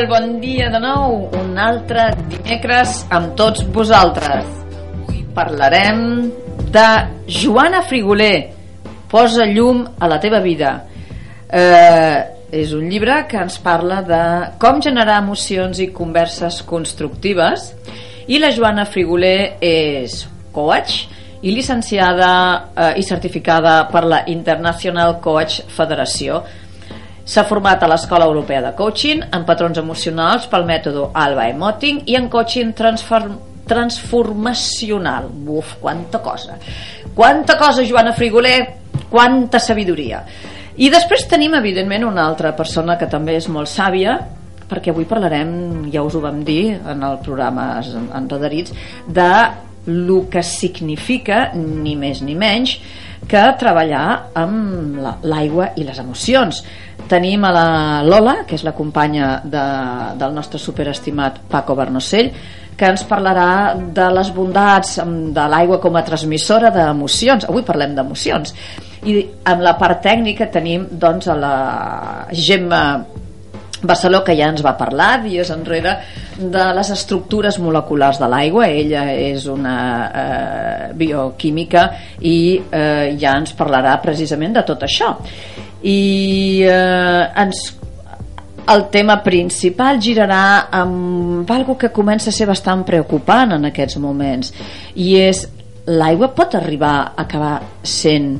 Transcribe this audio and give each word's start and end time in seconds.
Molt 0.00 0.14
bon 0.16 0.38
dia 0.40 0.70
de 0.72 0.78
nou, 0.80 1.26
un 1.36 1.58
altre 1.60 2.06
dimecres 2.30 3.02
amb 3.12 3.34
tots 3.36 3.66
vosaltres. 3.68 4.46
Avui 4.80 5.18
parlarem 5.36 5.98
de 6.72 6.84
Joana 7.28 7.82
Frigoler, 7.84 8.48
Posa 9.12 9.44
llum 9.44 9.82
a 10.00 10.08
la 10.08 10.16
teva 10.22 10.40
vida. 10.40 10.70
Eh, 11.52 12.16
és 12.62 12.72
un 12.72 12.86
llibre 12.88 13.18
que 13.28 13.42
ens 13.42 13.58
parla 13.60 14.00
de 14.00 14.22
com 14.62 14.80
generar 14.80 15.18
emocions 15.20 15.82
i 15.84 15.90
converses 15.92 16.62
constructives 16.64 17.68
i 18.24 18.40
la 18.40 18.54
Joana 18.56 18.86
Frigoler 18.88 19.58
és 19.60 20.22
coach 20.56 20.96
i 21.42 21.52
llicenciada 21.52 22.32
eh, 22.72 22.90
i 22.96 23.04
certificada 23.04 23.82
per 23.92 24.06
la 24.08 24.24
International 24.32 25.18
Coach 25.20 25.60
Federació 25.68 26.40
S'ha 27.30 27.44
format 27.46 27.78
a 27.82 27.86
l'Escola 27.86 28.26
Europea 28.26 28.58
de 28.64 28.72
Coaching 28.74 29.20
en 29.30 29.44
patrons 29.46 29.78
emocionals 29.78 30.48
pel 30.50 30.64
mètode 30.66 31.04
Alba 31.14 31.44
Emoting 31.46 32.00
i 32.10 32.16
en 32.18 32.26
coaching 32.32 32.72
transform 32.74 33.36
transformacional. 33.70 35.28
Buf, 35.30 35.76
quanta 35.78 36.18
cosa. 36.18 36.56
Quanta 37.14 37.54
cosa, 37.54 37.84
Joana 37.86 38.16
Frigoler, 38.16 38.56
quanta 39.12 39.60
sabidoria. 39.62 40.24
I 40.74 40.88
després 40.90 41.28
tenim, 41.30 41.54
evidentment, 41.54 42.08
una 42.08 42.24
altra 42.26 42.50
persona 42.58 42.96
que 42.98 43.06
també 43.06 43.36
és 43.38 43.46
molt 43.46 43.70
sàvia, 43.70 44.16
perquè 44.66 44.90
avui 44.90 45.06
parlarem, 45.06 45.52
ja 45.94 46.02
us 46.02 46.16
ho 46.18 46.24
vam 46.24 46.42
dir 46.42 46.80
en 46.80 47.04
el 47.06 47.20
programa 47.22 47.76
Enredarits, 48.18 48.74
de 49.06 49.30
el 49.86 50.26
que 50.32 50.42
significa, 50.42 51.52
ni 51.54 51.94
més 51.94 52.24
ni 52.26 52.34
menys, 52.34 52.80
que 53.28 53.42
treballar 53.60 54.04
amb 54.38 55.00
l'aigua 55.22 55.70
i 55.76 55.84
les 55.84 55.98
emocions. 56.00 56.62
Tenim 57.10 57.44
a 57.44 57.52
la 57.54 57.68
Lola, 58.06 58.40
que 58.46 58.56
és 58.56 58.64
la 58.64 58.74
companya 58.76 59.40
de, 59.44 59.66
del 60.20 60.34
nostre 60.34 60.60
superestimat 60.62 61.40
Paco 61.50 61.76
Bernocell, 61.78 62.30
que 62.80 62.88
ens 62.88 63.02
parlarà 63.04 63.74
de 63.76 64.06
les 64.16 64.30
bondats 64.32 64.96
de 65.36 65.46
l'aigua 65.52 65.80
com 65.82 65.98
a 65.98 66.04
transmissora 66.06 66.70
d'emocions. 66.72 67.44
Avui 67.50 67.64
parlem 67.66 67.96
d'emocions. 67.96 68.54
I 69.04 69.18
amb 69.52 69.64
la 69.64 69.74
part 69.80 70.00
tècnica 70.04 70.48
tenim 70.52 70.86
doncs, 70.90 71.28
a 71.28 71.36
la 71.36 71.54
Gemma 72.32 72.82
Barceló 73.82 74.20
que 74.24 74.36
ja 74.36 74.50
ens 74.52 74.60
va 74.64 74.74
parlar 74.76 75.22
dies 75.24 75.50
enrere 75.54 75.94
de 76.36 76.64
les 76.76 76.90
estructures 76.92 77.58
moleculars 77.62 78.20
de 78.20 78.28
l'aigua. 78.28 78.68
Ella 78.68 79.06
és 79.14 79.46
una 79.48 79.76
eh, 80.04 80.92
bioquímica 80.96 81.86
i 82.20 82.36
eh, 82.60 83.16
ja 83.20 83.36
ens 83.40 83.54
parlarà 83.56 83.96
precisament 84.02 84.58
de 84.58 84.64
tot 84.68 84.84
això. 84.84 85.14
I 85.80 86.00
eh, 86.68 87.22
ens 87.40 87.64
el 88.70 88.84
tema 88.92 89.16
principal 89.24 89.98
girarà 89.98 90.68
amb 90.70 91.48
algo 91.50 91.76
que 91.78 91.90
comença 91.90 92.30
a 92.30 92.36
ser 92.36 92.46
bastant 92.46 92.84
preocupant 92.86 93.56
en 93.56 93.66
aquests 93.70 93.96
moments 93.98 94.52
i 94.94 95.16
és 95.18 95.46
l'aigua 95.90 96.30
pot 96.36 96.54
arribar 96.54 96.92
a 97.00 97.24
acabar 97.24 97.56
sent 97.82 98.34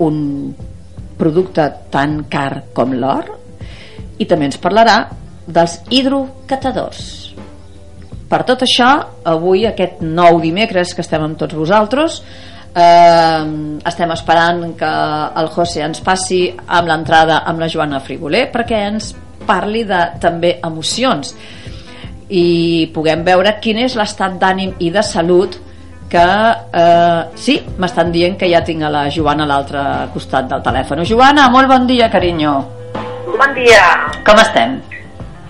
un 0.00 0.16
producte 1.18 1.66
tan 1.90 2.22
car 2.30 2.70
com 2.72 2.94
l'or 2.94 3.43
i 4.18 4.26
també 4.30 4.48
ens 4.50 4.60
parlarà 4.62 4.98
dels 5.46 5.80
hidrocatadors. 5.92 7.04
Per 8.28 8.40
tot 8.48 8.64
això, 8.64 8.90
avui, 9.30 9.66
aquest 9.68 10.00
nou 10.02 10.40
dimecres 10.42 10.94
que 10.94 11.04
estem 11.04 11.22
amb 11.22 11.38
tots 11.38 11.54
vosaltres, 11.54 12.22
eh, 12.74 13.44
estem 13.86 14.10
esperant 14.10 14.64
que 14.78 14.92
el 15.40 15.50
José 15.54 15.84
ens 15.86 16.00
passi 16.04 16.46
amb 16.50 16.88
l'entrada 16.88 17.42
amb 17.46 17.62
la 17.62 17.68
Joana 17.70 18.00
Frigoler 18.02 18.48
perquè 18.52 18.80
ens 18.88 19.12
parli 19.46 19.84
de 19.84 20.00
també 20.20 20.56
emocions 20.64 21.34
i 22.34 22.88
puguem 22.94 23.22
veure 23.26 23.58
quin 23.60 23.82
és 23.84 23.94
l'estat 23.98 24.38
d'ànim 24.40 24.74
i 24.80 24.90
de 24.90 25.02
salut 25.04 25.60
que 26.10 26.24
eh, 26.24 27.20
sí, 27.36 27.58
m'estan 27.78 28.12
dient 28.14 28.38
que 28.38 28.48
ja 28.50 28.62
tinc 28.64 28.82
a 28.86 28.92
la 28.92 29.08
Joana 29.10 29.44
a 29.44 29.50
l'altre 29.50 29.82
costat 30.14 30.48
del 30.50 30.62
telèfon. 30.62 31.02
Joana, 31.04 31.48
molt 31.50 31.68
bon 31.68 31.86
dia, 31.90 32.08
carinyo. 32.10 32.54
Bon 33.34 33.50
dia. 33.54 33.82
Com 34.22 34.38
estem? 34.38 34.76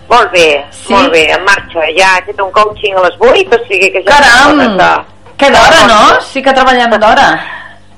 Molt 0.09 0.31
bé, 0.33 0.65
sí? 0.73 0.93
molt 0.93 1.13
bé, 1.13 1.27
en 1.35 1.43
marxa. 1.45 1.85
Ja 1.97 2.15
he 2.17 2.23
fet 2.31 2.41
un 2.41 2.53
coaching 2.55 2.97
a 2.97 3.03
les 3.05 3.19
8, 3.21 3.53
o 3.53 3.59
sigui 3.69 3.91
que 3.93 4.01
ja... 4.07 4.17
Caram! 4.17 5.05
Que 5.37 5.51
d'hora, 5.53 5.83
no? 5.91 6.01
Sí 6.25 6.41
que 6.45 6.55
treballem 6.57 6.97
d'hora. 7.03 7.29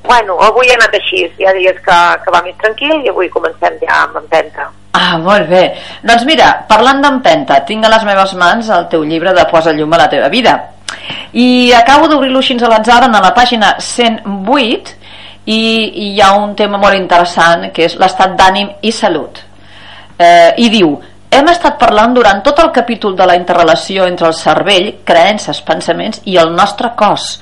Bueno, 0.06 0.38
avui 0.42 0.70
ha 0.70 0.76
anat 0.78 0.94
així, 0.98 1.22
hi 1.38 1.47
ha 1.47 1.54
dies 1.54 1.78
que, 1.86 2.00
que 2.24 2.34
va 2.34 2.42
més 2.42 2.58
tranquil 2.62 2.98
i 3.04 3.12
avui 3.12 3.30
comencem 3.30 3.78
ja 3.82 4.02
amb 4.04 4.19
empenta. 4.22 4.69
Ah, 4.97 5.16
molt 5.22 5.47
bé. 5.50 5.64
Doncs 6.06 6.26
mira, 6.26 6.50
parlant 6.70 7.03
d'empenta, 7.04 7.60
tinc 7.68 7.86
a 7.86 7.91
les 7.92 8.06
meves 8.08 8.34
mans 8.38 8.70
el 8.74 8.86
teu 8.91 9.06
llibre 9.06 9.34
de 9.36 9.47
Posa 9.50 9.74
llum 9.76 9.94
a 9.94 10.03
la 10.03 10.10
teva 10.10 10.30
vida. 10.32 10.56
I 11.36 11.74
acabo 11.78 12.08
d'obrir-lo 12.10 12.42
així 12.42 12.58
a 12.58 12.70
l'atzar 12.70 13.04
a 13.06 13.10
la 13.20 13.34
pàgina 13.34 13.76
108 13.78 14.94
i, 15.47 15.58
i 15.58 16.14
hi 16.14 16.22
ha 16.22 16.32
un 16.38 16.56
tema 16.58 16.78
molt 16.78 16.98
interessant 16.98 17.68
que 17.74 17.86
és 17.86 17.98
l'estat 18.00 18.34
d'ànim 18.38 18.72
i 18.82 18.94
salut 18.94 19.45
eh, 20.19 20.54
i 20.56 20.71
diu 20.72 20.97
hem 21.37 21.50
estat 21.50 21.77
parlant 21.81 22.15
durant 22.15 22.41
tot 22.44 22.60
el 22.62 22.71
capítol 22.72 23.16
de 23.16 23.27
la 23.27 23.34
interrelació 23.37 24.06
entre 24.06 24.31
el 24.31 24.34
cervell, 24.38 24.93
creences, 25.04 25.60
pensaments 25.66 26.22
i 26.25 26.38
el 26.41 26.54
nostre 26.54 26.94
cos. 26.97 27.37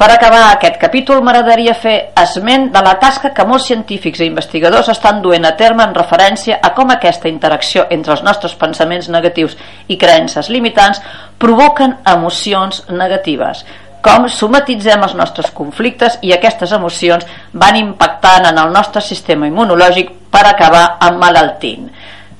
Per 0.00 0.08
acabar 0.08 0.46
aquest 0.48 0.78
capítol 0.80 1.20
m'agradaria 1.20 1.74
fer 1.76 1.94
esment 2.22 2.70
de 2.72 2.80
la 2.80 2.94
tasca 3.02 3.34
que 3.36 3.44
molts 3.44 3.66
científics 3.68 4.22
i 4.22 4.30
investigadors 4.30 4.88
estan 4.88 5.20
duent 5.20 5.44
a 5.44 5.52
terme 5.60 5.84
en 5.84 5.92
referència 5.94 6.56
a 6.62 6.70
com 6.74 6.88
aquesta 6.94 7.28
interacció 7.28 7.84
entre 7.90 8.16
els 8.16 8.24
nostres 8.24 8.54
pensaments 8.56 9.10
negatius 9.12 9.58
i 9.92 9.98
creences 10.00 10.48
limitants 10.48 11.02
provoquen 11.38 11.98
emocions 12.14 12.86
negatives 12.88 13.66
com 14.04 14.26
somatitzem 14.32 15.02
els 15.04 15.14
nostres 15.18 15.50
conflictes 15.56 16.18
i 16.24 16.32
aquestes 16.34 16.72
emocions 16.76 17.26
van 17.52 17.76
impactant 17.76 18.48
en 18.48 18.58
el 18.62 18.72
nostre 18.72 19.02
sistema 19.04 19.48
immunològic 19.50 20.12
per 20.32 20.46
acabar 20.48 20.84
emmalaltint. 21.10 21.90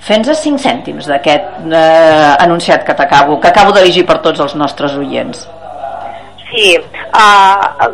Fes-nos 0.00 0.41
5 0.41 0.62
cèntims 0.65 1.09
d'aquest 1.10 1.72
eh, 1.76 2.34
anunciat 2.41 2.87
que 2.87 2.97
t'acabo, 2.97 3.37
que 3.41 3.50
acabo 3.50 3.75
de 3.76 3.84
llegir 3.84 4.06
per 4.09 4.22
tots 4.25 4.41
els 4.41 4.54
nostres 4.56 4.97
oients. 4.97 5.44
Sí, 6.48 6.72
uh, 6.81 7.91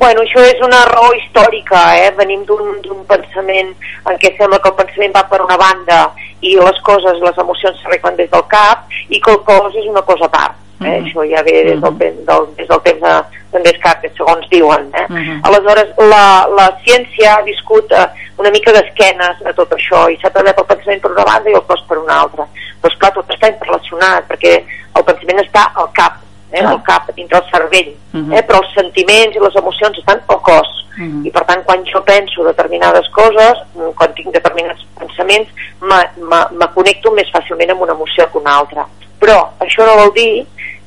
bueno, 0.00 0.24
això 0.24 0.42
és 0.48 0.62
una 0.64 0.80
raó 0.88 1.12
històrica, 1.14 1.82
eh? 2.00 2.10
venim 2.16 2.42
d'un 2.48 3.04
pensament 3.06 3.74
en 4.08 4.18
què 4.22 4.32
sembla 4.38 4.58
que 4.64 4.72
el 4.72 4.78
pensament 4.80 5.14
va 5.14 5.26
per 5.28 5.42
una 5.44 5.60
banda 5.60 6.00
i 6.40 6.56
les 6.56 6.80
coses, 6.88 7.20
les 7.22 7.44
emocions 7.44 7.78
s'arreglen 7.82 8.16
des 8.16 8.30
del 8.32 8.44
cap 8.50 8.88
i 9.08 9.20
que 9.20 9.36
el 9.36 9.42
cos 9.44 9.76
és 9.76 9.88
una 9.92 10.02
cosa 10.08 10.26
a 10.26 10.32
part? 10.32 10.65
Uh 10.78 10.86
-huh. 10.86 11.02
Això 11.02 11.24
ja 11.30 11.42
ve 11.42 11.64
des 11.64 11.80
del, 11.80 11.98
del, 11.98 12.44
des 12.56 12.68
del 12.68 12.80
temps 12.82 13.00
de, 13.00 13.14
de 13.52 13.62
Descartes, 13.64 14.12
segons 14.16 14.48
diuen. 14.50 14.90
Eh? 14.92 15.06
Uh 15.08 15.16
-huh. 15.16 15.40
Aleshores, 15.42 15.88
la, 15.96 16.46
la 16.58 16.68
ciència 16.84 17.36
ha 17.36 17.42
viscut 17.42 17.92
eh, 17.92 18.08
una 18.36 18.50
mica 18.50 18.72
d'esquenes 18.72 19.36
a 19.44 19.52
tot 19.52 19.72
això 19.72 20.10
i 20.12 20.18
s'ha 20.20 20.30
treballat 20.30 20.58
el 20.58 20.66
pensament 20.66 21.00
per 21.00 21.10
una 21.10 21.24
banda 21.24 21.50
i 21.50 21.54
el 21.54 21.66
cos 21.66 21.82
per 21.88 21.98
una 21.98 22.20
altra. 22.20 22.46
Però, 22.80 22.92
esclar, 22.92 23.12
tot 23.12 23.30
està 23.30 23.48
interrelacionat 23.48 24.28
perquè 24.28 24.64
el 24.96 25.04
pensament 25.04 25.40
està 25.40 25.72
al 25.74 25.88
cap, 25.92 26.14
eh? 26.52 26.64
al 26.64 26.82
cap, 26.82 27.10
dintre 27.14 27.38
el 27.38 27.50
cervell, 27.50 27.90
uh 28.12 28.20
-huh. 28.20 28.36
eh? 28.36 28.42
però 28.46 28.56
els 28.62 28.74
sentiments 28.74 29.36
i 29.36 29.40
les 29.40 29.56
emocions 29.56 29.98
estan 29.98 30.20
al 30.26 30.40
cos. 30.42 30.68
Uh 30.98 31.04
-huh. 31.04 31.26
I, 31.26 31.30
per 31.30 31.44
tant, 31.44 31.64
quan 31.64 31.84
jo 31.84 32.02
penso 32.04 32.44
determinades 32.44 33.08
coses, 33.08 33.56
quan 33.94 34.14
tinc 34.14 34.32
determinats 34.32 34.86
pensaments, 34.98 35.48
me 35.80 36.68
connecto 36.74 37.10
més 37.12 37.28
fàcilment 37.32 37.70
amb 37.70 37.82
una 37.82 37.92
emoció 37.92 38.30
que 38.30 38.38
una 38.38 38.58
altra. 38.58 38.86
Però 39.20 39.48
això 39.60 39.84
no 39.86 39.96
vol 39.96 40.12
dir 40.14 40.46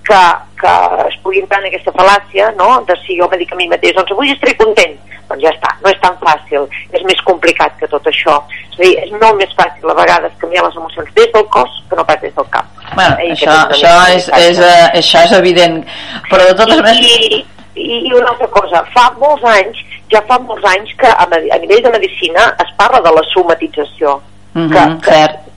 que, 0.10 0.24
que 0.62 0.74
es 1.08 1.18
pugui 1.24 1.44
entrar 1.44 1.62
en 1.62 1.70
aquesta 1.70 1.94
fal·làcia 1.94 2.50
no? 2.58 2.72
de 2.88 2.98
si 3.04 3.18
jo 3.20 3.30
me 3.30 3.38
dic 3.42 3.54
a 3.54 3.60
mi 3.60 3.70
mateix 3.72 3.96
doncs 3.98 4.16
avui 4.16 4.34
estaré 4.34 4.56
content. 4.60 4.98
Doncs 5.30 5.44
ja 5.44 5.52
està, 5.54 5.76
no 5.84 5.92
és 5.92 6.00
tan 6.02 6.16
fàcil 6.24 6.66
és 6.98 7.04
més 7.06 7.20
complicat 7.28 7.76
que 7.78 7.90
tot 7.92 8.08
això. 8.10 8.40
És 8.72 8.80
a 8.80 8.82
dir, 8.82 8.94
és 9.04 9.12
molt 9.14 9.38
més 9.42 9.54
fàcil 9.58 9.92
a 9.92 9.98
vegades 10.00 10.40
canviar 10.42 10.66
les 10.66 10.80
emocions 10.82 11.12
des 11.20 11.30
del 11.36 11.46
cos 11.54 11.76
que 11.90 12.00
no 12.00 12.06
pas 12.08 12.22
des 12.24 12.34
del 12.38 12.50
cap. 12.56 12.72
Bueno, 12.96 13.20
eh, 13.22 13.30
això, 13.36 13.60
això, 13.76 13.94
és, 14.16 14.32
és, 14.40 14.62
uh, 14.64 14.88
això 14.98 15.22
és 15.28 15.36
evident. 15.38 15.84
Però 16.32 16.50
de 16.50 16.58
totes 16.58 16.82
maneres 16.82 17.30
i, 17.30 17.44
i, 17.78 18.02
i 18.10 18.16
una 18.18 18.34
altra 18.34 18.50
cosa, 18.56 18.82
fa 18.96 19.06
molts 19.22 19.46
anys 19.54 19.86
ja 20.10 20.24
fa 20.26 20.40
molts 20.42 20.66
anys 20.66 20.96
que 20.98 21.12
a, 21.14 21.28
a 21.30 21.62
nivell 21.62 21.86
de 21.86 21.94
medicina 21.94 22.50
es 22.66 22.74
parla 22.82 23.04
de 23.06 23.14
la 23.14 23.22
somatització. 23.30 24.18
Mm 24.58 24.66
-hmm, 24.66 24.74
que, 24.74 25.06
que, 25.06 25.12
cert 25.14 25.49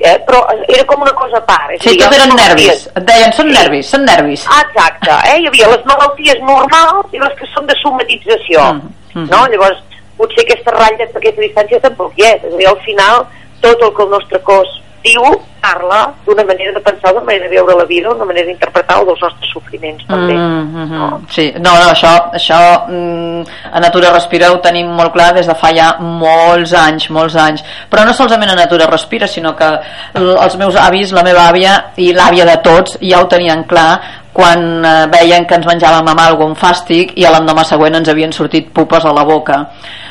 eh? 0.00 0.18
però 0.26 0.40
era 0.66 0.84
com 0.84 1.02
una 1.02 1.12
cosa 1.12 1.38
a 1.38 1.44
part. 1.46 1.74
És 1.76 1.82
sí, 1.82 1.96
tot 1.98 2.14
eren 2.14 2.34
nervis. 2.38 2.86
Et 2.94 3.04
deien, 3.08 3.34
són 3.36 3.50
sí. 3.50 3.56
nervis, 3.58 3.90
són 3.94 4.06
nervis. 4.08 4.46
Exacte, 4.58 5.12
eh? 5.32 5.36
hi 5.42 5.50
havia 5.50 5.70
les 5.74 5.84
malalties 5.90 6.42
normals 6.46 7.14
i 7.14 7.22
les 7.22 7.36
que 7.38 7.50
són 7.54 7.66
de 7.66 7.76
somatització. 7.82 8.64
Mm 8.74 8.90
-hmm. 9.14 9.30
no? 9.30 9.46
Llavors, 9.52 9.82
potser 10.16 10.44
aquesta 10.44 10.74
ratlla, 10.76 11.04
aquesta 11.04 11.42
distància 11.42 11.80
tampoc 11.80 12.12
hi 12.16 12.26
és. 12.32 12.44
És 12.44 12.54
a 12.54 12.56
dir, 12.56 12.68
al 12.68 12.80
final, 12.86 13.26
tot 13.60 13.82
el 13.82 13.94
que 13.94 14.02
el 14.02 14.10
nostre 14.10 14.42
cos 14.42 14.68
diu, 15.04 15.24
parla 15.60 16.12
d'una 16.26 16.44
manera 16.44 16.72
de 16.72 16.80
pensar, 16.80 17.12
d'una 17.12 17.24
manera 17.26 17.48
de 17.48 17.54
veure 17.54 17.76
la 17.78 17.84
vida, 17.84 18.08
d'una 18.08 18.26
manera 18.28 18.46
d'interpretar 18.46 18.98
dels 19.04 19.22
nostres 19.24 19.50
sofriments, 19.52 20.04
també. 20.06 20.34
Mm 20.34 20.66
-hmm. 20.74 20.98
no? 20.98 21.20
Sí, 21.30 21.52
no, 21.56 21.72
no, 21.80 21.90
això, 21.92 22.12
això 22.32 22.60
mm, 22.88 23.42
a 23.72 23.80
Natura 23.80 24.12
Respira 24.12 24.52
ho 24.52 24.60
tenim 24.60 24.86
molt 24.86 25.12
clar 25.12 25.34
des 25.34 25.46
de 25.46 25.54
fa 25.54 25.74
ja 25.74 25.96
molts 25.98 26.72
anys, 26.72 27.10
molts 27.10 27.36
anys. 27.36 27.64
Però 27.90 28.04
no 28.04 28.12
solament 28.12 28.50
a 28.50 28.54
Natura 28.54 28.86
Respira, 28.86 29.26
sinó 29.26 29.56
que 29.56 29.80
els 30.14 30.56
meus 30.56 30.76
avis, 30.76 31.12
la 31.12 31.22
meva 31.22 31.48
àvia 31.48 31.84
i 31.96 32.12
l'àvia 32.12 32.44
de 32.44 32.56
tots 32.56 32.98
ja 33.00 33.20
ho 33.20 33.26
tenien 33.26 33.64
clar 33.64 34.00
quan 34.32 34.84
eh, 34.84 35.06
veien 35.10 35.46
que 35.46 35.54
ens 35.54 35.66
menjàvem 35.66 36.08
amb 36.08 36.20
algun 36.20 36.54
fàstic 36.54 37.12
i 37.16 37.26
l'endemà 37.26 37.64
següent 37.64 37.94
ens 37.94 38.08
havien 38.08 38.32
sortit 38.32 38.72
pupes 38.72 39.04
a 39.04 39.12
la 39.12 39.24
boca 39.24 39.66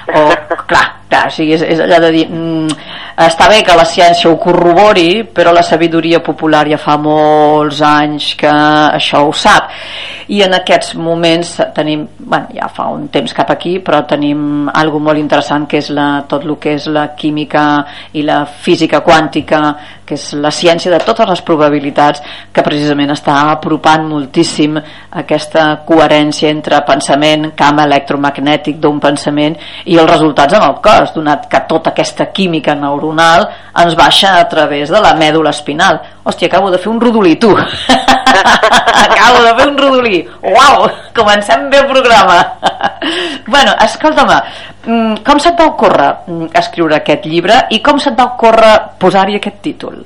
o, 0.07 0.33
clar, 0.69 0.96
clar 1.09 1.27
o 1.27 1.33
sigui, 1.33 1.55
és, 1.57 1.63
és 1.75 1.81
allà 1.83 1.99
de 2.03 2.11
dir 2.15 2.25
mm, 2.27 2.77
està 3.27 3.47
bé 3.49 3.63
que 3.65 3.75
la 3.77 3.85
ciència 3.87 4.29
ho 4.29 4.37
corrobori 4.41 5.23
però 5.33 5.53
la 5.55 5.63
sabidoria 5.65 6.19
popular 6.23 6.65
ja 6.69 6.79
fa 6.81 6.97
molts 7.01 7.81
anys 7.81 8.33
que 8.39 8.51
això 8.51 9.23
ho 9.25 9.33
sap. 9.33 9.71
I 10.27 10.41
en 10.43 10.57
aquests 10.57 10.97
moments 10.99 11.53
tenim, 11.75 12.03
bueno, 12.19 12.51
ja 12.53 12.67
fa 12.67 12.89
un 12.91 13.07
temps 13.13 13.33
cap 13.33 13.53
aquí 13.53 13.77
però 13.79 14.03
tenim 14.09 14.67
algo 14.73 14.99
molt 14.99 15.19
interessant 15.19 15.67
que 15.71 15.79
és 15.79 15.91
la, 15.95 16.25
tot 16.27 16.43
el 16.43 16.57
que 16.59 16.75
és 16.75 16.89
la 16.91 17.07
química 17.15 17.63
i 18.13 18.25
la 18.27 18.43
física 18.45 19.01
quàntica 19.05 19.61
que 20.07 20.15
és 20.15 20.31
la 20.39 20.51
ciència 20.55 20.91
de 20.93 20.99
totes 21.03 21.27
les 21.27 21.41
probabilitats 21.43 22.23
que 22.55 22.63
precisament 22.63 23.11
està 23.11 23.35
apropant 23.51 24.07
moltíssim 24.07 24.77
aquesta 25.21 25.67
coherència 25.87 26.49
entre 26.49 26.79
pensament, 26.87 27.51
camp 27.59 27.81
electromagnètic 27.83 28.79
d'un 28.79 29.01
pensament 29.03 29.57
i 29.85 29.99
els 29.99 30.09
resultats 30.09 30.55
en 30.55 30.63
el 30.63 30.77
cos, 30.83 31.11
donat 31.15 31.49
que 31.51 31.65
tota 31.67 31.91
aquesta 31.91 32.31
química 32.31 32.75
neuronal 32.75 33.49
ens 33.83 33.97
baixa 33.99 34.37
a 34.39 34.47
través 34.49 34.89
de 34.89 35.01
la 35.03 35.13
mèdula 35.19 35.51
espinal. 35.51 35.99
Hòstia, 36.27 36.49
acabo 36.51 36.67
de 36.71 36.77
fer 36.77 36.89
un 36.91 36.99
rodolí, 36.99 37.37
tu! 37.39 37.53
acabo 39.07 39.43
de 39.45 39.51
fer 39.55 39.67
un 39.69 39.77
rodolí! 39.79 40.17
Uau! 40.43 40.89
Comencem 41.15 41.69
bé 41.71 41.79
el 41.79 41.87
programa! 41.87 42.41
bueno, 43.47 43.71
escolta'm, 43.85 44.33
mm, 44.83 45.23
com 45.23 45.39
se't 45.39 45.55
va 45.55 45.69
ocórrer 45.71 46.09
mm, 46.27 46.49
escriure 46.59 46.97
aquest 46.99 47.29
llibre 47.31 47.61
i 47.71 47.79
com 47.85 48.01
se't 48.03 48.19
va 48.19 48.27
ocórrer 48.33 48.73
posar-hi 48.99 49.39
aquest 49.39 49.61
títol? 49.63 50.03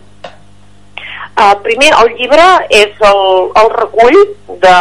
Uh, 1.42 1.56
primer, 1.66 1.90
el 2.04 2.14
llibre 2.20 2.46
és 2.70 3.02
el, 3.10 3.24
el 3.58 3.74
recull 3.80 4.20
de, 4.62 4.78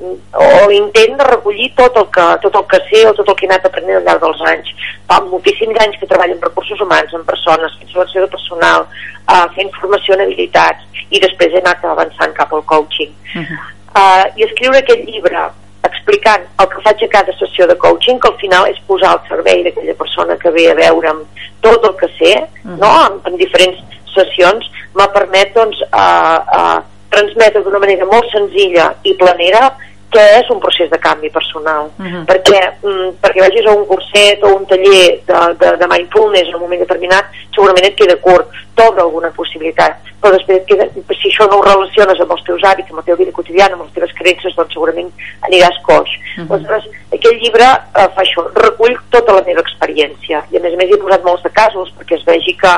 o 0.00 0.68
l'intent 0.68 1.16
de 1.18 1.24
recollir 1.28 1.70
tot 1.78 1.96
el, 1.96 2.06
que, 2.10 2.24
tot 2.42 2.56
el 2.58 2.66
que 2.70 2.80
sé 2.88 3.04
o 3.08 3.14
tot 3.14 3.28
el 3.28 3.36
que 3.38 3.46
he 3.46 3.50
anat 3.50 3.66
aprenent 3.68 4.00
al 4.00 4.06
llarg 4.08 4.22
dels 4.24 4.42
anys. 4.50 4.70
Fa 5.08 5.20
moltíssims 5.28 5.78
anys 5.84 5.98
que 6.00 6.08
treballo 6.10 6.34
en 6.34 6.42
recursos 6.42 6.80
humans, 6.80 7.12
en 7.14 7.26
persones, 7.28 7.76
fent 7.78 7.92
selecció 7.92 8.24
de 8.24 8.30
personal, 8.32 8.86
uh, 9.28 9.46
fent 9.56 9.70
formació 9.78 10.16
en 10.16 10.24
habilitats, 10.26 11.02
i 11.10 11.22
després 11.22 11.54
he 11.54 11.62
anat 11.62 11.84
avançant 11.86 12.34
cap 12.34 12.52
al 12.52 12.64
coaching. 12.70 13.12
Uh 13.34 13.42
-huh. 13.42 13.60
uh, 13.94 14.24
I 14.36 14.48
escriure 14.48 14.78
aquest 14.78 15.04
llibre 15.06 15.50
explicant 15.84 16.42
el 16.60 16.68
que 16.68 16.82
faig 16.82 17.04
a 17.04 17.08
cada 17.08 17.32
sessió 17.38 17.66
de 17.66 17.76
coaching, 17.76 18.18
que 18.18 18.28
al 18.28 18.38
final 18.38 18.66
és 18.66 18.80
posar 18.86 19.12
al 19.12 19.22
servei 19.28 19.62
d'aquella 19.62 19.94
persona 19.94 20.36
que 20.36 20.50
ve 20.50 20.70
a 20.70 20.74
veure'm 20.74 21.24
tot 21.60 21.84
el 21.84 21.96
que 21.96 22.08
sé, 22.18 22.32
uh 22.40 22.70
-huh. 22.70 22.78
no? 22.78 22.92
en, 23.06 23.32
en 23.32 23.36
diferents 23.36 23.78
sessions, 24.14 24.70
m'ha 24.94 25.08
permet 25.12 25.54
doncs, 25.54 25.80
uh, 25.92 26.40
uh, 26.58 26.80
transmetre 27.14 27.62
d'una 27.62 27.82
manera 27.82 28.06
molt 28.10 28.30
senzilla 28.34 28.92
i 29.02 29.14
planera 29.20 29.68
què 30.14 30.24
és 30.38 30.50
un 30.52 30.60
procés 30.62 30.90
de 30.90 30.98
canvi 31.02 31.30
personal 31.30 31.90
uh 31.90 32.04
-huh. 32.04 32.24
perquè, 32.30 32.60
mm, 32.82 33.08
perquè 33.22 33.40
vagis 33.46 33.66
a 33.66 33.72
un 33.72 33.86
curset 33.86 34.42
o 34.44 34.54
un 34.56 34.66
taller 34.66 35.20
de, 35.28 35.38
de, 35.60 35.76
de 35.80 35.86
mindfulness 35.92 36.48
en 36.48 36.54
un 36.54 36.60
moment 36.60 36.80
determinat 36.80 37.24
segurament 37.54 37.86
et 37.86 37.96
queda 37.96 38.16
curt 38.26 38.46
t'obre 38.74 39.00
alguna 39.02 39.30
possibilitat 39.30 39.92
però 40.20 40.32
després 40.32 40.58
et 40.58 40.66
queda, 40.66 40.84
si 41.20 41.28
això 41.28 41.44
no 41.50 41.58
ho 41.58 41.62
relaciones 41.62 42.20
amb 42.20 42.32
els 42.32 42.44
teus 42.44 42.62
hàbits, 42.62 42.90
amb 42.90 43.00
la 43.00 43.06
teva 43.06 43.20
vida 43.22 43.32
quotidiana 43.32 43.74
amb 43.74 43.82
les 43.82 43.92
teves 43.92 44.12
creences, 44.18 44.56
doncs 44.56 44.72
segurament 44.72 45.10
aniràs 45.48 45.78
coix 45.82 46.10
uh 46.10 46.44
-huh. 46.44 46.52
aleshores 46.52 46.84
aquest 47.12 47.36
llibre 47.42 47.66
eh, 47.98 48.08
fa 48.14 48.22
això, 48.22 48.40
recull 48.54 48.94
tota 49.10 49.32
la 49.32 49.42
meva 49.48 49.60
experiència 49.60 50.44
i 50.50 50.56
a 50.56 50.60
més 50.60 50.72
a 50.74 50.76
més 50.76 50.90
he 50.90 51.04
posat 51.04 51.24
molts 51.24 51.42
de 51.42 51.50
casos 51.50 51.92
perquè 51.96 52.14
es 52.16 52.24
vegi 52.24 52.56
que 52.62 52.72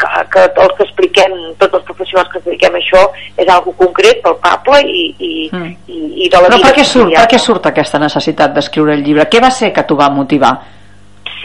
que, 0.00 0.22
que 0.32 0.44
els 0.62 0.76
que 0.78 0.86
expliquem, 0.86 1.34
tots 1.60 1.80
els 1.80 1.88
professionals 1.88 2.30
que 2.32 2.40
expliquem 2.42 2.78
això, 2.78 3.02
és 3.36 3.48
algo 3.48 3.74
concret, 3.80 4.22
palpable 4.24 4.80
i, 4.84 5.02
i, 5.18 5.34
mm. 5.52 5.74
i, 5.88 6.00
i 6.26 6.30
de 6.32 6.40
la 6.40 6.52
Però 6.52 6.62
per 6.62 6.72
què, 6.78 6.86
surt, 6.86 7.12
per 7.16 7.28
què 7.32 7.42
surt 7.42 7.68
aquesta 7.72 8.00
necessitat 8.02 8.56
d'escriure 8.56 8.96
el 8.96 9.04
llibre? 9.06 9.28
Què 9.32 9.42
va 9.42 9.52
ser 9.54 9.72
que 9.76 9.86
t'ho 9.86 9.98
va 9.98 10.10
motivar? 10.12 10.54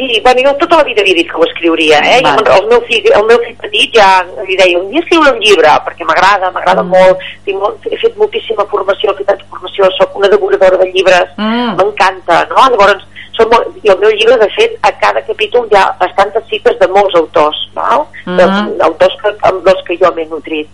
Sí, 0.02 0.20
bueno, 0.24 0.42
jo 0.46 0.54
tota 0.58 0.78
la 0.78 0.84
vida 0.88 1.02
havia 1.02 1.14
dit 1.14 1.28
que 1.30 1.38
ho 1.38 1.44
escriuria, 1.46 2.00
eh? 2.00 2.22
Vale. 2.24 2.42
Jo, 2.48 2.56
el, 2.58 2.68
meu 2.72 2.82
fill, 2.88 3.06
el 3.12 3.26
meu 3.28 3.38
fill 3.44 3.58
petit 3.62 3.98
ja 4.00 4.08
li 4.48 4.56
deia, 4.58 4.80
un 4.80 4.88
dia 4.90 5.04
escriure 5.04 5.34
un 5.36 5.42
llibre, 5.44 5.74
perquè 5.86 6.08
m'agrada, 6.08 6.50
m'agrada 6.56 6.82
mm. 6.82 6.96
molt, 6.96 7.26
tinc 7.46 7.60
molt, 7.62 7.86
he 7.86 8.00
fet 8.02 8.18
moltíssima 8.18 8.66
formació, 8.72 9.12
he 9.12 9.20
fet 9.20 9.30
tanta 9.34 9.50
formació, 9.52 9.92
sóc 10.00 10.16
una 10.18 10.32
devoradora 10.32 10.80
de 10.82 10.90
llibres, 10.96 11.36
mm. 11.38 11.76
m'encanta, 11.78 12.40
no? 12.50 12.66
Llavors, 12.74 13.06
són 13.38 13.50
molt, 13.52 13.78
i 13.84 13.92
el 13.94 14.00
meu 14.02 14.12
llibre, 14.12 14.38
de 14.42 14.50
fet, 14.56 14.78
a 14.88 14.92
cada 15.02 15.22
capítol 15.28 15.68
hi 15.70 15.78
ha 15.80 15.86
bastantes 16.00 16.44
cites 16.50 16.78
de 16.80 16.88
molts 16.92 17.16
autors, 17.16 17.60
val? 17.74 18.06
Mm 18.26 18.38
-hmm. 18.38 18.82
autors 18.88 19.16
que, 19.22 19.36
amb 19.50 19.68
els 19.68 19.82
que 19.88 19.98
jo 20.02 20.12
m'he 20.16 20.26
nutrit. 20.26 20.70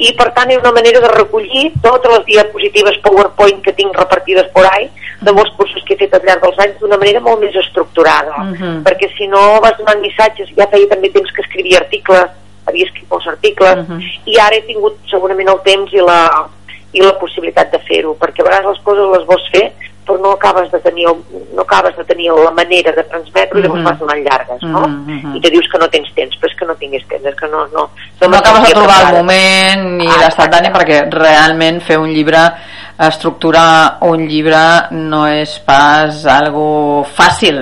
I, 0.00 0.14
per 0.16 0.30
tant, 0.32 0.50
és 0.50 0.56
una 0.56 0.72
manera 0.72 1.00
de 1.00 1.08
recollir 1.08 1.72
totes 1.82 2.10
les 2.12 2.24
diapositives 2.24 3.00
PowerPoint 3.04 3.60
que 3.62 3.72
tinc 3.72 3.96
repartides 3.96 4.48
por 4.54 4.64
ahí, 4.64 4.88
de 5.20 5.32
molts 5.32 5.52
cursos 5.56 5.82
que 5.84 5.94
he 5.94 5.98
fet 5.98 6.14
al 6.14 6.24
llarg 6.24 6.42
dels 6.42 6.58
anys, 6.58 6.78
d'una 6.80 6.96
manera 6.96 7.20
molt 7.20 7.40
més 7.40 7.54
estructurada. 7.54 8.36
Mm 8.38 8.54
-hmm. 8.54 8.82
Perquè 8.86 9.08
si 9.16 9.26
no 9.26 9.60
vas 9.60 9.76
donant 9.76 10.00
missatges, 10.00 10.48
ja 10.56 10.66
feia 10.72 10.88
també 10.88 11.10
temps 11.10 11.30
que 11.32 11.42
escrivia 11.42 11.78
articles, 11.78 12.30
havia 12.66 12.86
escrit 12.86 13.10
molts 13.10 13.26
articles, 13.26 13.76
mm 13.76 13.86
-hmm. 13.86 14.00
i 14.24 14.38
ara 14.38 14.56
he 14.56 14.62
tingut 14.62 14.96
segurament 15.10 15.48
el 15.48 15.60
temps 15.62 15.92
i 15.92 16.00
la, 16.10 16.48
i 16.92 17.00
la 17.00 17.18
possibilitat 17.18 17.70
de 17.70 17.78
fer-ho, 17.78 18.16
perquè 18.20 18.40
a 18.40 18.48
vegades 18.48 18.70
les 18.72 18.82
coses 18.86 19.16
les 19.16 19.26
vols 19.26 19.48
fer 19.52 19.72
però 20.10 20.22
no 20.22 20.32
acabes 20.32 20.70
de 20.72 20.80
tenir, 20.80 21.06
no 21.54 21.62
acabes 21.62 21.96
de 21.96 22.04
tenir 22.04 22.32
la 22.32 22.50
manera 22.50 22.92
de 22.92 23.02
transmetre 23.04 23.60
mm 23.60 23.62
-hmm. 23.62 23.62
i 23.62 23.62
llavors 23.62 23.80
mm-hmm. 23.80 23.90
vas 23.90 23.98
donant 23.98 24.22
llargues, 24.28 24.62
no? 24.62 24.88
Mm 24.88 25.20
-hmm. 25.20 25.36
I 25.36 25.40
te 25.40 25.50
dius 25.50 25.68
que 25.70 25.78
no 25.78 25.88
tens 25.88 26.14
temps, 26.14 26.36
però 26.40 26.50
és 26.50 26.56
que 26.58 26.66
no 26.66 26.74
tinguis 26.74 27.06
temps, 27.08 27.24
és 27.24 27.34
que 27.34 27.46
no... 27.46 27.60
No, 27.72 27.90
no, 28.20 28.28
no 28.28 28.36
acabes 28.36 28.62
de 28.68 28.74
trobar 28.74 29.00
el 29.06 29.16
moment 29.16 29.80
ni 29.98 30.06
ah, 30.06 30.18
l'estat 30.22 30.50
d'ànim 30.50 30.72
perquè 30.72 30.96
realment 31.10 31.80
fer 31.80 31.98
un 31.98 32.10
llibre 32.16 32.52
estructurar 32.98 33.98
un 34.00 34.26
llibre 34.26 34.62
no 34.90 35.26
és 35.26 35.58
pas 35.60 36.26
algo 36.26 37.04
fàcil 37.18 37.56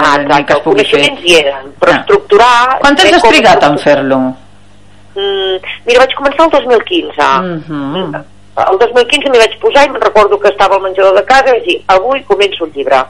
ah, 0.00 0.18
ni 0.18 0.44
que 0.44 0.52
es 0.52 0.60
pugui 0.60 0.84
fer. 0.84 1.00
hi 1.24 1.34
eren, 1.42 1.64
però 1.80 1.92
no. 1.92 1.98
estructurar... 2.00 2.78
Quant 2.80 2.96
temps 2.96 3.12
has 3.16 3.22
trigat 3.22 3.62
en 3.62 3.78
fer-lo? 3.78 4.18
Mm, 5.16 5.56
mira, 5.86 5.98
vaig 6.00 6.14
començar 6.14 6.44
el 6.44 6.50
2015. 6.50 7.22
Mm 7.42 7.62
-hmm 7.68 8.35
el 8.56 8.78
2015 8.80 9.30
m'hi 9.30 9.40
vaig 9.42 9.54
posar 9.60 9.84
i 9.84 9.90
me'n 9.92 10.02
recordo 10.02 10.38
que 10.40 10.48
estava 10.48 10.78
al 10.78 10.84
menjador 10.86 11.14
de 11.18 11.24
casa 11.28 11.52
i 11.52 11.58
vaig 11.58 11.66
dir, 11.68 11.76
avui 11.92 12.22
començo 12.30 12.64
un 12.64 12.72
llibre. 12.74 13.02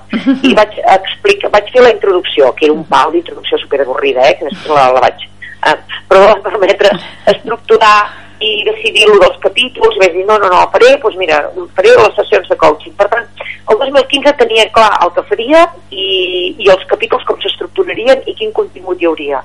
I 0.50 0.54
vaig 0.58 0.74
explicar, 0.96 1.52
vaig 1.54 1.70
fer 1.72 1.84
la 1.84 1.94
introducció 1.94 2.50
que 2.58 2.66
era 2.66 2.74
un 2.74 2.84
pal 2.90 3.12
d'introducció 3.14 3.58
superavorrida 3.62 4.26
eh, 4.26 4.36
que 4.38 4.48
després 4.50 4.74
la, 4.74 4.88
la 4.96 5.02
vaig 5.06 5.26
eh, 5.26 5.76
però 6.08 6.24
va 6.32 6.38
permetre 6.48 6.90
estructurar 7.32 7.96
i 8.42 8.50
decidir 8.66 9.06
lo 9.08 9.20
dels 9.22 9.38
capítols 9.40 9.96
vaig 10.02 10.18
dir, 10.18 10.26
no, 10.28 10.36
no, 10.42 10.50
no, 10.52 10.64
faré, 10.74 10.96
doncs 11.00 11.16
mira, 11.20 11.38
faré 11.78 11.94
les 11.94 12.18
sessions 12.18 12.50
de 12.50 12.58
coaching. 12.60 12.92
Per 12.98 13.06
tant, 13.12 13.30
el 13.70 13.78
2015 13.80 14.34
tenia 14.42 14.66
clar 14.74 14.90
el 15.06 15.14
que 15.14 15.24
faria 15.30 15.62
i, 15.90 16.10
i 16.58 16.68
els 16.74 16.84
capítols 16.90 17.24
com 17.28 17.38
s'estructurarien 17.40 18.26
i 18.26 18.34
quin 18.36 18.52
contingut 18.56 19.00
hi 19.00 19.08
hauria 19.08 19.40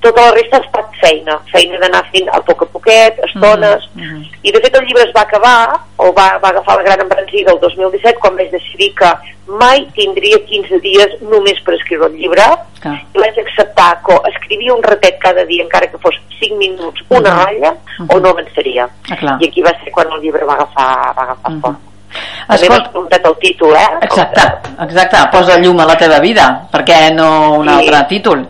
tota 0.00 0.20
la 0.26 0.32
resta 0.32 0.58
ha 0.58 0.64
estat 0.64 0.94
feina, 1.00 1.38
feina 1.52 1.78
d'anar 1.82 2.04
fent 2.12 2.28
a 2.32 2.40
poc 2.46 2.62
a 2.62 2.66
poquet, 2.74 3.18
estones, 3.26 3.88
mm 3.94 4.02
-hmm. 4.02 4.26
i 4.42 4.52
de 4.52 4.60
fet 4.60 4.76
el 4.76 4.86
llibre 4.86 5.02
es 5.02 5.14
va 5.16 5.22
acabar, 5.22 5.80
o 5.96 6.12
va, 6.12 6.38
va 6.42 6.48
agafar 6.48 6.76
la 6.76 6.82
gran 6.82 7.00
embranzida 7.00 7.52
el 7.52 7.60
2017, 7.60 8.18
quan 8.20 8.36
vaig 8.36 8.50
decidir 8.50 8.94
que 8.94 9.10
mai 9.46 9.86
tindria 9.94 10.38
15 10.44 10.80
dies 10.80 11.10
només 11.20 11.60
per 11.64 11.74
escriure 11.74 12.06
el 12.06 12.16
llibre, 12.20 12.42
ah. 12.84 12.98
i 13.14 13.18
vaig 13.18 13.38
acceptar 13.38 14.00
que 14.04 14.14
escrivia 14.30 14.74
un 14.74 14.82
ratet 14.82 15.18
cada 15.18 15.44
dia, 15.44 15.64
encara 15.64 15.90
que 15.90 15.98
fos 15.98 16.14
5 16.40 16.56
minuts, 16.56 17.02
una 17.08 17.20
mm 17.20 17.24
-hmm. 17.24 17.44
ratlla, 17.44 17.70
mm 17.72 18.06
-hmm. 18.06 18.16
o 18.16 18.20
no 18.20 18.28
avançaria. 18.28 18.88
Ah, 19.10 19.38
I 19.40 19.48
aquí 19.48 19.62
va 19.62 19.72
ser 19.82 19.90
quan 19.92 20.06
el 20.12 20.20
llibre 20.20 20.44
va 20.44 20.54
agafar, 20.54 21.14
va 21.16 21.22
agafar 21.22 21.50
mm 21.50 21.56
-hmm. 21.56 21.60
forma. 21.60 21.78
També 22.48 22.68
m'has 22.68 22.88
preguntat 22.88 23.26
el 23.26 23.36
títol, 23.42 23.74
eh? 23.76 23.90
Exacte, 24.02 24.44
exacte, 24.80 25.16
posa 25.32 25.58
llum 25.58 25.80
a 25.80 25.84
la 25.84 25.96
teva 25.96 26.18
vida, 26.18 26.68
perquè 26.72 27.12
no 27.14 27.58
un 27.58 27.68
sí. 27.68 27.74
altre 27.74 28.06
títol? 28.08 28.48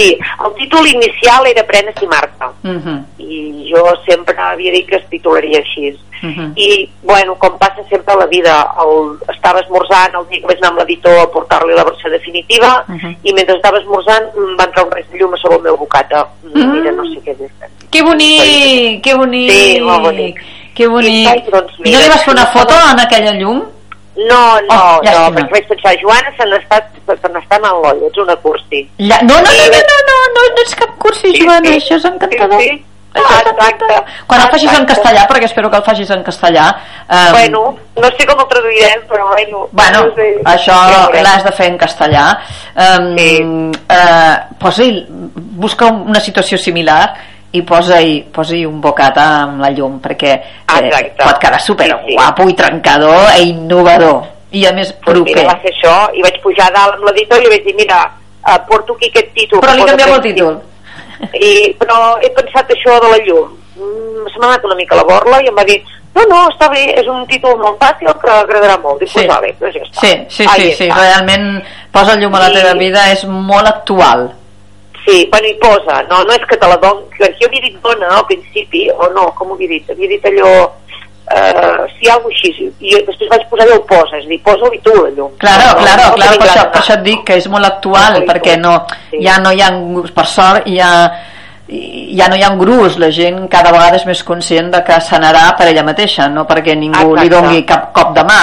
Sí, 0.00 0.18
el 0.46 0.54
títol 0.54 0.86
inicial 0.88 1.46
era 1.46 1.66
Prenes 1.66 1.94
i 2.00 2.06
Marta 2.06 2.52
uh 2.62 2.68
mhm. 2.68 2.80
-huh. 2.84 3.04
i 3.18 3.70
jo 3.70 3.84
sempre 4.08 4.34
havia 4.38 4.72
dit 4.72 4.86
que 4.88 4.96
es 4.96 5.08
titularia 5.10 5.58
així 5.58 5.90
uh 5.90 6.26
mhm. 6.26 6.40
-huh. 6.40 6.52
i 6.56 6.88
bueno, 7.02 7.34
com 7.34 7.58
passa 7.58 7.82
sempre 7.90 8.14
a 8.14 8.16
la 8.16 8.26
vida 8.26 8.54
el, 8.82 9.18
estava 9.34 9.60
esmorzant 9.60 10.14
el 10.14 10.26
dia 10.28 10.40
que 10.40 10.46
vaig 10.46 10.58
anar 10.58 10.70
amb 10.70 10.78
l'editor 10.78 11.18
a 11.20 11.26
portar-li 11.26 11.74
la 11.74 11.84
versió 11.84 12.10
definitiva 12.10 12.84
uh 12.88 12.92
mhm. 12.92 12.98
-huh. 13.00 13.16
i 13.22 13.32
mentre 13.32 13.56
estava 13.56 13.78
esmorzant 13.78 14.26
va 14.58 14.64
entrar 14.64 14.84
un 14.86 14.92
res 14.92 15.06
de 15.10 15.18
llum 15.18 15.34
a 15.34 15.36
sobre 15.36 15.56
el 15.56 15.62
meu 15.62 15.76
bocata 15.76 16.20
uh 16.44 16.50
-huh. 16.50 16.72
mira, 16.72 16.92
no 16.92 17.04
sé 17.04 17.18
què 17.24 17.32
és 17.32 17.50
que 17.90 18.02
bonic, 18.02 19.02
que 19.04 19.14
bonic 19.14 19.50
sí, 19.50 19.80
molt 19.80 20.02
bonic 20.02 20.36
que 20.74 20.86
bonic 20.88 21.46
I, 21.46 21.50
doncs, 21.50 21.72
mira, 21.78 21.90
I 21.90 21.92
no 21.92 22.00
li 22.02 22.08
vas 22.08 22.24
fer 22.24 22.34
una 22.38 22.46
foto 22.46 22.74
en 22.92 23.00
aquella 23.00 23.32
llum? 23.40 23.60
No, 24.16 24.60
no, 24.66 24.74
oh, 24.74 25.00
no, 25.06 25.30
perquè 25.36 25.52
vaig 25.54 25.66
pensar, 25.70 25.94
Joana 26.02 26.32
se 26.36 26.46
n'està 26.50 26.80
se 27.06 27.30
en 27.30 27.66
l'olla, 27.66 28.08
ets 28.08 28.18
una 28.18 28.36
cursi. 28.42 28.82
Ja, 28.98 29.20
No, 29.22 29.38
no, 29.38 29.52
no, 29.54 29.66
no, 29.70 29.82
no, 29.88 29.98
no, 30.10 30.20
no, 30.36 30.46
no 30.56 30.62
ets 30.64 30.74
cap 30.74 30.96
cursi, 30.98 31.30
sí, 31.30 31.44
Joana, 31.44 31.68
sí, 31.68 31.78
això 31.78 32.00
és 32.00 32.08
encantador. 32.10 32.60
Sí, 32.60 32.68
sí. 32.68 32.84
Ah, 33.12 33.40
exacte. 33.42 33.96
Quan 34.26 34.42
el 34.44 34.50
facis 34.52 34.74
en 34.76 34.84
castellà, 34.86 35.24
perquè 35.26 35.48
espero 35.48 35.70
que 35.70 35.78
el 35.80 35.86
facis 35.86 36.10
en 36.14 36.22
castellà... 36.26 36.66
Um... 37.08 37.32
Bueno, 37.34 37.62
no 37.96 38.10
sé 38.14 38.26
com 38.28 38.38
el 38.38 38.46
traduirem, 38.52 39.02
però 39.10 39.26
bueno... 39.32 39.64
Bueno, 39.72 40.04
no 40.06 40.14
sé. 40.14 40.28
això 40.52 40.76
l'has 41.16 41.42
de 41.46 41.54
fer 41.56 41.72
en 41.72 41.80
castellà. 41.80 42.28
Um, 42.76 43.10
sí. 43.18 43.32
Eh, 43.40 43.96
uh, 43.96 44.60
posa 44.62 44.86
busca 45.60 45.90
una 45.90 46.22
situació 46.22 46.58
similar 46.58 47.02
i 47.52 47.62
posa-hi 47.62 48.20
posa 48.32 48.54
un 48.68 48.80
bocata 48.80 49.24
amb 49.42 49.60
la 49.60 49.70
llum 49.70 49.98
perquè 50.00 50.30
eh, 50.32 50.78
Exacte. 50.86 51.24
pot 51.24 51.38
quedar 51.38 51.60
super 51.60 51.86
Sí, 51.86 51.94
sí. 52.06 52.14
guapo 52.14 52.48
i 52.48 52.54
trencador 52.54 53.30
e 53.36 53.42
innovador 53.42 54.22
i 54.52 54.66
a 54.66 54.72
més 54.72 54.92
Pues 55.04 55.18
mira, 55.18 55.42
proper 55.42 55.46
va 55.46 55.60
fer 55.62 55.70
això, 55.72 55.94
i 56.14 56.22
vaig 56.22 56.40
pujar 56.42 56.66
a 56.68 56.74
dalt 56.74 56.94
amb 56.94 57.04
l'editor 57.08 57.42
i 57.42 57.48
vaig 57.48 57.64
dir, 57.64 57.74
mira, 57.74 58.00
uh, 58.46 58.58
porto 58.68 58.94
aquí 58.94 59.08
aquest 59.10 59.32
títol. 59.34 59.60
però 59.60 59.74
li 59.74 59.84
canviem 59.84 60.14
el 60.14 60.20
títol 60.22 60.60
I, 61.34 61.74
però 61.78 62.16
he 62.22 62.30
pensat 62.32 62.70
això 62.72 62.94
de 63.02 63.08
la 63.12 63.18
llum. 63.26 63.50
Mm, 63.76 64.24
se 64.32 64.38
m'ha 64.40 64.46
anat 64.48 64.64
una 64.64 64.74
mica 64.74 64.96
la 64.96 65.04
borla 65.04 65.40
i 65.44 65.48
em 65.48 65.54
va 65.56 65.64
dir, 65.68 65.76
no, 66.14 66.22
no, 66.30 66.46
està 66.48 66.68
bé, 66.72 66.86
és 66.98 67.06
un 67.06 67.26
títol 67.28 67.58
molt 67.60 67.76
fàcil 67.78 68.08
que 68.22 68.30
agradarà 68.30 68.78
molt. 68.80 68.98
Dic, 69.00 69.08
Sí. 69.08 69.14
pues 69.20 69.28
vale, 69.28 69.54
doncs 69.60 69.74
ja 69.74 69.82
està. 69.84 70.00
sí, 70.00 70.12
sí, 70.28 70.46
Ahí 70.48 70.70
sí, 70.70 70.72
sí, 70.84 70.88
realment 70.90 71.62
posa 71.92 72.16
llum 72.16 72.34
a 72.34 72.40
la 72.40 72.48
I- 72.50 72.54
teva 72.54 72.72
vida 72.74 73.10
és 73.12 73.24
molt 73.26 73.66
actual 73.68 74.30
Sí, 75.10 75.28
bueno, 75.30 75.48
hi 75.48 75.54
posa, 75.58 76.02
no, 76.06 76.22
no 76.22 76.34
és 76.36 76.44
que 76.46 76.56
te 76.56 76.68
la 76.70 76.76
don... 76.78 77.00
Que 77.16 77.32
jo 77.40 77.48
havia 77.48 77.64
dit 77.64 77.78
dona 77.82 78.12
al 78.14 78.26
principi, 78.28 78.84
o 78.94 79.08
no, 79.10 79.24
com 79.34 79.50
ho 79.50 79.56
havia 79.56 79.72
dit? 79.72 79.90
Havia 79.90 80.12
dit 80.12 80.28
allò... 80.30 80.52
Eh, 81.30 81.82
sí, 81.96 82.08
alguna 82.10 82.34
així, 82.34 82.68
i 82.82 82.94
després 83.06 83.28
vaig 83.30 83.42
posar 83.50 83.66
allò 83.66 83.80
posa, 83.86 84.18
és 84.18 84.24
a 84.26 84.30
dir, 84.30 84.38
posa-ho 84.46 84.70
i 84.74 84.80
tu, 84.86 84.94
la 84.94 85.10
llum. 85.14 85.34
Claro, 85.42 85.66
No, 85.66 85.74
no, 85.74 85.82
claro, 85.82 86.06
no 86.06 86.14
claro, 86.18 86.38
per 86.38 86.48
això, 86.48 86.64
per 86.72 86.80
això 86.80 86.94
et 86.96 87.04
dic 87.06 87.26
que 87.26 87.36
és 87.38 87.46
molt 87.50 87.68
actual, 87.68 88.18
Sí, 88.20 88.24
perquè 88.30 88.56
no, 88.58 88.72
sí. 89.10 89.20
ja 89.26 89.36
no 89.42 89.52
hi 89.54 89.62
ha, 89.62 89.68
per 90.14 90.26
sort, 90.30 90.66
ja, 90.70 90.90
ja 91.70 92.26
no 92.28 92.34
hi 92.34 92.42
ha 92.42 92.50
un 92.50 92.58
grus, 92.58 92.96
la 92.98 93.10
gent 93.14 93.44
cada 93.50 93.70
vegada 93.70 93.94
és 94.00 94.04
més 94.08 94.22
conscient 94.26 94.72
de 94.72 94.80
que 94.82 94.96
sanarà 95.06 95.44
per 95.56 95.68
ella 95.70 95.84
mateixa, 95.86 96.26
no 96.28 96.42
perquè 96.48 96.74
ningú 96.76 97.14
li 97.14 97.26
Exacte. 97.26 97.30
dongui 97.36 97.62
cap 97.68 97.92
cop 97.94 98.10
de 98.16 98.24
mà, 98.26 98.38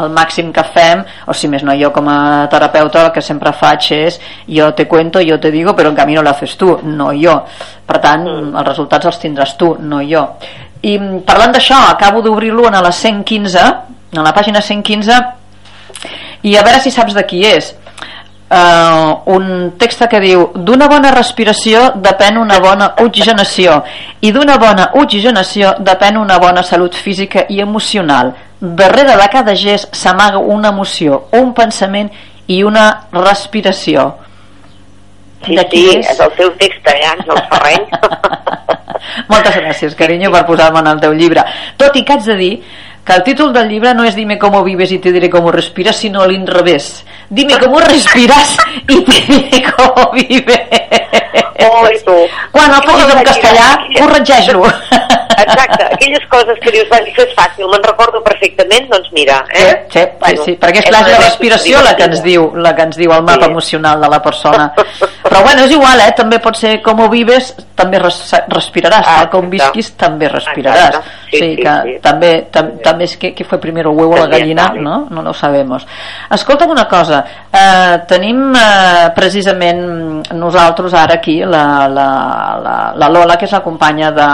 el 0.00 0.08
màxim 0.16 0.48
que 0.52 0.64
fem, 0.64 1.02
o 1.26 1.34
si 1.36 1.48
més 1.52 1.62
no 1.62 1.74
jo 1.76 1.90
com 1.92 2.08
a 2.08 2.46
terapeuta 2.50 3.04
el 3.04 3.12
que 3.12 3.20
sempre 3.20 3.52
faig 3.52 3.90
és 3.98 4.18
jo 4.48 4.70
te 4.72 4.86
cuento, 4.88 5.20
jo 5.20 5.38
te 5.38 5.50
digo, 5.50 5.74
però 5.76 5.90
en 5.92 5.98
canvi 5.98 6.14
no 6.16 6.22
l'haces 6.22 6.56
tu, 6.56 6.78
no 6.82 7.10
jo. 7.12 7.36
Per 7.86 7.98
tant, 8.00 8.24
Mm. 8.24 8.56
els 8.56 8.66
resultats 8.66 9.06
els 9.06 9.18
tindràs 9.20 9.56
tu, 9.58 9.76
no 9.80 10.00
jo. 10.00 10.24
I 10.82 10.96
mm, 10.98 11.20
parlant 11.28 11.52
d'això, 11.52 11.76
acabo 11.90 12.22
d'obrir-lo 12.22 12.66
en 12.68 12.80
la 12.82 12.92
115, 12.92 13.66
en 14.12 14.22
la 14.24 14.32
pàgina 14.32 14.60
115, 14.62 15.20
i 16.42 16.56
a 16.56 16.62
veure 16.62 16.80
si 16.80 16.90
saps 16.90 17.12
de 17.12 17.26
qui 17.26 17.42
és 17.44 17.74
uh, 18.50 19.22
un 19.26 19.72
text 19.78 20.04
que 20.10 20.20
diu 20.22 20.46
d'una 20.54 20.88
bona 20.90 21.12
respiració 21.14 21.90
depèn 22.02 22.38
una 22.40 22.58
bona 22.62 22.92
oxigenació 23.04 23.80
i 24.20 24.32
d'una 24.34 24.58
bona 24.58 24.90
oxigenació 25.00 25.76
depèn 25.78 26.18
una 26.20 26.38
bona 26.42 26.62
salut 26.62 26.94
física 26.94 27.46
i 27.48 27.60
emocional 27.60 28.34
darrere 28.60 29.16
de 29.16 29.28
cada 29.32 29.54
gest 29.54 29.94
s'amaga 29.94 30.38
una 30.38 30.74
emoció 30.74 31.24
un 31.32 31.54
pensament 31.54 32.10
i 32.46 32.62
una 32.66 33.06
respiració 33.12 34.10
Sí, 35.40 35.56
sí, 35.56 35.86
és? 35.96 36.04
és 36.04 36.18
el 36.20 36.32
teu 36.36 36.50
text, 36.60 36.88
eh, 36.92 37.00
Àngel 37.08 37.38
Ferreny. 37.48 37.86
Moltes 39.32 39.54
gràcies, 39.56 39.94
carinyo, 39.96 40.28
per 40.34 40.42
posar-me 40.44 40.82
en 40.82 40.90
el 40.90 41.00
teu 41.00 41.14
llibre. 41.16 41.46
Tot 41.80 41.96
i 41.96 42.02
que 42.04 42.12
haig 42.12 42.26
de 42.26 42.36
dir 42.36 42.50
que 43.04 43.12
el 43.12 43.22
títol 43.22 43.52
del 43.52 43.68
llibre 43.68 43.94
no 43.94 44.04
és 44.04 44.14
Dime 44.14 44.38
cómo 44.38 44.62
vives 44.62 44.92
y 44.92 44.98
te 44.98 45.12
diré 45.12 45.30
cómo 45.30 45.50
respiras, 45.50 45.96
sinó 45.96 46.22
a 46.22 46.28
l'inrevés. 46.28 47.04
Dime 47.28 47.58
cómo 47.58 47.80
respiras 47.80 48.56
y 48.88 49.04
te 49.04 49.20
diré 49.32 49.64
cómo 49.76 50.12
vives. 50.12 50.60
Tu. 52.04 52.12
Quan 52.52 52.72
el 52.72 52.82
facis 52.82 53.14
en 53.14 53.24
castellà, 53.24 53.66
corregeix-lo. 53.98 54.64
Exacte, 55.42 55.84
aquelles 55.94 56.26
coses 56.28 56.58
que 56.62 56.70
dius, 56.74 56.88
va, 56.90 56.98
això 56.98 57.22
és 57.26 57.34
fàcil, 57.36 57.66
me'n 57.70 57.82
recordo 57.84 58.22
perfectament, 58.24 58.88
doncs 58.90 59.10
mira, 59.12 59.40
Sí, 59.52 59.62
eh? 59.62 59.86
sí, 59.90 60.00
sí, 60.26 60.36
sí, 60.44 60.56
perquè 60.60 60.78
és 60.82 60.88
clar, 60.90 61.02
és 61.08 61.18
la 61.18 61.24
respiració 61.24 61.82
la 61.82 61.94
que 61.96 62.04
ens 62.04 62.22
diu, 62.22 62.50
la 62.56 62.74
que 62.76 62.82
ens 62.88 62.96
diu 62.96 63.12
el 63.12 63.22
mapa 63.22 63.44
Sí. 63.46 63.50
emocional 63.50 64.00
de 64.00 64.08
la 64.08 64.20
persona. 64.22 64.72
Però 65.22 65.42
bueno, 65.42 65.64
és 65.64 65.70
igual, 65.72 66.00
eh? 66.00 66.12
També 66.16 66.38
pot 66.38 66.56
ser 66.56 66.80
com 66.82 67.00
ho 67.00 67.08
vives, 67.08 67.54
també 67.74 67.98
res 67.98 68.34
respiraràs, 68.48 69.04
Ah, 69.06 69.16
tal 69.20 69.30
com 69.30 69.48
visquis, 69.50 69.92
també 69.96 70.28
respiraràs. 70.28 70.86
Exacte. 70.88 71.10
Sí, 71.30 71.36
sí, 71.38 71.50
sí, 71.50 71.56
que 71.62 71.74
sí. 71.84 71.98
també, 72.02 72.30
tam, 72.50 72.70
també 72.82 73.04
és 73.04 73.16
que, 73.16 73.34
que 73.34 73.44
fue 73.44 73.58
primero 73.60 73.90
el 73.90 73.96
huevo 73.96 74.14
o 74.14 74.18
la 74.18 74.26
gallina, 74.26 74.72
no? 74.74 75.06
No 75.10 75.22
lo 75.22 75.32
sabemos. 75.32 75.86
Escolta'm 76.30 76.70
una 76.70 76.88
cosa, 76.88 77.24
eh, 77.52 77.98
tenim 78.08 78.52
eh, 78.54 79.10
precisament 79.14 80.32
nosaltres 80.32 80.92
ara 80.94 81.14
aquí 81.14 81.38
la, 81.44 81.86
la, 81.88 82.08
la, 82.62 82.92
la 82.96 83.08
Lola, 83.08 83.36
que 83.38 83.44
és 83.46 83.52
la 83.52 83.62
companya 83.62 84.10
de, 84.10 84.26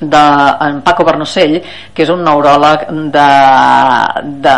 de 0.00 0.22
en 0.66 0.80
Paco 0.82 1.04
Bernocell, 1.04 1.60
que 1.94 2.04
és 2.04 2.10
un 2.12 2.22
neuròleg 2.24 2.86
d'aquí 3.14 4.34
de, 4.44 4.56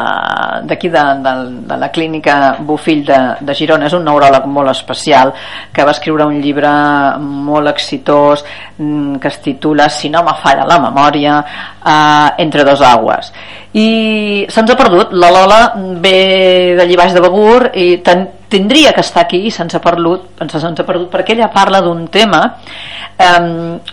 d'aquí 0.68 0.90
de, 0.92 1.04
de, 1.24 1.34
de 1.70 1.78
la 1.78 1.90
clínica 1.94 2.56
Bofill 2.60 3.04
de, 3.06 3.18
de 3.40 3.54
Girona, 3.54 3.86
és 3.86 3.96
un 3.96 4.04
neuròleg 4.08 4.48
molt 4.50 4.72
especial 4.72 5.32
que 5.72 5.84
va 5.86 5.94
escriure 5.94 6.26
un 6.26 6.40
llibre 6.42 6.72
molt 7.20 7.70
exitós 7.70 8.44
mm, 8.78 9.16
que 9.22 9.28
es 9.28 9.40
titula 9.44 9.88
Si 9.88 10.10
no 10.10 10.22
me 10.26 10.34
falla 10.42 10.66
la 10.68 10.78
memòria 10.82 11.38
eh, 11.40 12.42
Entre 12.44 12.64
dos 12.64 12.82
aguas 12.82 13.32
i 13.78 14.46
se'ns 14.50 14.70
ha 14.72 14.76
perdut, 14.78 15.12
la 15.12 15.28
Lola 15.34 15.60
ve 16.02 16.74
d'allí 16.78 16.96
baix 16.98 17.12
de 17.14 17.20
Begur 17.22 17.68
i 17.78 17.88
ten, 18.06 18.24
tindria 18.50 18.94
que 18.96 19.04
estar 19.04 19.26
aquí 19.26 19.42
i 19.46 19.52
se'ns 19.54 19.76
ha 19.76 19.80
perdut 19.84 20.40
ens 20.42 20.56
se'ns 20.56 20.80
ha 20.80 20.86
perdut 20.88 21.10
perquè 21.12 21.36
ella 21.36 21.50
parla 21.52 21.82
d'un 21.84 22.06
tema 22.08 22.40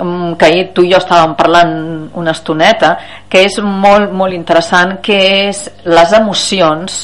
um, 0.01 0.35
que 0.39 0.45
ahir 0.47 0.69
tu 0.73 0.85
i 0.85 0.91
jo 0.93 0.97
estàvem 1.01 1.35
parlant 1.37 1.75
una 2.15 2.31
estoneta 2.31 2.95
que 3.29 3.43
és 3.49 3.59
molt, 3.61 4.11
molt 4.15 4.33
interessant 4.33 4.99
que 5.03 5.19
és 5.49 5.65
les 5.85 6.13
emocions 6.17 7.01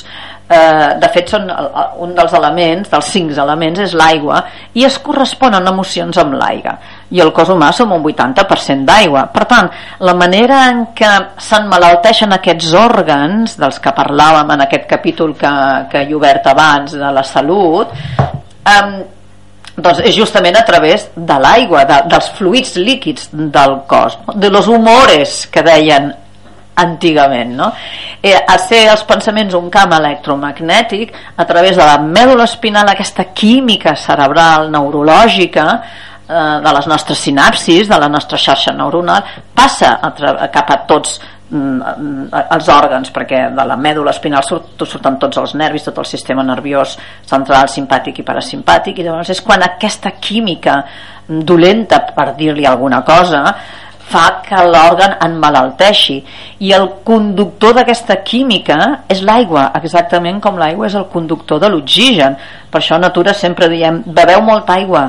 eh, 0.52 0.90
de 1.02 1.10
fet 1.14 1.30
són 1.36 1.50
el- 1.52 1.70
un 2.08 2.16
dels 2.16 2.34
elements, 2.40 2.90
dels 2.92 3.12
cinc 3.14 3.36
elements 3.38 3.80
és 3.80 3.94
l'aigua 3.94 4.44
i 4.74 4.86
es 4.88 4.98
corresponen 5.00 5.68
emocions 5.68 6.18
amb 6.24 6.34
l'aigua 6.40 6.78
i 7.12 7.22
el 7.24 7.32
cos 7.36 7.52
humà 7.52 7.72
som 7.76 7.92
un 7.92 8.04
80% 8.04 8.88
d'aigua 8.88 9.26
per 9.34 9.46
tant, 9.50 9.70
la 10.00 10.16
manera 10.18 10.64
en 10.72 10.86
què 10.96 11.12
s'emmalalteixen 11.48 12.36
aquests 12.38 12.74
òrgans 12.80 13.58
dels 13.60 13.80
que 13.84 13.96
parlàvem 13.96 14.56
en 14.56 14.66
aquest 14.68 14.88
capítol 14.90 15.36
que, 15.40 15.52
que 15.92 16.06
he 16.06 16.16
obert 16.16 16.48
abans 16.52 16.96
de 16.96 17.12
la 17.12 17.24
salut 17.28 17.92
eh, 17.92 18.86
doncs 19.76 20.02
és 20.04 20.16
justament 20.16 20.58
a 20.60 20.66
través 20.68 21.10
de 21.16 21.38
l'aigua, 21.40 21.86
de, 21.88 22.02
dels 22.12 22.32
fluids 22.38 22.76
líquids 22.80 23.30
del 23.32 23.80
cos, 23.88 24.18
de 24.36 24.50
los 24.52 24.68
humores 24.68 25.46
que 25.52 25.64
deien 25.64 26.12
antigament 26.82 27.56
no? 27.56 27.72
eh, 28.24 28.36
a 28.36 28.58
ser 28.62 28.86
els 28.92 29.04
pensaments 29.08 29.56
un 29.58 29.70
camp 29.70 29.92
electromagnètic 29.98 31.12
a 31.36 31.46
través 31.48 31.76
de 31.76 31.84
la 31.84 31.98
mèdula 32.00 32.48
espinal 32.48 32.90
aquesta 32.90 33.28
química 33.36 33.96
cerebral 34.00 34.72
neurològica 34.72 35.68
de 36.32 36.74
les 36.78 36.88
nostres 36.88 37.20
sinapsis 37.20 37.90
de 37.90 38.00
la 38.00 38.08
nostra 38.10 38.38
xarxa 38.40 38.74
neuronal 38.74 39.24
passa 39.56 39.98
a 40.00 40.48
cap 40.54 40.72
a 40.72 40.78
tots 40.88 41.18
mm, 41.50 42.32
els 42.56 42.70
òrgans 42.72 43.12
perquè 43.12 43.44
de 43.52 43.66
la 43.68 43.76
mèdula 43.76 44.14
espinal 44.16 44.46
surt, 44.48 44.86
surten 44.88 45.20
tots 45.20 45.42
els 45.42 45.56
nervis 45.60 45.90
tot 45.90 46.00
el 46.00 46.08
sistema 46.08 46.46
nerviós 46.48 46.98
central, 47.28 47.68
simpàtic 47.68 48.22
i 48.22 48.28
parasimpàtic 48.28 49.00
i 49.00 49.08
llavors 49.08 49.34
és 49.36 49.44
quan 49.44 49.66
aquesta 49.68 50.16
química 50.20 50.82
dolenta 51.28 52.02
per 52.16 52.32
dir-li 52.40 52.66
alguna 52.66 53.04
cosa 53.08 53.44
fa 54.12 54.42
que 54.44 54.60
l'òrgan 54.68 55.14
emmalalteixi. 55.24 56.18
I 56.68 56.74
el 56.76 56.88
conductor 57.08 57.78
d'aquesta 57.78 58.18
química 58.28 58.78
és 59.08 59.22
l'aigua, 59.24 59.70
exactament 59.80 60.42
com 60.44 60.60
l'aigua 60.60 60.90
és 60.90 60.98
el 61.00 61.08
conductor 61.14 61.62
de 61.64 61.70
l'oxigen. 61.72 62.36
Per 62.72 62.82
això 62.82 62.98
a 62.98 63.04
Natura 63.06 63.34
sempre 63.34 63.70
diem 63.72 64.02
beveu 64.06 64.44
molta 64.44 64.76
aigua 64.76 65.06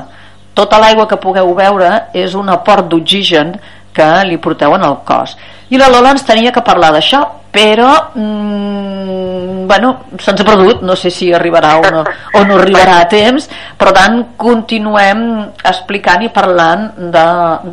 tota 0.54 0.80
l'aigua 0.80 1.09
que 1.09 1.21
pugueu 1.21 1.54
beure 1.54 1.92
és 2.14 2.35
un 2.35 2.50
aport 2.52 2.88
d'oxigen 2.88 3.54
que 3.92 4.09
li 4.28 4.38
porteu 4.40 4.75
en 4.76 4.85
el 4.88 4.99
cos. 5.04 5.37
I 5.73 5.80
la 5.80 5.88
Lola 5.92 6.12
ens 6.12 6.25
tenia 6.28 6.52
que 6.52 6.64
parlar 6.64 6.92
d'això 6.92 7.23
però 7.52 7.90
mm, 8.16 9.66
bueno, 9.68 9.90
se'ns 10.16 10.40
ha 10.40 10.47
perdut 10.49 10.80
no 10.85 10.97
sé 10.97 11.11
si 11.12 11.28
arribarà 11.37 11.75
o 11.80 11.90
no, 11.92 12.00
o 12.02 12.44
no 12.49 12.56
arribarà 12.56 13.02
a 13.02 13.09
temps. 13.09 13.49
Per 13.76 13.92
tant 13.92 14.23
continuem 14.40 15.23
explicant 15.61 16.25
i 16.25 16.32
parlant 16.32 16.88
de, 17.12 17.26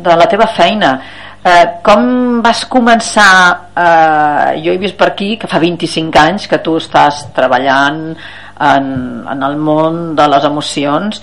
de 0.04 0.18
la 0.20 0.28
teva 0.28 0.48
feina. 0.52 0.92
Eh, 1.40 1.80
com 1.80 2.42
vas 2.44 2.66
començar? 2.68 3.32
Eh, 3.72 4.60
jo 4.60 4.74
he 4.74 4.80
vist 4.82 4.98
per 5.00 5.14
aquí 5.14 5.32
que 5.40 5.48
fa 5.48 5.60
25 5.62 6.20
anys 6.20 6.44
que 6.48 6.60
tu 6.60 6.76
estàs 6.76 7.24
treballant 7.36 8.02
en, 8.12 8.92
en 9.24 9.48
el 9.48 9.56
món 9.56 10.12
de 10.16 10.28
les 10.28 10.44
emocions 10.44 11.22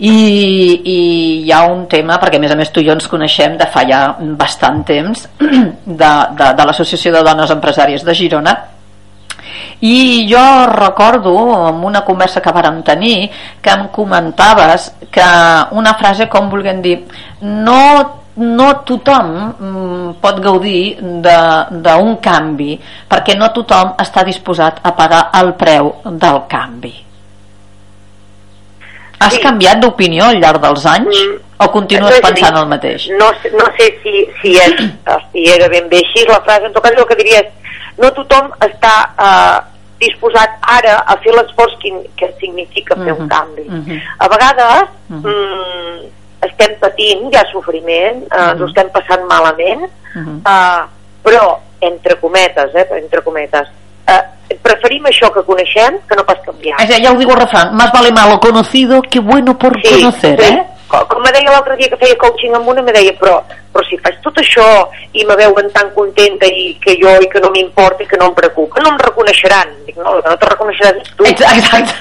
i, 0.00 0.80
i 0.80 0.98
hi 1.44 1.52
ha 1.52 1.64
un 1.68 1.84
tema 1.88 2.16
perquè 2.20 2.38
a 2.38 2.42
més 2.42 2.52
a 2.52 2.56
més 2.56 2.70
tu 2.72 2.80
i 2.80 2.86
jo 2.88 2.94
ens 2.96 3.08
coneixem 3.10 3.56
de 3.60 3.66
fa 3.68 3.84
ja 3.88 4.00
bastant 4.40 4.80
temps 4.88 5.26
de, 5.40 6.12
de, 6.38 6.46
de 6.56 6.66
l'Associació 6.66 7.12
de 7.12 7.24
Dones 7.26 7.52
Empresàries 7.52 8.04
de 8.06 8.14
Girona. 8.16 8.54
I 9.84 10.26
jo 10.28 10.40
recordo 10.72 11.34
en 11.68 11.84
una 11.88 12.02
conversa 12.04 12.40
que 12.44 12.52
vàrem 12.52 12.80
tenir 12.84 13.28
que 13.60 13.72
em 13.72 13.86
comentaves 13.92 14.90
que 15.12 15.28
una 15.76 15.94
frase 16.00 16.28
com 16.32 16.48
vulguem 16.52 16.80
dir 16.84 16.96
no 17.42 17.82
no 18.40 18.70
tothom 18.86 19.30
mm, 19.58 20.10
pot 20.22 20.38
gaudir 20.40 20.96
d'un 21.02 22.14
canvi 22.24 22.78
perquè 23.10 23.36
no 23.36 23.50
tothom 23.52 23.96
està 24.00 24.24
disposat 24.24 24.80
a 24.86 24.94
pagar 24.96 25.26
el 25.42 25.54
preu 25.60 25.92
del 26.04 26.44
canvi 26.48 27.09
Has 29.20 29.34
sí. 29.36 29.42
canviat 29.44 29.80
d'opinió 29.82 30.24
al 30.30 30.38
llarg 30.40 30.62
dels 30.62 30.84
anys? 30.88 31.16
Mm. 31.16 31.38
O 31.60 31.66
continues 31.74 32.14
no 32.14 32.20
pensant 32.24 32.56
el 32.56 32.68
mateix? 32.70 33.08
No, 33.20 33.26
no 33.52 33.66
sé 33.76 33.90
si, 34.02 34.22
si, 34.40 34.54
és, 34.56 34.78
si 35.32 35.44
era 35.52 35.68
ben 35.68 35.90
bé 35.92 36.00
així 36.00 36.24
la 36.28 36.40
frase, 36.46 36.70
en 36.70 36.76
tot 36.76 36.84
cas 36.84 36.96
el 36.96 37.08
que 37.08 37.18
diria 37.18 37.42
és 37.44 37.50
no 38.00 38.08
tothom 38.16 38.48
està 38.64 38.94
eh, 39.20 39.58
disposat 40.00 40.56
ara 40.76 40.96
a 41.04 41.16
fer 41.20 41.34
l'esforç 41.36 41.74
que, 41.82 41.92
que 42.16 42.30
significa 42.40 42.96
fer 42.96 43.12
uh 43.12 43.18
-huh. 43.18 43.20
un 43.20 43.26
mhm. 43.26 43.34
canvi. 43.34 43.66
Mhm. 43.68 43.82
-huh. 43.86 44.00
A 44.18 44.28
vegades 44.28 44.88
mhm. 45.08 45.22
-huh. 45.22 45.34
mm, 45.34 45.98
estem 46.48 46.72
patint, 46.80 47.22
hi 47.32 47.36
ha 47.36 47.44
sofriment, 47.52 48.22
eh, 48.22 48.36
uh 48.36 48.40
-huh. 48.40 48.50
ens 48.52 48.60
ho 48.60 48.66
estem 48.66 48.88
passant 48.90 49.24
malament, 49.28 49.82
uh 49.82 50.22
-huh. 50.22 50.38
eh, 50.52 50.82
però, 51.24 51.58
entre 51.80 52.14
cometes, 52.20 52.74
eh, 52.74 52.88
entre 53.02 53.20
cometes, 53.22 53.68
preferim 54.58 55.06
això 55.06 55.30
que 55.34 55.44
coneixem 55.46 56.00
que 56.08 56.16
no 56.18 56.24
pas 56.26 56.40
canviar. 56.44 56.80
O 56.82 56.86
sea, 56.86 56.98
ja 56.98 57.12
ho 57.12 57.18
diu 57.18 57.30
el 57.30 57.40
refrán, 57.40 57.74
más 57.76 57.92
vale 57.92 58.10
malo 58.12 58.40
conocido 58.40 59.02
que 59.02 59.20
bueno 59.20 59.56
por 59.58 59.80
sí, 59.80 59.94
conocer, 59.94 60.40
sí. 60.40 60.54
eh? 60.54 60.66
Com, 60.90 61.04
com 61.06 61.22
me 61.22 61.30
deia 61.30 61.52
l'altre 61.54 61.76
dia 61.78 61.88
que 61.92 61.98
feia 62.00 62.16
coaching 62.18 62.56
amb 62.58 62.66
una, 62.72 62.82
me 62.82 62.90
deia, 62.90 63.12
però, 63.20 63.36
però 63.70 63.84
si 63.86 63.98
faig 64.02 64.16
tot 64.24 64.40
això 64.42 64.64
i 65.14 65.22
me 65.28 65.36
veuen 65.38 65.70
tan 65.70 65.92
contenta 65.94 66.48
i 66.50 66.72
que 66.82 66.96
jo 66.98 67.12
i 67.22 67.28
que 67.30 67.42
no 67.44 67.52
m'importa 67.54 68.02
i 68.02 68.08
que 68.10 68.18
no 68.18 68.32
em 68.32 68.34
preocupa, 68.34 68.82
no 68.82 68.90
em 68.90 68.98
reconeixeran. 68.98 69.70
Dic, 69.86 70.00
no, 70.02 70.16
no 70.18 70.34
te 70.34 70.50
reconeixeràs 70.50 71.14
tu. 71.14 71.28
Exacte. 71.30 71.94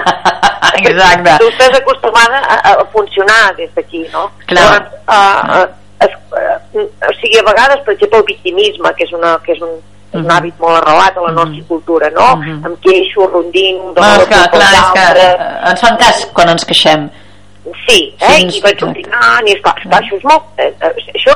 Exacte. 0.84 1.36
Tu 1.42 1.50
estàs 1.50 1.76
acostumada 1.80 2.38
a, 2.46 2.60
a 2.70 2.86
funcionar 2.94 3.56
des 3.58 3.74
d'aquí, 3.74 4.06
no? 4.14 4.28
Clar. 4.46 4.62
Llavors, 4.62 4.94
uh, 5.10 5.58
uh, 5.58 6.06
es, 6.06 6.14
uh, 6.30 6.86
o 7.10 7.14
sigui, 7.18 7.40
a 7.40 7.46
vegades, 7.50 7.82
per 7.82 7.96
exemple, 7.96 8.22
el 8.22 8.28
victimisme, 8.30 8.94
que 8.94 9.08
és, 9.08 9.12
una, 9.16 9.34
que 9.42 9.56
és 9.56 9.64
un, 9.66 9.74
és 10.10 10.18
un 10.18 10.26
mhm. 10.26 10.30
hàbit 10.34 10.54
molt 10.58 10.76
arrelat 10.80 11.16
a 11.16 11.20
la 11.20 11.32
nostra 11.32 11.50
uh 11.50 11.56
mhm. 11.56 11.60
-huh. 11.60 11.68
cultura, 11.68 12.10
no? 12.10 12.26
Uh 12.32 12.36
mhm. 12.36 12.50
-huh. 12.50 12.66
Em 12.66 12.76
queixo, 12.86 13.26
rondint, 13.26 13.80
de 13.94 14.00
ah, 14.00 14.18
clar, 14.28 14.50
clar, 14.50 14.72
és 14.80 14.88
que 14.94 15.70
ens 15.70 15.80
fan 15.80 15.96
cas 15.96 16.28
quan 16.34 16.48
ens 16.48 16.64
queixem 16.64 17.10
Sí, 17.86 18.14
eh? 18.18 18.26
Sí, 18.26 18.56
i 18.56 18.60
vaig 18.64 18.82
opinant, 18.82 19.46
i 19.46 19.52
esclar, 19.52 19.74
esclar, 19.78 20.00
això 20.00 20.16
és 20.16 20.24
molt... 20.24 20.44
Eh, 20.56 20.72
eh, 20.80 20.94
això 21.14 21.34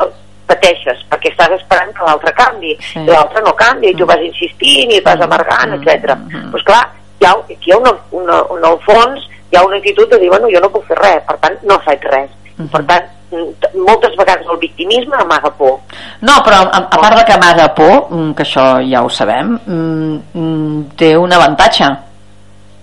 pateixes, 0.48 1.00
perquè 1.08 1.30
estàs 1.32 1.54
esperant 1.56 1.92
que 1.96 2.04
l'altre 2.04 2.32
canvi, 2.36 2.74
sí. 2.80 3.00
i 3.00 3.08
l'altre 3.08 3.40
no 3.44 3.54
canvi, 3.56 3.90
i 3.90 3.96
tu 3.96 4.06
vas 4.08 4.20
insistint 4.20 4.92
i 4.92 5.00
vas 5.04 5.20
amargant, 5.24 5.72
etc. 5.76 6.16
Mm 6.16 6.28
-hmm. 6.28 6.50
Pues 6.50 6.64
clar, 6.68 6.84
hi 7.20 7.26
ha, 7.26 7.32
aquí 7.32 7.70
hi 7.70 7.72
ha 7.72 7.78
una, 7.78 7.92
una, 8.10 8.42
una, 8.56 8.68
al 8.68 8.80
fons 8.84 9.28
hi 9.50 9.56
ha 9.56 9.64
una 9.64 9.76
actitud 9.76 10.08
de 10.10 10.18
dir, 10.18 10.28
bueno, 10.28 10.48
jo 10.52 10.60
no 10.60 10.70
puc 10.70 10.86
fer 10.86 10.98
res, 10.98 11.22
per 11.28 11.36
tant, 11.40 11.56
no 11.62 11.78
faig 11.86 12.02
res. 12.04 12.30
Mm 12.30 12.64
-hmm. 12.64 12.70
Per 12.70 12.82
tant, 12.86 13.04
moltes 13.74 14.16
vegades 14.16 14.46
el 14.50 14.58
victimisme 14.62 15.16
amaga 15.18 15.50
por. 15.58 15.78
No, 16.22 16.38
però 16.46 16.62
a, 16.64 16.80
a 16.86 17.00
part 17.00 17.18
de 17.18 17.24
que 17.28 17.36
amaga 17.36 17.68
por, 17.74 18.08
mm, 18.10 18.32
que 18.34 18.46
això 18.46 18.66
ja 18.86 19.04
ho 19.04 19.10
sabem, 19.10 19.54
mm, 19.66 20.82
té 20.98 21.14
un 21.18 21.32
avantatge, 21.32 21.92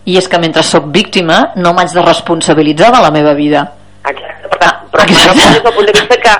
i 0.05 0.17
és 0.17 0.27
que 0.27 0.39
mentre 0.41 0.63
sóc 0.65 0.87
víctima 0.93 1.51
no 1.61 1.73
m'haig 1.77 1.93
de 1.93 2.03
responsabilitzar 2.05 2.89
de 2.93 3.01
la 3.03 3.11
meva 3.13 3.33
vida 3.37 3.65
exacte, 4.07 4.47
per 4.49 4.59
tant, 4.63 4.87
però 4.93 5.03
Exacte. 5.05 5.37
des 5.37 5.63
del 5.63 5.73
punt 5.75 5.85
de 5.85 5.93
vista 5.99 6.17
que, 6.25 6.35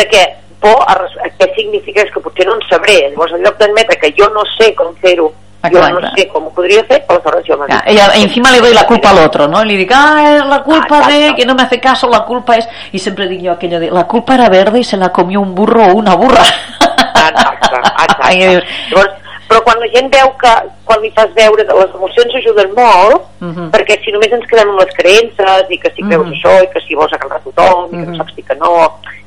de 0.00 0.06
que 0.08 0.22
por 0.62 0.80
a, 0.88 0.94
a, 0.96 1.28
què 1.38 1.48
significa 1.56 2.06
és 2.06 2.12
que 2.14 2.22
potser 2.24 2.46
no 2.48 2.56
en 2.56 2.64
sabré 2.70 2.98
llavors 3.10 3.34
en 3.36 3.44
lloc 3.44 3.58
d'admetre 3.60 3.98
que 4.00 4.14
jo 4.16 4.30
no 4.32 4.44
sé 4.56 4.72
com 4.78 4.94
fer-ho 5.04 5.28
yo 5.70 6.00
no 6.00 6.10
sé 6.16 6.28
cómo 6.28 6.50
podría 6.50 6.80
hacer, 6.80 7.04
aleshores 7.08 7.44
jo 7.46 7.58
ja, 7.68 7.84
y 8.16 8.22
encima 8.22 8.50
le 8.50 8.60
doy 8.60 8.74
la 8.74 8.84
culpa 8.84 9.10
al 9.10 9.18
otro, 9.18 9.46
¿no? 9.46 9.64
Le 9.64 9.76
digo, 9.76 9.94
ah, 9.96 10.44
la 10.48 10.62
culpa 10.62 11.02
ah, 11.04 11.08
de 11.08 11.34
que 11.34 11.46
no 11.46 11.54
me 11.54 11.62
hace 11.62 11.78
caso, 11.80 12.08
la 12.08 12.24
culpa 12.24 12.56
es... 12.56 12.68
Y 12.90 12.98
siempre 12.98 13.28
digo 13.28 13.42
yo 13.42 13.52
aquello 13.52 13.78
de, 13.78 13.90
la 13.90 14.04
culpa 14.04 14.34
era 14.34 14.48
verde 14.48 14.80
y 14.80 14.84
se 14.84 14.96
la 14.96 15.10
comió 15.10 15.40
un 15.40 15.54
burro 15.54 15.84
o 15.84 15.94
una 15.94 16.14
burra. 16.14 16.42
Exacte, 16.42 17.66
exacte. 18.02 18.64
Llavors, 18.90 19.21
però 19.52 19.60
quan 19.66 19.80
la 19.84 19.88
gent 19.92 20.08
veu 20.08 20.30
que 20.40 20.50
quan 20.88 21.02
li 21.04 21.10
fas 21.12 21.32
veure 21.36 21.66
que 21.68 21.74
les 21.76 21.96
emocions 21.98 22.36
ajuden 22.40 22.70
molt 22.72 23.16
uh 23.20 23.44
mhm. 23.44 23.52
-huh. 23.52 23.70
perquè 23.74 24.00
si 24.00 24.12
només 24.12 24.32
ens 24.32 24.46
quedem 24.48 24.70
amb 24.70 24.80
les 24.80 24.94
creences 24.96 25.64
i 25.68 25.78
que 25.78 25.90
si 25.94 26.02
creus 26.08 26.24
uh 26.24 26.26
mhm. 26.26 26.32
-huh. 26.32 26.36
això 26.36 26.64
i 26.64 26.70
que 26.72 26.80
si 26.86 26.94
vols 26.94 27.12
agradar 27.12 27.36
a 27.36 27.44
tothom 27.44 27.84
uh 27.84 27.90
-huh. 27.90 27.92
i 27.92 28.00
que 28.00 28.06
no 28.06 28.12
mhm. 28.12 28.16
saps 28.16 28.34
dir 28.34 28.44
que 28.44 28.54
no 28.54 28.70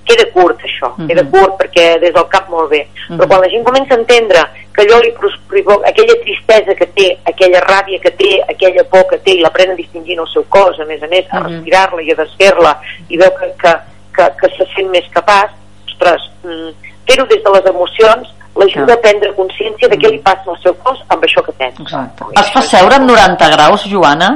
queda 0.07 0.25
curt 0.33 0.59
això, 0.63 0.87
uh 0.89 0.97
-huh. 0.97 1.07
queda 1.07 1.23
curt 1.33 1.53
perquè 1.61 1.99
des 1.99 2.13
del 2.13 2.27
cap 2.27 2.49
molt 2.49 2.69
bé 2.69 2.81
uh 2.81 2.87
-huh. 2.87 3.17
però 3.17 3.27
quan 3.27 3.41
la 3.41 3.49
gent 3.49 3.63
comença 3.63 3.93
a 3.93 3.97
entendre 3.97 4.41
que 4.73 4.81
allò 4.81 4.99
li 4.99 5.11
provoca 5.47 5.89
aquella 5.89 6.15
tristesa 6.23 6.73
que 6.79 6.87
té, 6.97 7.17
aquella 7.31 7.61
ràbia 7.61 7.99
que 7.99 8.11
té, 8.11 8.31
aquella 8.49 8.83
por 8.83 9.05
que 9.09 9.17
té 9.17 9.31
i 9.31 9.41
l'aprèn 9.41 9.71
a 9.71 9.75
distingir 9.75 10.13
en 10.13 10.19
el 10.19 10.33
seu 10.33 10.43
cos, 10.49 10.79
a 10.79 10.85
més 10.85 11.01
a 11.03 11.07
més, 11.07 11.25
a 11.29 11.39
respirar-la 11.39 12.01
i 12.01 12.11
a 12.11 12.15
desfer-la 12.15 12.73
i 13.09 13.17
veu 13.17 13.31
que, 13.39 13.47
que, 13.61 13.73
que, 14.15 14.25
que 14.39 14.47
se 14.57 14.65
sent 14.75 14.89
més 14.89 15.07
capaç, 15.11 15.49
ostres, 15.87 16.21
mm, 16.43 16.71
fer-ho 17.07 17.25
des 17.25 17.43
de 17.43 17.51
les 17.55 17.65
emocions 17.65 18.35
l'ajuda 18.55 18.95
a 18.95 19.01
prendre 19.03 19.33
consciència 19.35 19.89
de 19.91 19.97
què 19.99 20.11
li 20.13 20.21
passa 20.23 20.51
al 20.51 20.59
seu 20.63 20.75
cos 20.83 21.01
amb 21.11 21.23
això 21.27 21.43
que 21.45 21.53
tens. 21.59 21.81
Exacte. 21.83 22.29
Els 22.39 22.53
fa 22.55 22.63
seure 22.69 22.99
en 23.01 23.07
90 23.09 23.51
graus, 23.55 23.85
Joana? 23.91 24.31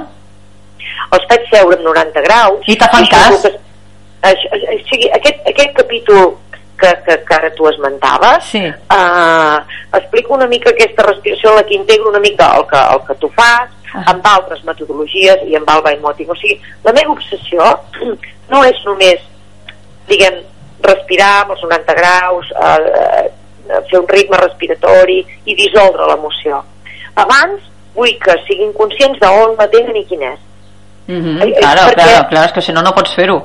Els 1.15 1.25
faig 1.31 1.47
seure 1.53 1.77
en 1.79 1.87
90 1.87 2.27
graus. 2.27 2.67
I 2.67 2.75
te 2.77 2.91
fan 2.91 3.07
cas? 3.11 3.41
Que, 3.45 3.55
això, 4.29 4.59
o 4.59 4.77
sigui, 4.91 5.09
aquest, 5.15 5.41
aquest 5.53 5.75
capítol 5.77 6.37
que, 6.79 6.91
que, 7.05 7.17
que 7.27 7.35
ara 7.35 7.49
tu 7.55 7.67
esmentaves 7.67 8.45
sí. 8.45 8.61
uh, 8.67 9.59
explico 9.97 10.33
una 10.33 10.47
mica 10.47 10.71
aquesta 10.71 11.03
respiració 11.03 11.51
en 11.51 11.57
la 11.57 11.63
que 11.67 11.75
integro 11.75 12.09
una 12.09 12.21
mica 12.23 12.53
el 12.57 12.65
que, 12.67 12.79
el 12.79 13.01
que 13.07 13.15
tu 13.19 13.29
fas 13.35 13.67
uh 13.67 13.75
amb 14.05 14.27
altres 14.29 14.59
metodologies 14.67 15.39
i 15.49 15.55
amb 15.57 15.69
el 15.73 15.79
Vaimoting 15.81 16.29
o 16.29 16.35
sigui, 16.37 16.59
la 16.85 16.91
meva 16.93 17.09
obsessió 17.15 17.65
no 18.51 18.59
és 18.67 18.77
només 18.85 19.23
diguem, 20.11 20.37
respirar 20.85 21.31
amb 21.39 21.55
els 21.55 21.63
90 21.65 21.95
graus 21.97 22.51
uh, 22.53 23.23
fer 23.89 23.99
un 23.99 24.07
ritme 24.07 24.37
respiratori 24.41 25.19
i 25.45 25.55
dissoldre 25.55 26.07
l'emoció. 26.09 26.63
Abans 27.15 27.65
vull 27.95 28.15
que 28.23 28.35
siguin 28.47 28.73
conscients 28.77 29.19
d'on 29.21 29.55
la 29.59 29.67
tenen 29.71 29.97
i 29.97 30.05
quin 30.09 30.23
és. 30.33 30.39
Mm 31.09 31.21
-hmm. 31.21 31.55
claro, 31.59 31.81
perquè... 31.89 32.03
claro, 32.03 32.27
claro, 32.29 32.45
és 32.45 32.53
que 32.53 32.61
si 32.61 32.71
no, 32.71 32.81
no 32.81 32.93
pots 32.93 33.13
fer-ho. 33.13 33.39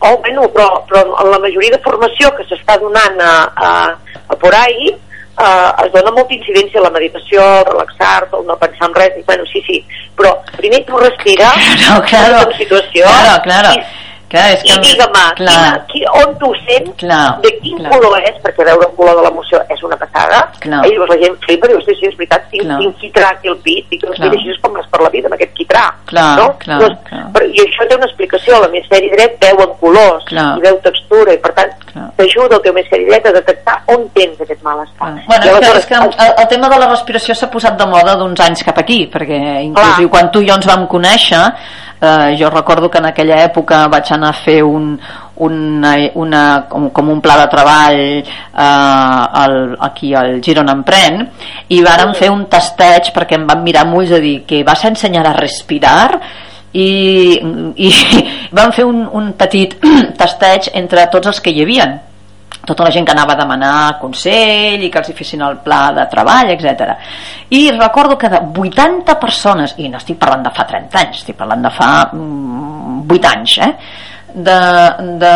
Oh, 0.00 0.16
bueno, 0.16 0.42
però, 0.48 0.84
però 0.88 1.00
en 1.22 1.30
la 1.30 1.38
majoria 1.38 1.70
de 1.70 1.82
formació 1.84 2.30
que 2.36 2.44
s'està 2.44 2.78
donant 2.80 3.20
a, 3.20 3.52
a, 3.54 3.68
a 4.28 4.36
por 4.36 4.54
ahí 4.54 4.88
eh, 4.88 5.84
es 5.84 5.92
dona 5.92 6.10
molta 6.10 6.34
incidència 6.34 6.80
a 6.80 6.84
la 6.84 6.90
meditació, 6.90 7.40
relaxar-te, 7.68 8.36
no 8.46 8.56
pensar 8.56 8.88
en 8.88 8.94
res, 8.94 9.16
i, 9.18 9.22
bueno, 9.22 9.44
sí, 9.52 9.62
sí, 9.66 9.84
però 10.16 10.32
primer 10.56 10.84
tu 10.84 10.96
respira 10.96 11.52
claro, 11.52 12.02
claro, 12.08 12.50
en 12.50 12.56
situació 12.58 13.04
claro, 13.04 13.42
claro. 13.42 13.74
i 13.76 13.99
Clar, 14.30 14.46
és 14.54 14.60
que... 14.62 14.76
I 14.76 14.82
digue'm, 14.84 15.16
on 16.20 16.34
tu 16.38 16.50
sents, 16.62 16.92
clar, 17.02 17.40
de 17.42 17.50
quin 17.58 17.80
clar. 17.80 17.90
color 17.96 18.20
és, 18.22 18.36
perquè 18.44 18.66
veure 18.68 18.86
el 18.86 18.92
color 18.98 19.18
de 19.18 19.24
l'emoció 19.26 19.58
és 19.74 19.82
una 19.86 19.98
passada, 19.98 20.44
clar. 20.62 20.84
i 20.86 20.92
llavors 20.94 21.10
la 21.14 21.18
gent 21.24 21.38
flipa 21.46 21.70
diu, 21.72 21.80
sí, 21.82 21.96
sí, 21.98 22.06
és 22.06 22.14
veritat, 22.20 22.46
tinc, 22.52 22.62
clar. 22.68 22.78
tinc 22.78 23.00
quitrà 23.02 23.32
aquí 23.34 23.50
al 23.50 23.58
pit, 23.64 23.90
i 23.90 23.98
que 23.98 24.12
mira, 24.14 24.30
així 24.30 24.54
és 24.54 24.62
com 24.62 24.78
vas 24.78 24.86
per 24.92 25.02
la 25.02 25.10
vida, 25.10 25.26
amb 25.26 25.38
aquest 25.38 25.56
quitrà. 25.58 25.82
Clar, 26.12 26.28
no? 26.38 26.46
clar, 26.62 26.78
doncs, 26.84 27.02
clar. 27.08 27.24
Però, 27.34 27.50
I 27.50 27.64
això 27.66 27.88
té 27.90 27.98
una 27.98 28.06
explicació, 28.06 28.62
l'hemisferi 28.62 29.10
dret 29.16 29.36
veu 29.42 29.64
en 29.66 29.76
colors, 29.82 30.30
clar. 30.30 30.48
i 30.60 30.66
veu 30.68 30.78
textura, 30.86 31.34
i 31.34 31.42
per 31.42 31.54
tant 31.58 31.74
t'ajuda 31.90 32.56
el 32.58 32.62
teu 32.62 32.72
hemisferi 32.72 33.06
dret 33.08 33.26
a 33.26 33.32
detectar 33.34 33.76
on 33.90 34.06
tens 34.14 34.40
aquest 34.44 34.62
malestar. 34.62 35.10
Bueno, 35.26 35.50
és 35.50 35.58
que, 35.58 35.76
és 35.80 35.88
que 35.90 35.98
el, 35.98 36.10
el 36.30 36.48
tema 36.52 36.70
de 36.70 36.78
la 36.78 36.88
respiració 36.90 37.34
s'ha 37.34 37.50
posat 37.50 37.78
de 37.80 37.86
moda 37.90 38.14
d'uns 38.20 38.42
anys 38.46 38.62
cap 38.66 38.78
aquí, 38.78 39.02
perquè 39.10 39.40
clar. 39.74 39.94
quan 40.12 40.30
tu 40.30 40.44
i 40.44 40.48
jo 40.48 40.58
ens 40.58 40.68
vam 40.70 40.86
conèixer, 40.90 41.42
eh, 42.00 42.36
jo 42.38 42.50
recordo 42.50 42.90
que 42.90 42.98
en 42.98 43.06
aquella 43.10 43.40
època 43.44 43.86
vaig 43.92 44.12
anar 44.12 44.19
a 44.24 44.32
fer 44.36 44.60
un, 44.66 44.92
una, 45.46 45.94
una, 46.20 46.42
com, 46.68 46.88
com 46.90 47.08
un 47.14 47.22
pla 47.24 47.36
de 47.40 47.46
treball 47.52 48.00
eh, 48.00 48.26
al, 48.54 49.56
aquí 49.88 50.12
al 50.14 50.40
Girona 50.44 50.76
Empren 50.78 51.24
i 51.68 51.80
vàrem 51.86 52.14
fer 52.18 52.30
un 52.32 52.44
tasteig 52.52 53.12
perquè 53.16 53.38
em 53.38 53.48
van 53.48 53.64
mirar 53.64 53.86
amb 53.86 53.98
ulls 54.00 54.12
a 54.16 54.20
dir 54.22 54.40
que 54.48 54.62
vas 54.66 54.84
a 54.84 54.92
ensenyar 54.92 55.24
a 55.28 55.36
respirar 55.38 56.20
i, 56.72 57.40
i 57.76 57.90
vam 58.58 58.76
fer 58.76 58.86
un, 58.86 59.02
un 59.06 59.32
petit 59.38 59.74
tasteig 60.20 60.70
entre 60.78 61.08
tots 61.12 61.32
els 61.32 61.42
que 61.42 61.54
hi 61.54 61.64
havien 61.64 61.98
tota 62.66 62.84
la 62.84 62.90
gent 62.92 63.06
que 63.06 63.12
anava 63.12 63.32
a 63.34 63.40
demanar 63.40 63.98
consell 64.00 64.82
i 64.84 64.90
que 64.92 65.00
els 65.00 65.08
hi 65.10 65.16
fessin 65.16 65.42
el 65.46 65.58
pla 65.64 65.80
de 65.96 66.04
treball, 66.12 66.52
etc. 66.52 66.92
I 67.56 67.70
recordo 67.72 68.18
que 68.18 68.28
de 68.28 68.40
80 68.40 69.16
persones, 69.20 69.74
i 69.78 69.88
no 69.88 69.98
estic 69.98 70.18
parlant 70.20 70.44
de 70.44 70.52
fa 70.54 70.66
30 70.68 71.00
anys, 71.00 71.22
estic 71.22 71.38
parlant 71.40 71.64
de 71.64 71.72
fa 71.74 71.90
8 72.12 72.20
mm, 72.20 73.30
anys, 73.32 73.56
eh? 73.64 73.72
De, 74.34 74.58
de 75.20 75.32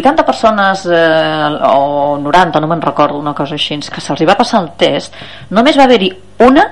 80 0.00 0.26
persones 0.26 0.86
eh, 0.86 1.58
o 1.70 2.18
90, 2.18 2.60
no 2.60 2.70
me'n 2.70 2.82
recordo 2.82 3.18
una 3.18 3.34
cosa 3.34 3.56
així 3.58 3.78
que 3.90 4.00
se'ls 4.00 4.26
va 4.28 4.38
passar 4.38 4.62
el 4.64 4.72
test 4.80 5.16
només 5.50 5.78
va 5.78 5.86
haver-hi 5.88 6.10
una 6.46 6.66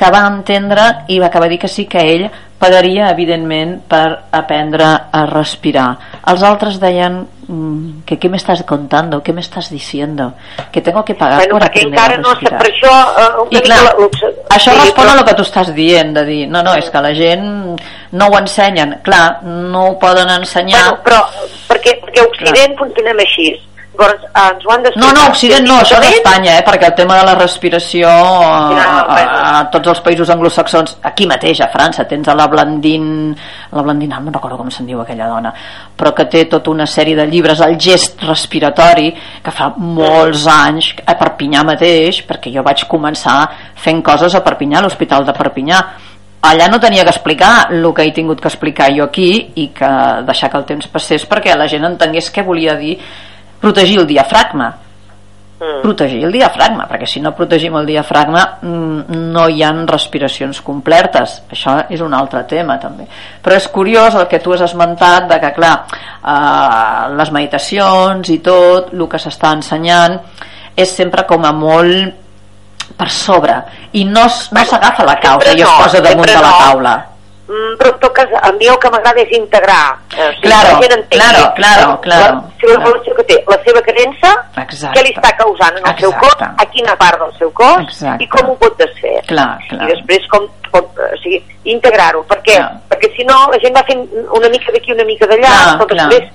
que 0.00 0.08
va 0.12 0.22
entendre 0.30 0.86
i 1.12 1.18
va 1.20 1.28
acabar 1.28 1.50
dir 1.50 1.58
que 1.60 1.68
sí 1.68 1.84
que 1.84 2.00
ell 2.00 2.30
pagaria 2.60 3.08
evidentment 3.08 3.78
per 3.88 4.06
aprendre 4.36 4.86
a 5.12 5.20
respirar. 5.28 5.88
Els 6.28 6.42
altres 6.44 6.76
deien 6.80 7.22
mm, 7.24 8.02
que 8.08 8.18
què 8.20 8.28
m'estàs 8.32 8.62
contando, 8.68 9.22
què 9.24 9.32
m'estàs 9.36 9.70
diciendo? 9.72 10.30
Que 10.72 10.82
tengo 10.84 11.04
que 11.04 11.16
pagar 11.16 11.40
bueno, 11.40 11.56
per 11.56 11.70
aprender 11.70 12.00
a 12.00 12.08
respirar. 12.16 12.52
no 12.52 12.60
per 12.60 12.68
això, 12.68 12.92
uh, 12.92 13.46
i 13.48 13.62
clar, 13.64 13.80
la, 13.86 13.94
això 14.56 14.74
sí, 14.74 14.76
respon 14.76 15.06
però... 15.06 15.14
a 15.14 15.16
lo 15.20 15.24
que 15.28 15.36
tu 15.38 15.48
estàs 15.48 15.72
dient 15.76 16.12
de 16.16 16.26
dir, 16.28 16.42
no, 16.52 16.62
no, 16.64 16.76
és 16.76 16.92
que 16.92 17.04
la 17.04 17.14
gent 17.16 17.48
no 18.12 18.28
ho 18.28 18.38
ensenyen, 18.40 18.98
clar, 19.08 19.24
no 19.44 19.86
ho 19.88 19.96
poden 20.00 20.32
ensenyar. 20.36 20.84
Bueno, 20.90 21.02
però 21.08 21.50
perquè, 21.72 21.96
perquè 22.04 22.28
Occident 22.28 22.76
clar. 22.76 22.80
funcionem 22.84 23.24
així 23.24 23.50
Llavors, 23.90 24.22
eh, 24.24 24.50
ens 24.54 24.64
ho 24.64 24.72
han 24.72 24.84
No, 24.96 25.12
no, 25.12 25.24
Occident 25.28 25.66
no, 25.66 25.76
això 25.82 25.98
d'Espanya, 26.00 26.56
eh, 26.58 26.64
perquè 26.64 26.88
el 26.88 26.94
tema 26.94 27.16
de 27.18 27.24
la 27.26 27.34
respiració 27.34 28.08
a, 28.08 28.60
a, 28.80 29.16
a, 29.18 29.64
tots 29.72 29.90
els 29.92 30.00
països 30.04 30.30
anglosaxons, 30.30 30.96
aquí 31.10 31.26
mateix, 31.26 31.60
a 31.60 31.68
França, 31.72 32.06
tens 32.08 32.28
a 32.28 32.36
la 32.38 32.46
Blandin, 32.48 33.34
la 33.72 33.82
Blandin, 33.82 34.14
no 34.24 34.32
recordo 34.32 34.60
com 34.60 34.70
se'n 34.70 34.88
diu 34.88 35.02
aquella 35.02 35.28
dona, 35.28 35.52
però 35.96 36.14
que 36.16 36.28
té 36.30 36.46
tota 36.50 36.70
una 36.70 36.86
sèrie 36.86 37.18
de 37.18 37.26
llibres, 37.28 37.60
el 37.66 37.76
gest 37.80 38.22
respiratori, 38.24 39.10
que 39.44 39.54
fa 39.54 39.72
molts 39.76 40.46
anys, 40.50 40.94
a 41.04 41.16
Perpinyà 41.20 41.64
mateix, 41.66 42.22
perquè 42.28 42.54
jo 42.54 42.64
vaig 42.66 42.86
començar 42.88 43.40
fent 43.74 44.04
coses 44.06 44.38
a 44.38 44.44
Perpinyà, 44.46 44.78
a 44.78 44.86
l'Hospital 44.86 45.26
de 45.26 45.36
Perpinyà, 45.36 45.82
allà 46.40 46.70
no 46.72 46.78
tenia 46.80 47.04
que 47.04 47.12
explicar 47.12 47.68
el 47.68 47.82
que 47.92 48.06
he 48.06 48.12
tingut 48.16 48.40
que 48.40 48.48
explicar 48.48 48.88
jo 48.96 49.04
aquí 49.04 49.52
i 49.60 49.66
que 49.76 49.90
deixar 50.24 50.48
que 50.48 50.56
el 50.56 50.64
temps 50.64 50.86
passés 50.88 51.26
perquè 51.28 51.52
la 51.52 51.68
gent 51.68 51.84
entengués 51.84 52.30
què 52.32 52.46
volia 52.46 52.78
dir 52.80 52.94
protegir 53.60 53.98
el 54.00 54.06
diafragma. 54.06 54.76
Mm. 55.60 55.82
protegir 55.82 56.22
el 56.24 56.32
diafragma 56.32 56.86
perquè 56.88 57.04
si 57.04 57.20
no 57.20 57.34
protegim 57.36 57.74
el 57.76 57.84
diafragma 57.84 58.44
mm, 58.62 59.16
no 59.34 59.42
hi 59.52 59.60
han 59.60 59.82
respiracions 59.84 60.62
completes 60.64 61.34
això 61.52 61.74
és 61.92 62.00
un 62.00 62.14
altre 62.16 62.46
tema 62.48 62.78
també. 62.80 63.04
Però 63.44 63.58
és 63.58 63.66
curiós 63.68 64.16
el 64.16 64.24
que 64.30 64.40
tu 64.40 64.54
has 64.54 64.64
esmentat 64.64 65.28
de 65.28 65.36
que 65.42 65.52
clar 65.58 65.74
eh, 65.84 67.12
les 67.12 67.32
meditacions 67.36 68.32
i 68.32 68.38
tot 68.40 68.94
el 68.96 69.04
que 69.04 69.20
s'està 69.20 69.52
ensenyant 69.58 70.16
és 70.72 70.96
sempre 70.96 71.26
com 71.28 71.44
a 71.44 71.52
molt 71.52 72.96
per 72.96 73.10
sobre. 73.12 73.60
I 73.92 74.08
no, 74.08 74.24
no 74.24 74.64
s'agafa 74.64 75.04
la 75.04 75.20
causa 75.20 75.52
i 75.52 75.60
es 75.60 75.76
posa 75.76 76.00
damunt 76.00 76.32
de 76.32 76.40
la 76.40 76.56
taula 76.64 76.98
però 77.78 77.90
en 77.92 77.98
tot 78.02 78.12
cas, 78.14 78.30
a 78.42 78.52
mi 78.52 78.68
el 78.70 78.78
que 78.78 78.90
m'agrada 78.92 79.22
és 79.22 79.32
integrar. 79.36 79.98
O 80.10 80.26
sigui, 80.36 80.42
claro, 80.44 80.74
la 80.74 80.82
gent 80.82 80.94
entengui, 80.96 81.18
claro, 81.18 81.42
claro, 81.56 81.86
claro. 82.04 82.34
La, 82.36 82.58
seva 82.60 82.76
evolució 82.78 83.14
que 83.16 83.24
té, 83.30 83.38
la 83.48 83.58
seva 83.64 83.82
creença, 83.86 84.32
Exacte. 84.62 84.92
què 84.96 85.04
li 85.06 85.14
està 85.16 85.32
causant 85.40 85.74
en 85.74 85.82
el 85.82 85.90
Exacte. 85.90 86.04
seu 86.04 86.12
cos, 86.22 86.44
a 86.62 86.68
quina 86.74 86.96
part 87.00 87.18
del 87.24 87.32
seu 87.38 87.50
cos 87.62 87.82
Exacte. 87.86 88.24
i 88.24 88.28
com 88.34 88.52
ho 88.52 88.56
pot 88.60 88.76
desfer. 88.78 89.16
Clar, 89.30 89.48
clar. 89.70 89.88
I 89.88 89.94
després 89.94 90.28
com 90.30 90.46
pot, 90.70 91.02
o 91.06 91.18
sigui, 91.24 91.40
integrar-ho. 91.74 92.22
Per 92.30 92.38
què? 92.46 92.60
Clar. 92.60 92.70
Perquè 92.92 93.12
si 93.16 93.26
no, 93.26 93.40
la 93.50 93.58
gent 93.64 93.74
va 93.76 93.86
fent 93.88 94.06
una 94.38 94.52
mica 94.52 94.72
d'aquí, 94.76 94.94
una 94.94 95.08
mica 95.08 95.26
d'allà, 95.30 95.56
però 95.82 95.90
després... 95.94 96.30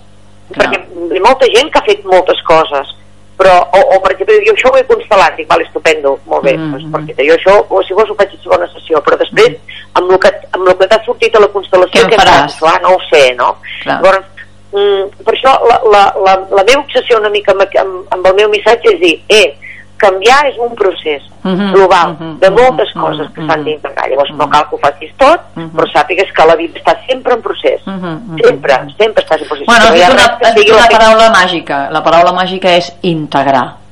Clar. 0.45 0.67
Perquè 0.69 0.78
hi 0.78 1.17
ha 1.17 1.23
molta 1.25 1.47
gent 1.49 1.71
que 1.73 1.80
ha 1.80 1.88
fet 1.88 2.04
moltes 2.06 2.38
coses 2.45 2.91
però, 3.38 3.56
o, 3.76 3.80
o 3.95 4.00
per 4.04 4.13
exemple, 4.13 4.38
jo 4.45 4.54
això 4.56 4.71
ho 4.71 4.78
he 4.80 4.86
constel·lat, 4.88 5.36
dic, 5.38 5.48
val, 5.50 5.63
estupendo, 5.65 6.15
molt 6.26 6.43
bé, 6.43 6.56
mm 6.56 6.62
-hmm. 6.62 6.71
doncs, 6.71 6.86
perquè 6.93 7.28
jo 7.28 7.36
això, 7.36 7.56
o 7.69 7.84
si 7.84 7.93
vols 7.93 8.10
ho 8.10 8.15
faig 8.15 8.32
a 8.34 8.43
segona 8.43 8.67
sessió, 8.67 9.02
però 9.04 9.17
després, 9.17 9.50
mm 9.50 9.56
-hmm. 9.56 10.00
amb 10.00 10.12
el 10.12 10.19
que, 10.19 10.32
amb 10.52 10.67
el 10.67 10.78
que 10.78 10.88
t'ha 10.88 11.04
sortit 11.06 11.36
a 11.36 11.39
la 11.39 11.52
constel·lació, 11.56 12.02
què, 12.02 12.15
què 12.15 12.21
faràs? 12.21 12.58
Clar, 12.60 12.82
no 12.82 12.95
ho 12.95 13.02
sé, 13.12 13.36
no? 13.36 13.58
Clar. 13.84 14.00
Llavors, 14.02 14.26
mm, 14.71 15.04
per 15.26 15.34
això 15.34 15.52
la, 15.69 15.78
la, 15.93 16.04
la, 16.26 16.34
la 16.58 16.63
meva 16.63 16.82
obsessió 16.82 17.17
una 17.17 17.30
mica 17.30 17.52
amb, 17.52 17.62
amb, 17.62 17.93
amb 18.10 18.28
el 18.28 18.36
meu 18.36 18.50
missatge 18.50 18.93
és 18.93 19.00
dir, 19.00 19.24
eh, 19.30 19.58
canviar 19.97 20.41
és 20.49 20.58
un 20.60 20.75
procés 20.75 21.23
uh 21.43 21.49
mhm, 21.49 21.60
-huh, 21.60 21.71
global 21.73 22.10
uh 22.12 22.19
mhm, 22.19 22.31
-huh, 22.31 22.39
de 22.39 22.49
moltes 22.49 22.89
uh 22.89 22.95
mhm, 22.95 23.01
-huh, 23.01 23.10
coses 23.10 23.27
que 23.34 23.39
uh 23.39 23.45
-huh, 23.45 23.49
s'han 23.49 23.63
d'integrar 23.63 24.10
llavors 24.10 24.29
uh 24.29 24.36
-huh. 24.36 24.39
no 24.39 24.49
cal 24.49 24.63
que 24.69 24.75
ho 24.75 24.79
facis 24.86 25.12
tot 25.17 25.39
uh 25.55 25.63
-huh. 25.63 25.71
però 25.75 25.86
sàpigues 25.93 26.29
que 26.36 26.45
la 26.45 26.55
vida 26.55 26.79
està 26.79 26.93
sempre 27.08 27.34
en 27.34 27.41
procés 27.41 27.81
uh 27.88 27.93
-huh, 27.93 28.17
sempre, 28.43 28.73
sempre 28.99 29.23
estàs 29.23 29.41
en 29.41 29.47
procés 29.47 29.65
bueno, 29.65 29.86
has 29.86 29.93
dit 29.93 30.10
una, 30.17 30.25
has 30.45 30.55
dit 30.55 30.69
una 30.69 30.88
paraula 30.95 31.27
màgica 31.39 31.89
la 31.89 32.01
paraula 32.03 32.31
màgica 32.31 32.69
és 32.69 32.88
integrar 33.01 33.86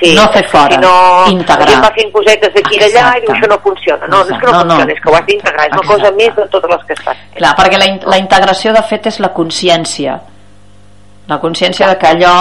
Sí, 0.00 0.14
no 0.14 0.28
fer 0.28 0.46
fora, 0.48 0.74
si 0.74 0.78
no, 0.78 1.24
integrar. 1.32 1.80
Va 1.80 1.90
fent 1.96 2.10
cosetes 2.12 2.52
d'aquí 2.52 2.76
i 2.76 2.80
d'allà 2.82 3.16
i 3.16 3.20
diu 3.24 3.32
això 3.32 3.48
no 3.48 3.58
funciona. 3.64 4.06
No, 4.06 4.20
Exacte. 4.20 4.34
és 4.34 4.40
que 4.40 4.46
no, 4.46 4.52
no 4.52 4.58
funciona, 4.60 4.84
no. 4.84 4.92
és 4.92 5.00
que 5.00 5.10
ho 5.10 5.14
has 5.16 5.26
d'integrar, 5.26 5.66
és 5.66 5.72
una 5.72 5.80
Exacte. 5.80 6.02
cosa 6.02 6.10
més 6.16 6.36
de 6.36 6.46
totes 6.54 6.70
les 6.70 6.82
que 6.84 6.96
estàs 6.98 7.16
fent. 7.16 7.36
Clar, 7.36 7.52
perquè 7.56 7.78
la, 7.80 7.88
la 8.12 8.18
integració 8.20 8.72
de 8.76 8.82
fet 8.90 9.06
és 9.12 9.20
la 9.24 9.30
consciència. 9.36 10.18
La 11.32 11.38
consciència 11.40 11.88
de 11.88 11.96
que 12.00 12.10
allò 12.12 12.36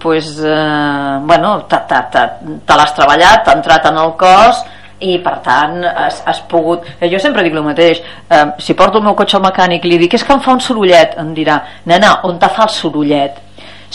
pues, 0.00 0.40
eh, 0.44 1.18
bueno, 1.22 1.64
te, 1.64 1.78
te, 1.88 2.00
te, 2.10 2.24
te 2.66 2.78
l'has 2.78 2.94
treballat, 2.96 3.44
t'ha 3.46 3.54
entrat 3.60 3.86
en 3.92 4.00
el 4.02 4.16
cos 4.18 4.64
i 5.04 5.18
per 5.20 5.36
tant 5.44 5.82
has, 5.84 6.22
has 6.24 6.40
pogut 6.48 6.86
eh, 6.96 7.08
jo 7.12 7.18
sempre 7.20 7.44
dic 7.44 7.54
el 7.54 7.64
mateix 7.64 8.00
eh, 8.00 8.44
si 8.58 8.74
porto 8.74 8.98
el 8.98 9.04
meu 9.04 9.14
cotxe 9.14 9.36
al 9.36 9.44
mecànic 9.44 9.84
i 9.84 9.92
li 9.92 9.98
dic 10.00 10.16
és 10.16 10.24
que 10.24 10.32
em 10.32 10.40
fa 10.40 10.54
un 10.56 10.62
sorollet 10.64 11.18
em 11.20 11.34
dirà, 11.36 11.60
nena, 11.84 12.20
on 12.24 12.40
te 12.40 12.48
fa 12.48 12.64
el 12.66 12.72
sorollet? 12.72 13.42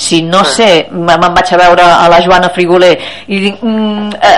Si 0.01 0.21
no 0.23 0.45
sé, 0.47 0.87
me'n 0.91 1.33
vaig 1.35 1.49
a 1.51 1.57
veure 1.59 1.83
a 1.83 2.07
la 2.09 2.21
Joana 2.23 2.49
Frigoler 2.55 2.93
i 3.27 3.41
dic 3.43 3.59
mm, 3.59 4.13
eh, 4.15 4.37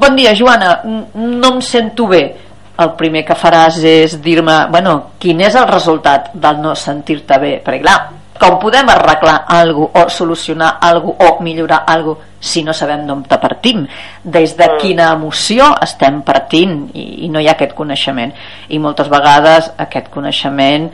bon 0.00 0.14
dia 0.16 0.36
Joana 0.38 0.76
mm, 0.84 1.30
no 1.40 1.56
em 1.56 1.62
sento 1.64 2.06
bé. 2.06 2.24
El 2.78 2.92
primer 2.98 3.24
que 3.26 3.36
faràs 3.38 3.80
és 3.86 4.16
dir-me 4.22 4.54
bueno, 4.70 4.94
quin 5.18 5.42
és 5.46 5.58
el 5.58 5.66
resultat 5.70 6.30
del 6.34 6.62
no 6.62 6.76
sentir-te 6.78 7.38
bé? 7.42 7.56
Perquè 7.66 7.82
clar, 7.82 7.98
com 8.40 8.58
podem 8.58 8.88
arreglar 8.90 9.44
alguna 9.48 10.04
o 10.04 10.08
solucionar 10.10 10.78
alguna 10.80 11.30
o 11.30 11.42
millorar 11.42 11.84
alguna 11.86 12.32
si 12.40 12.62
no 12.62 12.74
sabem 12.76 13.06
d'on 13.06 13.22
te 13.24 13.38
partim 13.40 13.86
des 14.22 14.56
de 14.56 14.66
mm. 14.66 14.78
quina 14.82 15.12
emoció 15.14 15.70
estem 15.82 16.20
partint 16.26 16.90
i, 16.92 17.26
i 17.26 17.28
no 17.32 17.40
hi 17.40 17.48
ha 17.48 17.54
aquest 17.56 17.74
coneixement 17.78 18.34
i 18.68 18.78
moltes 18.78 19.08
vegades 19.12 19.70
aquest 19.86 20.10
coneixement 20.12 20.90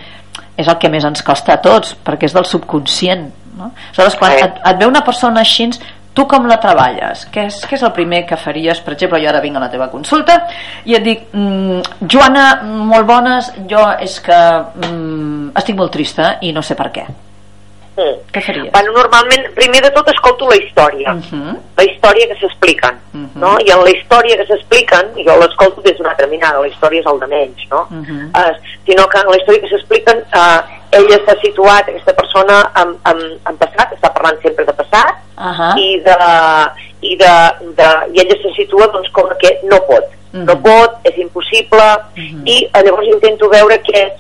és 0.57 0.69
el 0.69 0.77
que 0.79 0.91
més 0.93 1.05
ens 1.05 1.25
costa 1.27 1.57
a 1.57 1.63
tots 1.65 1.97
perquè 2.05 2.29
és 2.29 2.37
del 2.37 2.47
subconscient 2.47 3.31
no? 3.57 3.73
aleshores 3.73 4.21
quan 4.21 4.37
et, 4.37 4.61
et 4.61 4.79
ve 4.79 4.91
una 4.91 5.03
persona 5.07 5.41
així 5.41 5.71
tu 6.15 6.27
com 6.27 6.47
la 6.51 6.59
treballes? 6.61 7.25
Què 7.33 7.47
és, 7.49 7.61
què 7.71 7.77
és 7.79 7.85
el 7.87 7.93
primer 7.95 8.25
que 8.27 8.39
faries? 8.41 8.83
Per 8.83 8.97
exemple, 8.97 9.21
jo 9.23 9.31
ara 9.31 9.43
vinc 9.45 9.57
a 9.57 9.63
la 9.63 9.71
teva 9.73 9.87
consulta 9.93 10.41
i 10.85 10.97
et 10.99 11.07
dic, 11.07 11.27
mm, 11.33 12.07
Joana, 12.11 12.47
molt 12.67 13.07
bones, 13.07 13.53
jo 13.71 13.85
és 14.03 14.19
que 14.25 14.39
mm, 14.91 15.53
estic 15.63 15.79
molt 15.79 15.95
trista 15.95 16.37
i 16.43 16.53
no 16.57 16.67
sé 16.67 16.75
per 16.79 16.91
què. 16.95 17.07
Mm. 18.01 18.33
Què 18.33 18.43
faries? 18.45 18.71
Bueno, 18.73 18.93
normalment, 18.97 19.47
primer 19.57 19.83
de 19.85 19.91
tot 19.95 20.09
escolto 20.13 20.49
la 20.49 20.57
història, 20.57 21.13
uh 21.13 21.17
mhm. 21.19 21.43
-huh. 21.43 21.57
la 21.77 21.85
història 21.85 22.29
que 22.29 22.37
s'expliquen, 22.41 22.95
uh 22.97 23.19
mhm. 23.19 23.27
-huh. 23.27 23.41
no? 23.43 23.51
I 23.67 23.71
en 23.71 23.85
la 23.85 23.91
història 23.91 24.37
que 24.37 24.47
s'expliquen, 24.47 25.05
jo 25.27 25.37
l'escolto 25.41 25.81
des 25.83 25.97
d'una 25.97 26.11
altra 26.11 26.27
mirada, 26.27 26.61
la 26.61 26.69
història 26.69 27.01
és 27.01 27.07
el 27.07 27.19
de 27.21 27.27
menys, 27.27 27.63
no? 27.71 27.81
Uh 27.91 27.97
-huh. 27.97 28.25
uh, 28.41 28.55
sinó 28.87 29.07
que 29.09 29.19
en 29.21 29.31
la 29.31 29.37
història 29.37 29.61
que 29.61 29.69
s'expliquen, 29.69 30.19
uh, 30.41 30.61
ella 30.91 31.19
s'ha 31.25 31.37
situat, 31.45 31.89
aquesta 31.89 32.15
persona, 32.15 32.57
en, 32.83 32.89
en, 33.11 33.19
en 33.49 33.57
passat, 33.57 33.89
està 33.93 34.09
parlant 34.13 34.39
sempre 34.43 34.65
de 34.65 34.73
passat, 34.73 35.15
uh 35.39 35.45
-huh. 35.59 35.75
i, 35.79 35.89
de, 36.09 36.17
i, 37.01 37.17
de, 37.17 37.35
de, 37.79 37.89
i 38.13 38.17
ella 38.23 38.37
se 38.43 38.51
situa 38.57 38.87
doncs, 38.87 39.11
com 39.11 39.29
que 39.39 39.61
no 39.71 39.79
pot, 39.91 40.05
uh 40.05 40.41
-huh. 40.41 40.45
no 40.49 40.55
pot, 40.69 40.91
és 41.03 41.17
impossible, 41.17 41.87
uh 42.17 42.23
-huh. 42.23 42.43
i 42.55 42.57
uh, 42.75 42.83
llavors 42.85 43.07
intento 43.07 43.49
veure 43.49 43.83
què 43.83 43.97
és 44.07 44.13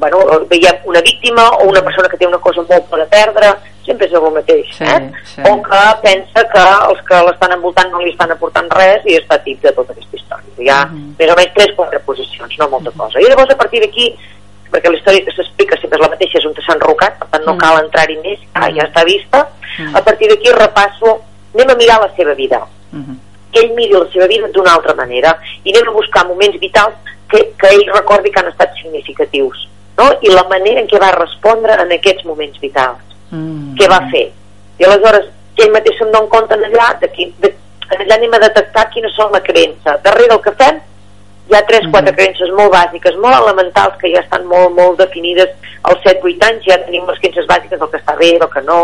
bueno, 0.00 0.46
veiem 0.48 0.76
una 0.84 1.00
víctima 1.00 1.48
o 1.60 1.68
una 1.68 1.82
persona 1.82 2.08
que 2.08 2.16
té 2.16 2.26
una 2.26 2.38
cosa 2.38 2.62
molt 2.62 2.88
per 2.90 3.00
a 3.02 3.06
perdre, 3.06 3.52
sempre 3.84 4.06
és 4.06 4.14
el 4.16 4.26
mateix, 4.32 4.72
sí, 4.76 4.84
eh? 4.84 4.98
Sí. 5.34 5.42
O 5.48 5.56
que 5.62 5.84
pensa 6.02 6.44
que 6.52 6.64
els 6.88 7.00
que 7.08 7.22
l'estan 7.26 7.54
envoltant 7.56 7.90
no 7.92 8.02
li 8.02 8.12
estan 8.12 8.32
aportant 8.32 8.68
res 8.76 9.06
i 9.06 9.16
està 9.20 9.40
tip 9.44 9.62
de 9.62 9.72
tota 9.76 9.92
aquesta 9.92 10.16
història. 10.16 10.52
Hi 10.58 10.68
ha 10.68 10.82
uh 10.84 10.92
-huh. 10.92 11.14
més 11.18 11.32
o 11.32 11.36
menys 11.36 11.54
tres, 11.54 11.72
quatre 11.76 12.00
posicions, 12.00 12.58
no 12.58 12.68
molta 12.68 12.90
cosa. 12.96 13.20
I 13.20 13.28
llavors 13.28 13.50
a 13.50 13.56
partir 13.56 13.80
d'aquí 13.80 14.14
perquè 14.70 14.90
la 14.90 14.98
història 14.98 15.24
que 15.24 15.32
s'explica 15.34 15.76
sempre 15.80 15.98
és 15.98 16.04
la 16.04 16.12
mateixa, 16.12 16.38
és 16.38 16.46
on 16.46 16.54
s'ha 16.54 16.74
enrocat, 16.74 17.18
per 17.18 17.28
tant 17.32 17.44
no 17.46 17.56
cal 17.58 17.80
entrar-hi 17.84 18.18
més, 18.22 18.38
ja, 18.54 18.70
ja 18.76 18.86
està 18.86 19.04
vista. 19.04 19.48
A 19.94 20.02
partir 20.02 20.28
d'aquí 20.28 20.52
repasso, 20.52 21.20
anem 21.54 21.70
a 21.70 21.74
mirar 21.74 22.00
la 22.00 22.10
seva 22.16 22.34
vida. 22.34 22.60
Uh 22.92 22.98
-huh. 22.98 23.29
Que 23.50 23.64
ell 23.64 23.74
miri 23.76 23.96
la 23.96 24.06
seva 24.12 24.28
vida 24.30 24.50
d'una 24.54 24.74
altra 24.78 24.94
manera 24.98 25.34
i 25.64 25.72
anem 25.72 25.90
a 25.90 25.96
buscar 25.96 26.26
moments 26.28 26.60
vitals 26.62 26.94
que, 27.30 27.42
que 27.58 27.72
ell 27.74 27.86
recordi 27.94 28.30
que 28.30 28.42
han 28.42 28.50
estat 28.50 28.76
significatius 28.82 29.66
no? 29.98 30.10
i 30.22 30.32
la 30.32 30.46
manera 30.50 30.82
en 30.82 30.88
què 30.90 31.00
va 31.02 31.10
respondre 31.16 31.76
en 31.82 31.94
aquests 31.96 32.26
moments 32.28 32.60
vitals 32.62 33.02
mm. 33.30 33.74
què 33.80 33.88
va 33.90 34.02
fer 34.12 34.26
i 34.80 34.86
aleshores 34.86 35.30
que 35.56 35.66
ell 35.66 35.74
mateix 35.74 35.98
se'n 35.98 36.14
dona 36.14 36.32
compte 36.32 36.56
en 36.56 36.68
allà 36.70 36.92
de, 37.02 37.10
qui, 37.14 37.28
de, 37.42 37.52
en 37.90 38.04
allà 38.04 38.16
anem 38.18 38.38
a 38.38 38.44
detectar 38.46 38.88
quines 38.94 39.14
són 39.18 39.34
la 39.34 39.42
creença 39.46 39.98
darrere 40.06 40.38
el 40.38 40.44
que 40.46 40.54
fem 40.62 40.80
hi 41.50 41.56
ha 41.58 41.64
3-4 41.66 41.90
mm. 41.90 42.14
creences 42.14 42.50
molt 42.54 42.70
bàsiques, 42.74 43.16
molt 43.18 43.36
elementals 43.40 43.96
que 44.00 44.10
ja 44.12 44.22
estan 44.22 44.44
molt, 44.46 44.70
molt 44.76 45.00
definides 45.02 45.50
als 45.82 46.02
7-8 46.06 46.46
anys 46.46 46.68
ja 46.68 46.78
tenim 46.84 47.08
les 47.08 47.18
creences 47.18 47.48
bàsiques 47.50 47.80
del 47.80 47.90
que 47.90 47.98
està 47.98 48.14
bé, 48.20 48.36
del 48.38 48.52
que 48.52 48.62
no 48.66 48.80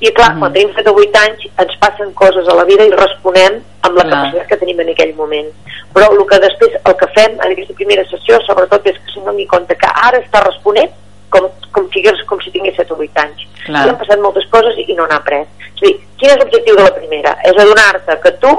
i 0.00 0.10
clar, 0.12 0.34
mm. 0.34 0.40
quan 0.42 0.52
tenim 0.52 0.74
7 0.76 0.90
o 0.90 0.98
8 1.00 1.22
anys 1.22 1.46
ens 1.64 1.76
passen 1.80 2.12
coses 2.12 2.48
a 2.48 2.54
la 2.58 2.64
vida 2.68 2.84
i 2.84 2.92
responem 2.92 3.58
amb 3.82 3.96
la 3.96 4.04
clar. 4.04 4.12
capacitat 4.12 4.46
que 4.50 4.60
tenim 4.60 4.80
en 4.84 4.92
aquell 4.92 5.14
moment 5.16 5.48
però 5.96 6.10
el 6.12 6.22
que 6.28 6.38
després, 6.42 6.76
el 6.84 6.96
que 7.00 7.08
fem 7.16 7.38
en 7.40 7.52
aquesta 7.54 7.74
primera 7.78 8.04
sessió 8.10 8.40
sobretot 8.44 8.86
és 8.92 8.98
que 9.00 9.12
se 9.14 9.20
n'adoni 9.20 9.46
compte 9.48 9.76
que 9.80 9.88
ara 9.88 10.20
està 10.20 10.44
responent 10.44 10.92
com, 11.32 11.48
com, 11.72 11.88
figues, 11.94 12.20
com 12.28 12.40
si 12.44 12.52
tingués 12.54 12.76
7 12.76 12.92
o 12.92 13.00
8 13.00 13.22
anys 13.24 13.46
clar. 13.64 13.86
i 13.86 13.88
han 13.88 13.98
passat 14.02 14.20
moltes 14.20 14.44
coses 14.52 14.76
i 14.84 14.92
no 14.94 15.06
n'ha 15.08 15.16
après 15.22 15.46
és 15.76 15.80
dir, 15.82 15.94
quin 16.20 16.30
és 16.30 16.38
l'objectiu 16.40 16.76
de 16.76 16.84
la 16.84 16.94
primera? 16.94 17.36
és 17.44 17.56
adonar-te 17.56 18.20
que 18.22 18.32
tu 18.42 18.52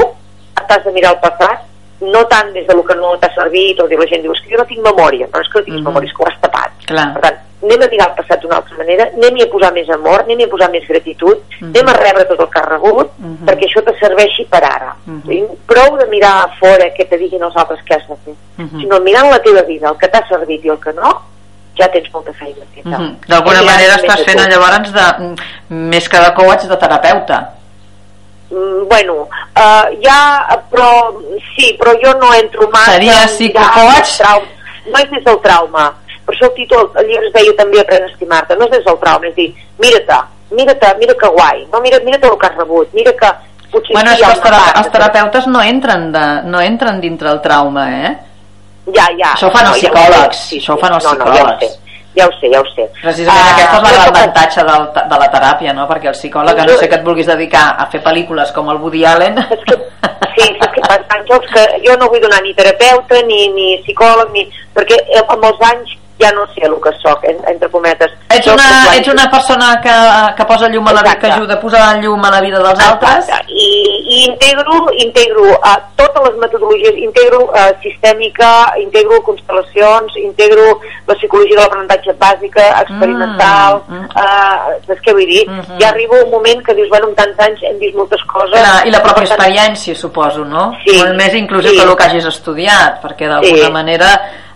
t'has 0.67 0.83
de 0.83 0.91
mirar 0.91 1.13
al 1.15 1.21
passat 1.23 1.63
no 2.01 2.25
tant 2.29 2.51
des 2.53 2.67
de 2.67 2.73
lo 2.75 2.83
que 2.85 2.95
no 2.95 3.15
t'ha 3.17 3.29
servit 3.33 3.79
o 3.79 3.87
dir 3.87 3.97
la 3.99 4.05
gent 4.09 4.21
diu, 4.21 4.33
és 4.33 4.41
que 4.41 4.51
jo 4.53 4.57
no 4.61 4.65
tinc 4.69 4.81
memòria 4.85 5.29
no 5.33 5.41
és 5.41 5.47
que 5.49 5.59
no 5.59 5.65
tinguis 5.65 5.81
Mhm. 5.83 5.89
memòria, 5.89 6.09
és 6.09 6.15
que 6.17 6.23
ho 6.23 6.27
has 6.27 6.41
tapat 6.41 6.71
Clar. 6.85 7.13
per 7.13 7.21
tant, 7.21 7.37
anem 7.63 7.81
a 7.81 7.87
mirar 7.89 8.07
el 8.11 8.15
passat 8.15 8.41
d'una 8.41 8.57
altra 8.57 8.77
manera 8.77 9.07
anem-hi 9.15 9.43
a 9.43 9.47
posar 9.49 9.71
més 9.73 9.89
amor, 9.89 10.21
anem-hi 10.21 10.43
a 10.45 10.49
posar 10.51 10.69
més 10.71 10.83
gratitud 10.87 11.37
Mhm. 11.59 11.71
anem 11.75 11.87
a 11.89 11.93
rebre 11.93 12.25
tot 12.25 12.39
el 12.39 12.49
que 12.49 12.59
has 12.59 12.69
rebut 12.69 13.09
Mhm. 13.17 13.45
perquè 13.47 13.65
això 13.65 13.83
te 13.83 13.95
serveixi 13.99 14.45
per 14.45 14.63
ara 14.63 14.95
Mhm. 15.05 15.31
I 15.31 15.43
prou 15.65 15.97
de 15.97 16.05
mirar 16.07 16.43
a 16.43 16.47
fora 16.59 16.85
què 16.93 17.07
te 17.09 17.17
diguin 17.17 17.41
els 17.43 17.55
altres 17.55 17.79
que 17.83 17.95
has 17.95 18.07
de 18.07 18.15
fer 18.25 18.35
Mhm. 18.57 18.81
sinó 18.81 18.99
mirant 18.99 19.31
la 19.31 19.39
teva 19.41 19.61
vida, 19.63 19.89
el 19.89 19.97
que 19.97 20.07
t'ha 20.07 20.27
servit 20.27 20.63
i 20.65 20.69
el 20.69 20.79
que 20.79 20.93
no 20.93 21.21
ja 21.79 21.87
tens 21.91 22.11
molta 22.13 22.33
feina 22.33 22.65
feta 22.75 22.97
Mhm. 22.97 23.17
D'alguna 23.27 23.61
manera 23.63 23.95
estàs 23.95 24.23
fent 24.23 24.39
llavors 24.49 24.91
de, 24.93 25.23
mm, 25.23 25.35
més 25.89 26.07
que 26.09 26.17
de 26.19 26.33
coach 26.33 26.63
de 26.65 26.77
terapeuta. 26.77 27.53
Mm, 28.49 28.87
bueno, 28.87 29.13
uh, 29.57 29.85
ja, 30.01 30.47
però 30.71 31.13
sí, 31.55 31.77
però 31.77 31.91
jo 32.01 32.17
no 32.17 32.33
entro 32.33 32.69
massa 32.69 32.93
Seria 32.93 33.25
psicocoach? 33.27 34.21
no 34.89 34.97
és 34.99 35.11
des 35.11 35.23
del 35.25 35.41
trauma 35.41 35.93
per 36.27 36.35
això 36.35 36.49
el 36.51 36.55
títol, 36.59 36.89
el 36.99 37.07
llibre 37.07 37.27
es 37.29 37.33
deia 37.33 37.53
també 37.55 37.79
Aprèn 37.81 38.03
a 38.03 38.11
estimar-te, 38.11 38.55
no 38.59 38.67
és 38.67 38.71
des 38.75 38.83
del 38.85 38.97
trauma 38.99 39.29
és 39.31 39.35
dir, 39.37 39.47
mira-te, 39.79 40.17
mira-te, 40.51 40.93
mira 40.99 41.15
que 41.15 41.29
guai 41.39 41.65
no? 41.71 41.79
mira, 41.81 41.99
mira 42.03 42.19
el 42.21 42.37
que 42.37 42.47
has 42.51 42.57
rebut 42.59 42.93
mira 42.93 43.13
que 43.15 43.31
potser 43.71 43.95
Bueno, 43.95 44.11
sí 44.15 44.21
és 44.21 44.27
que 44.27 44.31
els, 44.33 44.39
una 44.39 44.43
tera 44.49 44.59
part 44.65 44.77
els 44.81 44.85
de- 44.87 44.91
terapeutes 44.99 45.47
no 45.47 45.61
entren, 45.63 46.11
de, 46.11 46.25
no 46.51 46.61
entren 46.61 46.99
dintre 47.01 47.31
el 47.31 47.41
trauma, 47.41 47.87
eh? 48.03 48.13
ja, 48.95 49.07
ja, 49.19 49.33
Això 49.33 49.47
ho 49.49 49.51
fan 49.55 49.67
els 49.71 49.81
ja 49.81 49.89
ho 49.89 49.95
psicòlegs, 49.95 50.37
sé, 50.49 50.61
això 50.61 50.75
ho 50.75 50.79
fan 50.83 50.93
els 50.99 51.03
no, 51.03 51.13
no, 51.13 51.25
ja 51.25 51.31
psicòlegs. 51.33 51.59
sé, 51.59 51.79
ja 52.17 52.27
ho 52.27 52.31
sé, 52.39 52.51
ja 52.53 52.61
ho 52.61 52.69
sé 52.75 52.85
Precisament 53.01 53.43
Ah, 53.43 53.49
aquest 53.55 53.67
és 53.67 53.81
no 53.83 53.89
el 53.89 53.95
gran 53.97 54.07
avantatge 54.15 54.63
del, 54.69 54.87
de 55.11 55.19
la 55.23 55.27
teràpia, 55.35 55.73
no? 55.75 55.87
Perquè 55.91 56.07
el 56.13 56.15
psicòleg, 56.15 56.63
no 56.71 56.77
sé 56.79 56.87
que 56.89 56.95
et 57.01 57.03
vulguis 57.05 57.27
dedicar 57.27 57.65
a 57.77 57.85
fer 57.91 58.01
pel·lícules 58.07 58.51
com 58.55 58.71
el 58.71 58.79
Woody 58.81 59.03
Allen... 59.05 59.37
És 59.43 59.63
que, 59.67 59.75
sí, 60.37 60.47
és 60.47 60.71
que 60.73 60.81
anys 60.87 61.51
que 61.51 61.63
jo 61.83 61.97
no 61.99 62.07
vull 62.09 62.23
donar 62.23 62.39
ni 62.41 62.53
terapeuta 62.55 63.19
ni, 63.27 63.47
ni 63.53 63.67
psicòleg 63.83 64.31
ni, 64.31 64.47
perquè 64.73 64.97
eh, 65.11 65.21
amb 65.27 65.43
els 65.51 65.61
anys 65.73 65.97
ja 66.19 66.31
no 66.31 66.45
sé 66.53 66.61
el 66.65 66.73
que 66.81 66.91
sóc, 67.01 67.19
en- 67.23 67.43
entre 67.47 67.69
cometes 67.69 68.11
Ets 68.29 68.47
una, 68.47 68.95
ets 68.95 69.07
una 69.07 69.29
persona 69.31 69.79
que, 69.81 69.93
que 70.35 70.45
posa 70.45 70.67
llum 70.69 70.87
a 70.87 70.93
la 70.93 71.01
vida, 71.01 71.19
que 71.19 71.27
ajuda 71.27 71.53
a 71.55 71.59
posar 71.59 71.97
llum 72.03 72.23
a 72.25 72.31
la 72.31 72.41
vida 72.41 72.59
dels 72.59 72.79
altres? 72.79 73.17
Exacte. 73.29 73.53
I, 73.53 73.67
i 74.07 74.25
integro, 74.25 74.87
integro 74.97 75.43
uh, 75.53 75.75
totes 75.95 76.23
les 76.29 76.37
metodologies, 76.41 76.97
integro 76.97 77.45
uh, 77.45 77.71
sistèmica, 77.81 78.73
integro 78.81 79.21
constel·lacions, 79.23 80.11
integro 80.21 80.79
la 81.07 81.15
psicologia 81.15 81.55
de 81.55 81.61
l'aprenentatge 81.61 82.13
bàsica, 82.19 82.67
experimental, 82.81 83.81
Mm, 83.87 83.95
mm. 83.95 84.07
uh, 84.15 84.75
saps 84.87 85.01
què 85.05 85.13
vull 85.13 85.27
dir? 85.29 85.43
Mhm. 85.49 85.77
Ja 85.79 85.89
arriba 85.89 86.17
un 86.23 86.31
moment 86.31 86.63
que 86.65 86.73
dius, 86.75 86.89
bueno, 86.89 87.07
en 87.09 87.15
tants 87.15 87.39
anys 87.39 87.61
hem 87.63 87.77
vist 87.79 87.95
moltes 87.95 88.21
coses... 88.27 88.57
Clar, 88.59 88.87
I 88.87 88.91
la 88.91 89.01
pròpia 89.03 89.23
experiència, 89.27 89.95
suposo, 89.95 90.43
no? 90.45 90.71
Sí, 90.85 90.97
Molt 90.97 91.15
més 91.15 91.33
inclusiu 91.35 91.71
sí. 91.71 91.77
que 91.77 91.83
el 91.87 91.95
que 91.95 92.03
hagis 92.09 92.25
estudiat, 92.25 93.01
perquè 93.03 93.27
d'alguna 93.29 93.67
Sí. 93.67 93.71
manera 93.71 94.11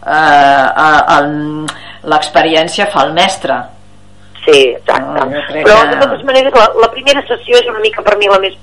eh, 0.05 0.67
eh, 0.85 1.65
l'experiència 2.03 2.87
fa 2.91 3.03
el 3.07 3.13
mestre. 3.13 3.57
Sí, 4.45 4.69
exacte. 4.73 5.01
No, 5.19 5.27
Però, 5.53 5.75
que- 5.81 5.87
de 5.95 5.99
totes 6.01 6.23
maneres, 6.25 6.53
la, 6.53 6.71
la 6.81 6.89
primera 6.91 7.21
sessió 7.27 7.57
és 7.59 7.67
una 7.69 7.79
mica 7.79 8.01
per 8.01 8.17
mi 8.17 8.27
la 8.27 8.39
més, 8.39 8.55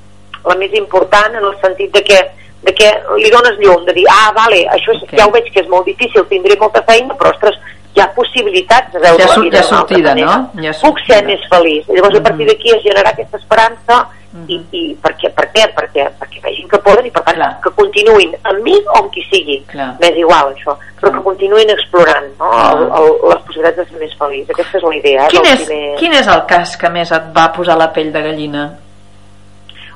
la 0.44 0.57
més 0.57 0.74
important 0.74 1.35
en 1.38 1.44
el 1.44 1.55
sentit 1.62 1.92
de 1.94 2.03
que, 2.03 2.18
de 2.62 2.74
que 2.74 2.88
li 3.22 3.31
dones 3.31 3.59
llum, 3.62 3.85
de 3.87 3.92
dir, 3.94 4.05
ah, 4.11 4.33
vale, 4.35 4.64
això 4.74 4.90
és, 4.96 5.03
Ok. 5.07 5.14
ja 5.18 5.27
ho 5.27 5.31
veig 5.31 5.53
que 5.55 5.61
és 5.61 5.68
molt 5.68 5.87
difícil, 5.87 6.24
tindré 6.29 6.57
molta 6.59 6.83
feina, 6.83 7.14
però, 7.14 7.31
ostres, 7.31 7.55
hi 7.94 8.01
ha 8.01 8.09
possibilitats 8.14 8.92
de 8.92 8.98
veure 9.01 9.22
ha 9.22 9.29
la 9.29 9.40
vida 9.42 9.59
altra 9.62 9.77
sortida, 9.77 10.14
no? 10.14 10.51
Hi 10.61 10.66
ha 10.66 10.72
Puc 10.83 10.98
sortida. 10.98 11.14
ser 11.14 11.24
més 11.27 11.40
feliç. 11.51 11.87
Llavors, 11.88 12.18
a 12.18 12.22
partir 12.22 12.46
Mhm. 12.46 12.53
d'aquí, 12.53 12.70
es 12.74 12.83
generar 12.83 13.12
aquesta 13.12 13.37
esperança 13.38 14.09
i, 14.48 14.58
i 14.76 14.80
per 15.02 15.14
què? 15.18 15.30
Per 15.34 15.46
què? 15.54 15.64
Perquè, 15.74 16.04
perquè 16.20 16.40
vegin 16.44 16.68
que 16.68 16.78
poden 16.84 17.06
i, 17.08 17.10
per 17.10 17.22
tant, 17.24 17.36
Clar. 17.38 17.48
que 17.64 17.70
continuïn 17.78 18.34
amb 18.42 18.60
mi 18.62 18.74
o 18.84 18.98
amb 19.00 19.10
qui 19.14 19.22
sigui. 19.30 19.56
Clar. 19.70 19.88
M'és 20.02 20.18
igual, 20.20 20.52
això. 20.52 20.74
Però 21.00 21.12
que 21.14 21.22
continuïn 21.24 21.70
explorant 21.74 22.28
no? 22.38 22.50
el, 22.52 22.82
el, 23.00 23.08
les 23.32 23.42
possibilitats 23.46 23.76
de 23.80 23.86
ser 23.88 23.98
més 24.02 24.14
feliç. 24.20 24.50
Aquesta 24.52 24.78
és 24.78 24.84
la 24.84 24.94
idea. 25.00 25.24
eh, 25.24 25.30
Quin 25.32 25.46
és, 25.52 25.64
primer- 25.64 25.96
quin 26.02 26.14
és 26.20 26.28
el 26.34 26.44
cas 26.50 26.76
que 26.76 26.90
més 26.90 27.12
et 27.12 27.30
va 27.36 27.48
posar 27.56 27.78
la 27.80 27.88
pell 27.96 28.12
de 28.12 28.22
gallina? 28.28 28.66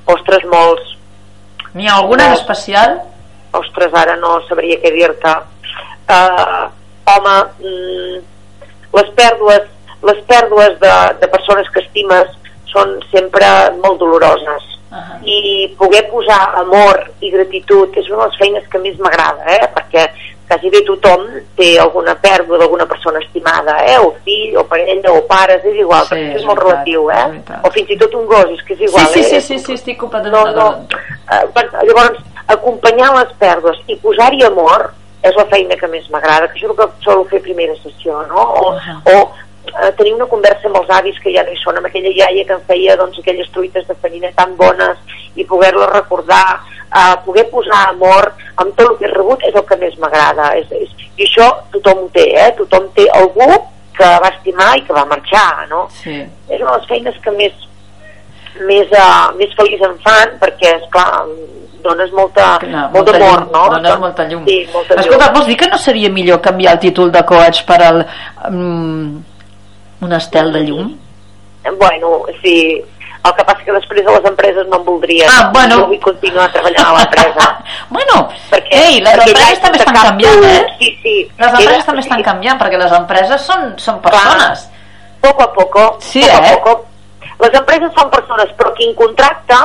Ostres, 0.07 0.45
molts. 0.51 0.97
N'hi 1.75 1.87
ha 1.89 1.97
alguna 2.01 2.25
en 2.27 2.31
Molt. 2.35 2.41
especial? 2.41 2.99
Ostres, 3.53 3.93
ara 3.95 4.17
no 4.17 4.39
sabria 4.49 4.79
què 4.83 4.91
dir-te. 4.93 5.33
Uh, 6.13 6.67
home, 7.13 7.37
mm, 7.63 8.23
les 8.97 9.11
pèrdues, 9.17 9.69
les 10.03 10.19
pèrdues 10.29 10.79
de, 10.81 10.93
de 11.21 11.29
persones 11.29 11.69
que 11.71 11.81
estimes 11.81 12.33
són 12.73 12.99
sempre 13.13 13.47
molt 13.81 14.01
doloroses. 14.03 14.69
Ahà. 14.93 15.17
I 15.25 15.71
poder 15.79 16.03
posar 16.11 16.41
amor 16.61 16.99
i 17.25 17.31
gratitud 17.33 17.95
és 17.97 18.11
una 18.11 18.27
de 18.27 18.29
les 18.29 18.39
feines 18.43 18.69
que 18.69 18.81
més 18.83 18.99
m'agrada, 19.01 19.47
eh? 19.55 19.69
perquè 19.73 20.09
quasi 20.53 20.69
bé 20.69 20.83
tothom 20.85 21.23
té 21.57 21.71
alguna 21.81 22.13
pèrdua 22.21 22.59
d'alguna 22.61 22.85
persona 22.91 23.23
estimada, 23.23 23.79
eh? 23.89 23.97
o 23.97 24.11
fill, 24.25 24.59
o 24.61 24.67
parella, 24.69 25.15
o 25.17 25.23
pares, 25.29 25.65
és 25.65 25.79
igual, 25.81 26.05
Sí, 26.05 26.13
perquè 26.13 26.35
és 26.35 26.43
és 26.43 26.49
molt 26.49 26.61
veritat, 26.61 26.75
relatiu, 26.75 27.07
eh? 27.09 27.61
o 27.65 27.73
fins 27.73 27.95
i 27.95 27.99
tot 28.03 28.19
un 28.21 28.27
gos, 28.29 28.53
és 28.53 28.65
que 28.67 28.77
és 28.77 28.85
igual, 28.91 29.07
sí, 29.15 29.23
sí, 29.23 29.37
eh? 29.37 29.41
sí, 29.41 29.59
sí, 29.59 29.65
sí, 29.65 29.79
estic 29.81 30.01
completament 30.03 30.53
no, 30.53 30.69
no. 30.77 31.01
Eh, 31.33 31.87
llavors, 31.89 32.21
acompanyar 32.53 33.15
les 33.17 33.33
pèrdues 33.41 33.81
i 33.89 33.97
posar-hi 34.03 34.45
amor 34.45 34.91
és 35.23 35.37
la 35.39 35.47
feina 35.51 35.79
que 35.79 35.89
més 35.89 36.09
m'agrada, 36.11 36.49
que 36.51 36.59
és 36.59 36.67
el 36.67 36.75
que 36.77 36.89
solo 37.05 37.25
fer 37.31 37.41
primera 37.45 37.75
sessió, 37.79 38.21
no? 38.29 38.43
O, 38.43 38.73
Ahà. 38.75 38.97
o 39.15 39.17
eh, 39.71 39.93
tenir 39.99 40.15
una 40.15 40.29
conversa 40.31 40.69
amb 40.69 40.79
els 40.83 40.91
avis 40.99 41.19
que 41.23 41.33
ja 41.35 41.45
no 41.47 41.53
hi 41.53 41.61
són, 41.63 41.79
amb 41.79 41.89
aquella 41.89 42.13
iaia 42.13 42.45
que 42.49 42.57
em 42.59 42.63
feia 42.69 42.97
doncs, 43.01 43.19
aquelles 43.19 43.51
truites 43.55 43.87
de 43.89 43.97
farina 44.03 44.31
tan 44.37 44.57
bones 44.57 45.19
i 45.35 45.45
poder-les 45.49 45.93
recordar, 45.93 46.61
eh, 46.89 47.17
poder 47.27 47.49
posar 47.51 47.89
amor 47.89 48.33
amb 48.57 48.75
tot 48.77 48.91
el 48.91 48.97
que 48.99 49.09
he 49.09 49.13
rebut 49.15 49.45
és 49.49 49.55
el 49.55 49.67
que 49.69 49.81
més 49.81 49.99
m'agrada. 49.99 50.53
És, 50.61 50.71
és, 50.73 50.95
I 51.17 51.27
això 51.27 51.49
tothom 51.75 52.07
ho 52.07 52.09
té, 52.15 52.29
eh? 52.47 52.51
Tothom 52.59 52.89
té 52.97 53.09
algú 53.19 53.51
que 53.97 54.09
va 54.25 54.31
estimar 54.33 54.73
i 54.79 54.87
que 54.87 54.97
va 54.97 55.05
marxar, 55.09 55.67
no? 55.69 55.87
Sí. 56.03 56.23
és 56.49 56.61
una 56.61 56.73
de 56.73 56.79
les 56.79 56.89
feines 56.89 57.21
que 57.25 57.35
més 57.37 57.69
més, 58.69 58.89
uh, 58.93 59.33
més 59.39 59.53
feliç 59.57 59.81
em 59.87 59.95
fan 60.05 60.37
perquè, 60.41 60.77
és 60.77 60.89
clar 60.93 61.25
dones 61.83 62.13
molta, 62.15 62.57
Clar, 62.63 62.85
molt 62.93 62.95
molta 62.95 63.13
d'amor, 63.17 63.41
llum, 63.41 63.53
no? 63.53 63.63
dones 63.75 63.99
molta 63.99 64.27
llum. 64.29 64.45
Sí, 64.47 64.59
molta 64.73 64.95
Escolta, 65.01 65.27
llum. 65.27 65.35
vols 65.37 65.49
dir 65.51 65.57
que 65.59 65.69
no 65.73 65.79
seria 65.83 66.11
millor 66.15 66.41
canviar 66.45 66.77
el 66.77 66.83
títol 66.85 67.11
de 67.11 67.23
coach 67.27 67.65
per 67.67 67.81
al, 67.83 68.05
um, 68.49 69.17
un 70.03 70.13
estel 70.13 70.53
de 70.53 70.61
llum? 70.67 70.93
Bueno, 71.79 72.25
sí, 72.43 72.83
el 73.25 73.35
que 73.35 73.45
passa 73.47 73.65
que 73.65 73.75
després 73.77 74.05
de 74.05 74.15
les 74.17 74.25
empreses 74.27 74.67
no 74.67 74.81
em 74.81 74.87
voldrien. 74.87 75.29
Ah, 75.31 75.51
bueno. 75.55 75.77
Jo 75.79 75.91
vull 75.93 76.01
continuar 76.03 76.49
treballant 76.55 76.89
a 76.89 76.95
l'empresa. 76.97 77.49
bueno, 77.97 78.17
perquè, 78.51 78.81
ei, 78.81 78.97
les 79.05 79.15
perquè 79.15 79.31
empreses 79.31 79.61
també 79.63 79.79
estan 79.79 79.99
cap 79.99 80.09
canviant, 80.11 80.47
eh? 80.49 80.63
Sí, 80.81 80.89
sí. 81.05 81.15
Les 81.39 81.53
empreses 81.53 81.77
Era- 81.77 81.91
també 81.91 82.03
estan 82.03 82.23
sí, 82.23 82.27
canviant, 82.31 82.59
perquè 82.63 82.81
les 82.83 82.97
empreses 82.99 83.47
són, 83.47 83.69
són 83.79 84.01
persones. 84.03 84.67
Poco 85.23 85.47
a 85.47 85.53
poco. 85.55 85.85
Sí, 86.03 86.25
poco 86.27 86.33
eh? 86.35 86.51
a 86.51 86.57
poco. 86.57 86.75
Les 87.45 87.61
empreses 87.61 87.95
són 87.95 88.11
persones, 88.11 88.51
però 88.59 88.75
qui 88.75 88.91
en 88.91 88.99
contracta 88.99 89.61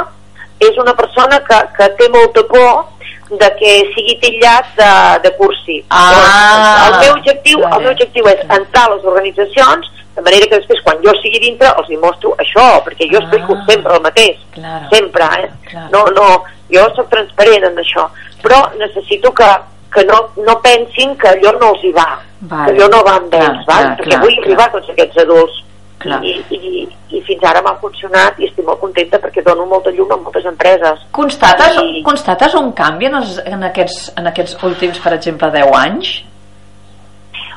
és 0.61 0.77
una 0.81 0.93
persona 0.97 1.41
que, 1.45 1.57
que 1.77 1.89
té 1.97 2.07
molta 2.13 2.45
por 2.49 2.85
de 3.29 3.49
que 3.57 3.71
sigui 3.93 4.15
titllat 4.21 4.69
de, 4.77 4.93
de 5.25 5.33
cursi. 5.37 5.81
Ah, 5.89 6.05
Llavors, 6.13 6.85
el 6.85 6.99
meu 7.01 7.17
objectiu, 7.17 7.61
el 7.65 7.83
meu 7.83 7.91
objectiu 7.91 8.29
és 8.31 8.45
entrar 8.45 8.85
a 8.87 8.93
les 8.95 9.05
organitzacions 9.05 9.89
de 10.17 10.21
manera 10.25 10.47
que 10.49 10.57
després 10.57 10.81
quan 10.83 10.97
jo 11.05 11.13
sigui 11.21 11.39
dintre 11.43 11.69
els 11.77 11.89
hi 11.93 11.97
mostro 12.01 12.33
això, 12.41 12.65
perquè 12.83 13.05
jo 13.11 13.19
explico 13.21 13.53
Ah. 13.53 13.65
sempre 13.69 13.93
el 13.95 14.01
mateix, 14.01 14.37
Claro. 14.57 14.89
sempre, 14.91 15.25
eh? 15.43 15.49
Claro. 15.69 15.89
No, 15.93 16.05
no, 16.17 16.27
jo 16.73 16.83
sóc 16.95 17.07
transparent 17.13 17.63
en 17.69 17.77
això, 17.83 18.07
però 18.43 18.57
necessito 18.81 19.31
que, 19.33 19.47
que 19.93 20.03
no, 20.09 20.17
no 20.45 20.57
pensin 20.61 21.15
que 21.21 21.29
allò 21.29 21.53
no 21.59 21.69
els 21.75 21.83
hi 21.85 21.91
va, 21.93 22.09
Vale. 22.41 22.65
que 22.65 22.75
allò 22.81 22.89
no 22.97 23.03
va 23.05 23.15
amb 23.21 23.29
Clar, 23.31 23.43
ells, 23.51 23.65
val? 23.69 23.83
clar, 23.85 23.97
perquè 23.97 24.09
clar, 24.09 24.21
vull 24.25 24.33
clar. 24.35 24.45
arribar 24.45 24.65
a 24.65 24.71
tots 24.71 24.89
aquests 24.89 25.17
adults 25.23 25.63
Clar. 25.99 26.19
i, 26.23 26.33
i, 26.53 26.87
i 27.17 27.21
fins 27.25 27.43
ara 27.43 27.61
m'ha 27.65 27.75
funcionat 27.81 28.37
i 28.39 28.45
estic 28.45 28.65
molt 28.65 28.79
contenta 28.79 29.17
perquè 29.21 29.41
dono 29.43 29.65
molta 29.65 29.89
llum 29.91 30.11
a 30.11 30.17
moltes 30.17 30.45
empreses 30.45 30.99
Constates, 31.11 31.77
I- 31.81 32.03
constates 32.05 32.53
un 32.53 32.71
canvi 32.73 33.05
en, 33.07 33.15
els, 33.21 33.37
en, 33.45 33.63
aquests, 33.63 34.11
en 34.17 34.27
aquests 34.27 34.57
últims, 34.63 34.99
per 34.99 35.13
exemple, 35.13 35.49
10 35.51 35.71
anys? 35.73 36.23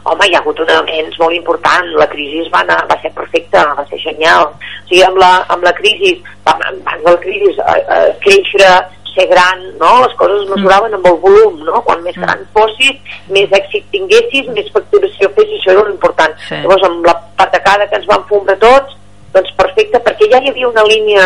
Home, 0.05 0.27
hi 0.29 0.35
ha 0.35 0.39
hagut 0.41 0.61
un 0.61 0.71
avenç 0.71 1.19
molt 1.21 1.35
important 1.37 1.87
la 1.99 2.07
crisi 2.09 2.45
va, 2.53 2.61
anar, 2.65 2.87
va 2.91 2.97
ser 3.03 3.11
perfecta 3.17 3.65
va 3.79 3.85
ser 3.91 3.99
genial 3.99 4.47
o 4.49 4.55
sigui, 4.89 5.03
amb 5.05 5.19
la, 5.21 5.33
amb 5.49 5.63
la 5.65 5.73
crisi 5.73 6.15
abans 6.45 6.81
de 7.05 7.11
la 7.11 7.17
crisi 7.21 7.51
eh, 7.53 7.85
eh, 7.97 8.09
créixer 8.25 8.71
ser 9.11 9.27
gran, 9.27 9.59
no? 9.81 10.05
les 10.05 10.13
coses 10.15 10.45
es 10.45 10.51
mesuraven 10.55 10.95
amb 10.95 11.07
el 11.11 11.17
volum, 11.19 11.57
no? 11.67 11.81
quan 11.83 11.99
més 12.05 12.15
Mm. 12.17 12.23
gran 12.23 12.45
fossis, 12.55 12.97
més 13.29 13.51
èxit 13.51 13.85
tinguessis, 13.91 14.47
més 14.55 14.69
facturació 14.71 15.29
fessis, 15.35 15.59
això 15.59 15.73
era 15.75 15.91
important. 15.91 16.37
Sí. 16.47 16.55
Llavors, 16.63 16.85
amb 16.87 17.05
la 17.09 17.15
patacada 17.37 17.89
que 17.91 17.97
ens 17.99 18.07
van 18.07 18.23
fumar 18.29 18.55
tots, 18.63 18.95
doncs 19.35 19.51
perfecte, 19.59 19.99
perquè 20.07 20.31
ja 20.31 20.39
hi 20.39 20.51
havia 20.53 20.69
una 20.69 20.85
línia 20.87 21.25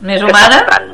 Més 0.00 0.22
que 0.22 0.30
humana? 0.30 0.60
estava 0.62 0.62
entrant, 0.62 0.88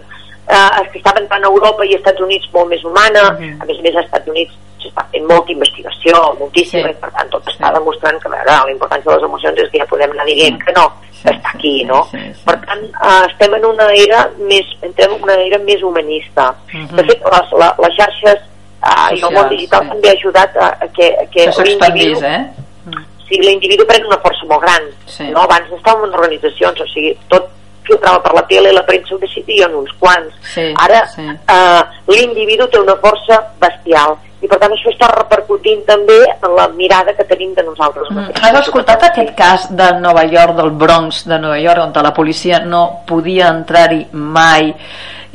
eh, 0.48 0.88
que 0.92 0.98
estava 1.03 1.20
entrant 1.20 1.44
a 1.44 1.53
Europa 1.53 1.85
i 1.85 1.92
als 1.92 2.00
Estats 2.00 2.20
Units 2.24 2.48
molt 2.55 2.68
més 2.72 2.85
humana, 2.85 3.22
Mhm. 3.38 3.61
a 3.61 3.64
més 3.66 3.79
a 3.79 3.83
més 3.83 3.94
als 3.96 4.07
Estats 4.07 4.29
Units 4.29 4.55
s'està 4.85 5.07
fent 5.11 5.27
molta 5.27 5.53
investigació, 5.53 6.23
moltíssima, 6.38 6.88
Sí. 6.88 6.94
i 6.94 7.01
per 7.03 7.11
tant 7.16 7.31
tot 7.35 7.44
Sí. 7.49 7.57
està 7.57 7.73
demostrant 7.73 8.20
que 8.23 8.29
veure, 8.29 8.53
la 8.53 8.70
importància 8.77 9.11
de 9.11 9.16
les 9.16 9.29
emocions 9.31 9.59
és 9.59 9.70
que 9.70 9.79
ja 9.83 9.90
podem 9.90 10.11
anar 10.12 10.27
dient 10.27 10.59
Sí. 10.59 10.64
que 10.66 10.73
no, 10.79 10.87
Sí, 11.11 11.23
que 11.25 11.35
està 11.35 11.51
sí, 11.51 11.57
aquí, 11.59 11.77
sí, 11.81 11.85
no? 11.85 12.07
sí, 12.11 12.18
sí. 12.20 12.44
Per 12.44 12.59
tant, 12.66 12.85
eh, 12.85 13.27
estem 13.31 13.55
en 13.55 13.64
una 13.64 13.92
era 13.94 14.31
més, 14.38 14.66
entrem 14.83 15.14
en 15.14 15.23
una 15.23 15.35
era 15.35 15.59
més 15.59 15.83
humanista. 15.83 16.55
Mhm. 16.73 16.97
De 16.97 17.05
fet, 17.05 17.23
les, 17.33 17.53
la, 17.59 17.77
les 17.81 17.97
xarxes 17.97 18.51
uh, 18.85 19.14
i 19.14 19.23
el 19.23 19.33
món 19.35 19.49
digital 19.53 19.85
sí. 19.85 19.90
també 19.94 20.11
ha 20.11 20.16
ajudat 20.18 20.57
a, 20.57 20.68
a 20.85 20.88
que, 20.92 21.11
a 21.23 21.27
que, 21.33 21.49
que 21.49 21.66
l'individu 21.68 22.20
eh? 22.25 22.38
Mm. 22.85 23.05
sí, 23.29 23.40
l'individu 23.40 23.87
pren 23.88 24.07
una 24.07 24.20
força 24.25 24.49
molt 24.51 24.64
gran 24.64 24.88
sí. 25.07 25.29
no? 25.31 25.44
abans 25.47 25.73
estàvem 25.79 26.09
en 26.09 26.18
organitzacions 26.18 26.85
o 26.85 26.88
sigui, 26.92 27.14
tot 27.33 27.49
filtrava 27.85 28.20
per 28.25 28.33
la 28.37 28.44
tele, 28.49 28.73
la 28.73 28.85
premsa 28.87 29.16
ho 29.16 29.20
decidien 29.20 29.75
uns 29.77 29.92
quants 30.01 30.37
sí, 30.55 30.70
ara 30.81 31.05
sí. 31.12 31.25
Uh, 31.49 31.83
l'individu 32.12 32.68
té 32.73 32.81
una 32.81 32.97
força 33.03 33.40
bestial 33.61 34.16
i 34.44 34.50
per 34.50 34.59
tant 34.61 34.74
això 34.76 34.92
està 34.92 35.09
repercutint 35.14 35.83
també 35.88 36.20
en 36.35 36.54
la 36.59 36.68
mirada 36.76 37.14
que 37.16 37.24
tenim 37.30 37.54
de 37.57 37.64
nosaltres 37.64 38.11
mm. 38.12 38.37
Has 38.44 38.61
escoltat 38.61 39.09
aquest 39.09 39.33
cas 39.38 39.66
de 39.72 39.88
Nova 40.04 40.26
York, 40.28 40.54
del 40.59 40.70
Bronx 40.76 41.24
de 41.30 41.40
Nova 41.40 41.59
York, 41.59 41.80
on 41.80 42.04
la 42.04 42.12
policia 42.12 42.61
no 42.64 42.85
podia 43.09 43.48
entrar-hi 43.54 44.04
mai 44.12 44.72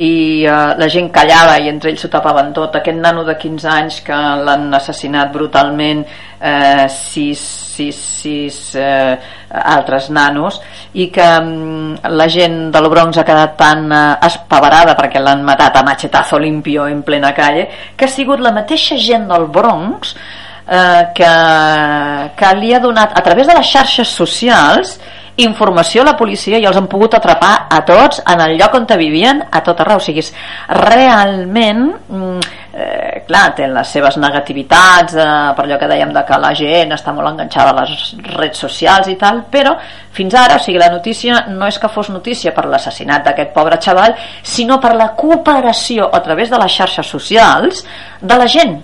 i 0.00 0.46
uh, 0.48 0.72
la 0.80 0.88
gent 0.88 1.10
callava 1.12 1.58
i 1.60 1.68
entre 1.68 1.90
ells 1.90 2.00
s'ho 2.06 2.08
tapaven 2.12 2.54
tot 2.56 2.78
aquest 2.78 2.96
nano 2.96 3.24
de 3.26 3.34
15 3.36 3.68
anys 3.68 4.00
que 4.06 4.16
l'han 4.46 4.70
assassinat 4.78 5.28
brutalment 5.34 6.06
eh, 6.40 6.86
sis, 6.88 7.40
sis, 7.74 7.98
sis 8.22 8.60
eh, 8.80 9.18
altres 9.50 10.10
nanos 10.14 10.60
i 10.94 11.08
que 11.10 11.26
um, 11.38 11.94
la 12.16 12.28
gent 12.30 12.70
del 12.74 12.88
Bronx 12.92 13.18
ha 13.18 13.26
quedat 13.26 13.56
tan 13.58 13.86
uh, 13.90 14.18
espavarada 14.26 14.94
perquè 14.98 15.22
l'han 15.22 15.42
matat 15.46 15.80
a 15.80 15.84
machetazo 15.86 16.38
limpio 16.38 16.86
en 16.86 17.02
plena 17.02 17.34
calle 17.34 17.68
que 17.96 18.06
ha 18.06 18.12
sigut 18.12 18.40
la 18.40 18.54
mateixa 18.54 18.98
gent 18.98 19.26
del 19.30 19.48
Bronx 19.50 20.14
eh, 20.70 21.02
que, 21.14 21.32
que 22.36 22.52
li 22.60 22.74
ha 22.74 22.80
donat 22.82 23.16
a 23.18 23.22
través 23.26 23.48
de 23.48 23.56
les 23.56 23.66
xarxes 23.66 24.08
socials 24.08 24.98
informació 25.40 26.02
a 26.02 26.10
la 26.10 26.16
policia 26.18 26.58
i 26.58 26.66
els 26.68 26.76
han 26.76 26.88
pogut 26.90 27.14
atrapar 27.16 27.52
a 27.70 27.80
tots 27.88 28.20
en 28.28 28.42
el 28.44 28.56
lloc 28.58 28.74
on 28.76 28.86
vivien 28.98 29.42
a 29.50 29.62
tot 29.64 29.80
arreu, 29.80 30.00
o 30.00 30.04
sigui, 30.04 30.22
realment 30.68 31.86
mm, 32.08 32.59
eh, 32.72 33.22
clar, 33.26 33.54
té 33.56 33.68
les 33.70 33.92
seves 33.94 34.16
negativitats 34.20 35.16
eh, 35.16 35.28
per 35.56 35.64
allò 35.64 35.78
que 35.80 35.88
dèiem 35.90 36.12
de 36.14 36.24
que 36.26 36.40
la 36.42 36.52
gent 36.56 36.94
està 36.96 37.14
molt 37.16 37.32
enganxada 37.32 37.72
a 37.74 37.80
les 37.80 38.12
redes 38.26 38.62
socials 38.66 39.10
i 39.10 39.16
tal, 39.20 39.44
però 39.50 39.76
fins 40.16 40.34
ara, 40.34 40.58
o 40.58 40.62
sigui, 40.62 40.78
la 40.82 40.90
notícia 40.92 41.44
no 41.48 41.68
és 41.70 41.78
que 41.78 41.90
fos 41.92 42.10
notícia 42.10 42.54
per 42.56 42.66
l'assassinat 42.66 43.26
d'aquest 43.26 43.54
pobre 43.56 43.80
xaval, 43.82 44.16
sinó 44.42 44.80
per 44.82 44.94
la 44.98 45.12
cooperació 45.16 46.10
a 46.12 46.22
través 46.22 46.50
de 46.50 46.58
les 46.62 46.78
xarxes 46.78 47.16
socials 47.16 47.84
de 48.20 48.38
la 48.38 48.48
gent 48.50 48.78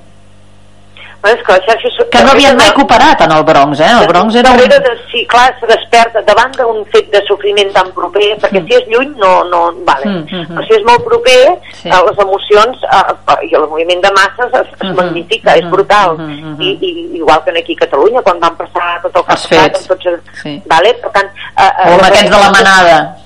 és 1.25 1.43
que, 1.43 1.53
la 1.53 1.61
xarxa, 1.65 2.05
que 2.13 2.23
no 2.23 2.33
havien 2.33 2.57
mai 2.59 2.71
cooperat 2.77 3.23
en 3.25 3.33
el 3.35 3.43
Bronx, 3.49 3.81
eh? 3.81 3.91
El 4.01 4.07
Bronx 4.11 4.37
era 4.39 4.53
un... 4.53 4.63
De, 4.71 4.93
sí, 5.11 5.25
clar, 5.27 5.49
se 5.59 5.67
desperta 5.71 6.23
davant 6.27 6.53
d'un 6.59 6.85
fet 6.93 7.09
de 7.11 7.23
sofriment 7.27 7.73
tan 7.75 7.91
proper, 7.97 8.29
perquè 8.43 8.61
mm. 8.61 8.69
si 8.69 8.77
és 8.79 8.87
lluny 8.93 9.15
no... 9.23 9.33
no 9.51 9.63
vale. 9.89 10.07
Mm, 10.07 10.23
mm, 10.23 10.45
mm. 10.45 10.55
Però 10.55 10.67
si 10.69 10.77
és 10.79 10.87
molt 10.87 11.05
proper, 11.09 11.41
sí. 11.81 11.91
eh, 11.91 12.03
les 12.09 12.23
emocions 12.27 12.87
eh, 12.87 13.37
i 13.49 13.53
el 13.59 13.67
moviment 13.73 14.05
de 14.05 14.15
masses 14.19 14.51
es, 14.53 14.61
es 14.61 14.71
mm 14.71 14.87
-hmm. 14.87 14.97
magnifica, 15.01 15.51
mm 15.51 15.55
-hmm. 15.55 15.65
és 15.65 15.71
brutal. 15.75 16.11
Mm 16.19 16.33
-hmm. 16.41 16.63
I, 16.63 16.71
I, 16.89 16.91
igual 17.21 17.43
que 17.45 17.59
aquí 17.59 17.75
a 17.75 17.81
Catalunya, 17.85 18.23
quan 18.23 18.41
van 18.41 18.57
passar 18.57 19.01
tot 19.03 19.17
el 19.17 19.23
que 19.25 19.33
ha 19.33 19.35
passat, 19.35 19.87
tots, 19.89 20.07
sí. 20.43 20.63
vale? 20.67 20.95
per 21.03 21.11
tant... 21.11 21.29
Eh, 21.59 21.63
eh, 21.63 21.91
o 21.91 21.93
amb 21.95 22.07
aquests 22.09 22.31
de 22.31 22.39
la 22.45 22.51
manada 22.51 23.17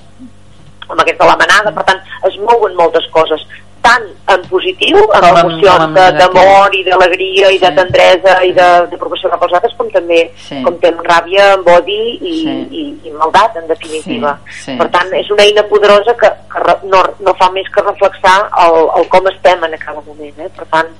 amb 0.91 1.01
aquests 1.01 1.19
de 1.23 1.27
la 1.27 1.37
manada, 1.39 1.71
per 1.71 1.83
tant 1.87 1.99
es 2.27 2.37
mouen 2.47 2.75
moltes 2.75 3.07
coses 3.15 3.41
tant 3.81 4.05
en 4.31 4.43
positiu, 4.49 4.97
en 5.01 5.23
com 5.25 5.37
emocions 5.41 5.95
d'amor 6.17 6.75
i 6.77 6.83
d'alegria 6.85 7.49
i 7.49 7.57
sí. 7.57 7.63
de 7.63 7.71
tendresa 7.79 8.35
i 8.45 8.53
de, 8.57 8.67
de 8.91 8.99
proporció 9.01 9.31
cap 9.33 9.45
als 9.45 9.55
altres, 9.57 9.73
com 9.79 9.89
també 9.93 10.19
sí. 10.45 10.61
com 10.65 10.77
té 10.83 10.91
ràbia, 11.07 11.47
body 11.65 12.01
i, 12.19 12.35
sí. 12.43 12.57
i, 12.81 12.83
i 13.09 13.13
maldat, 13.15 13.57
en 13.61 13.67
definitiva. 13.71 14.35
Sí. 14.49 14.71
Sí. 14.71 14.77
Per 14.79 14.87
tant, 14.93 15.09
és 15.17 15.31
una 15.33 15.47
eina 15.47 15.65
poderosa 15.69 16.15
que, 16.19 16.29
que 16.51 16.77
no, 16.91 17.01
no 17.25 17.35
fa 17.39 17.49
més 17.55 17.69
que 17.73 17.85
reflexar 17.85 18.37
el, 18.67 18.77
el 18.99 19.09
com 19.13 19.29
estem 19.33 19.65
en 19.67 19.77
cada 19.81 20.05
moment. 20.05 20.37
Eh? 20.37 20.51
Per 20.57 20.69
tant, 20.73 20.93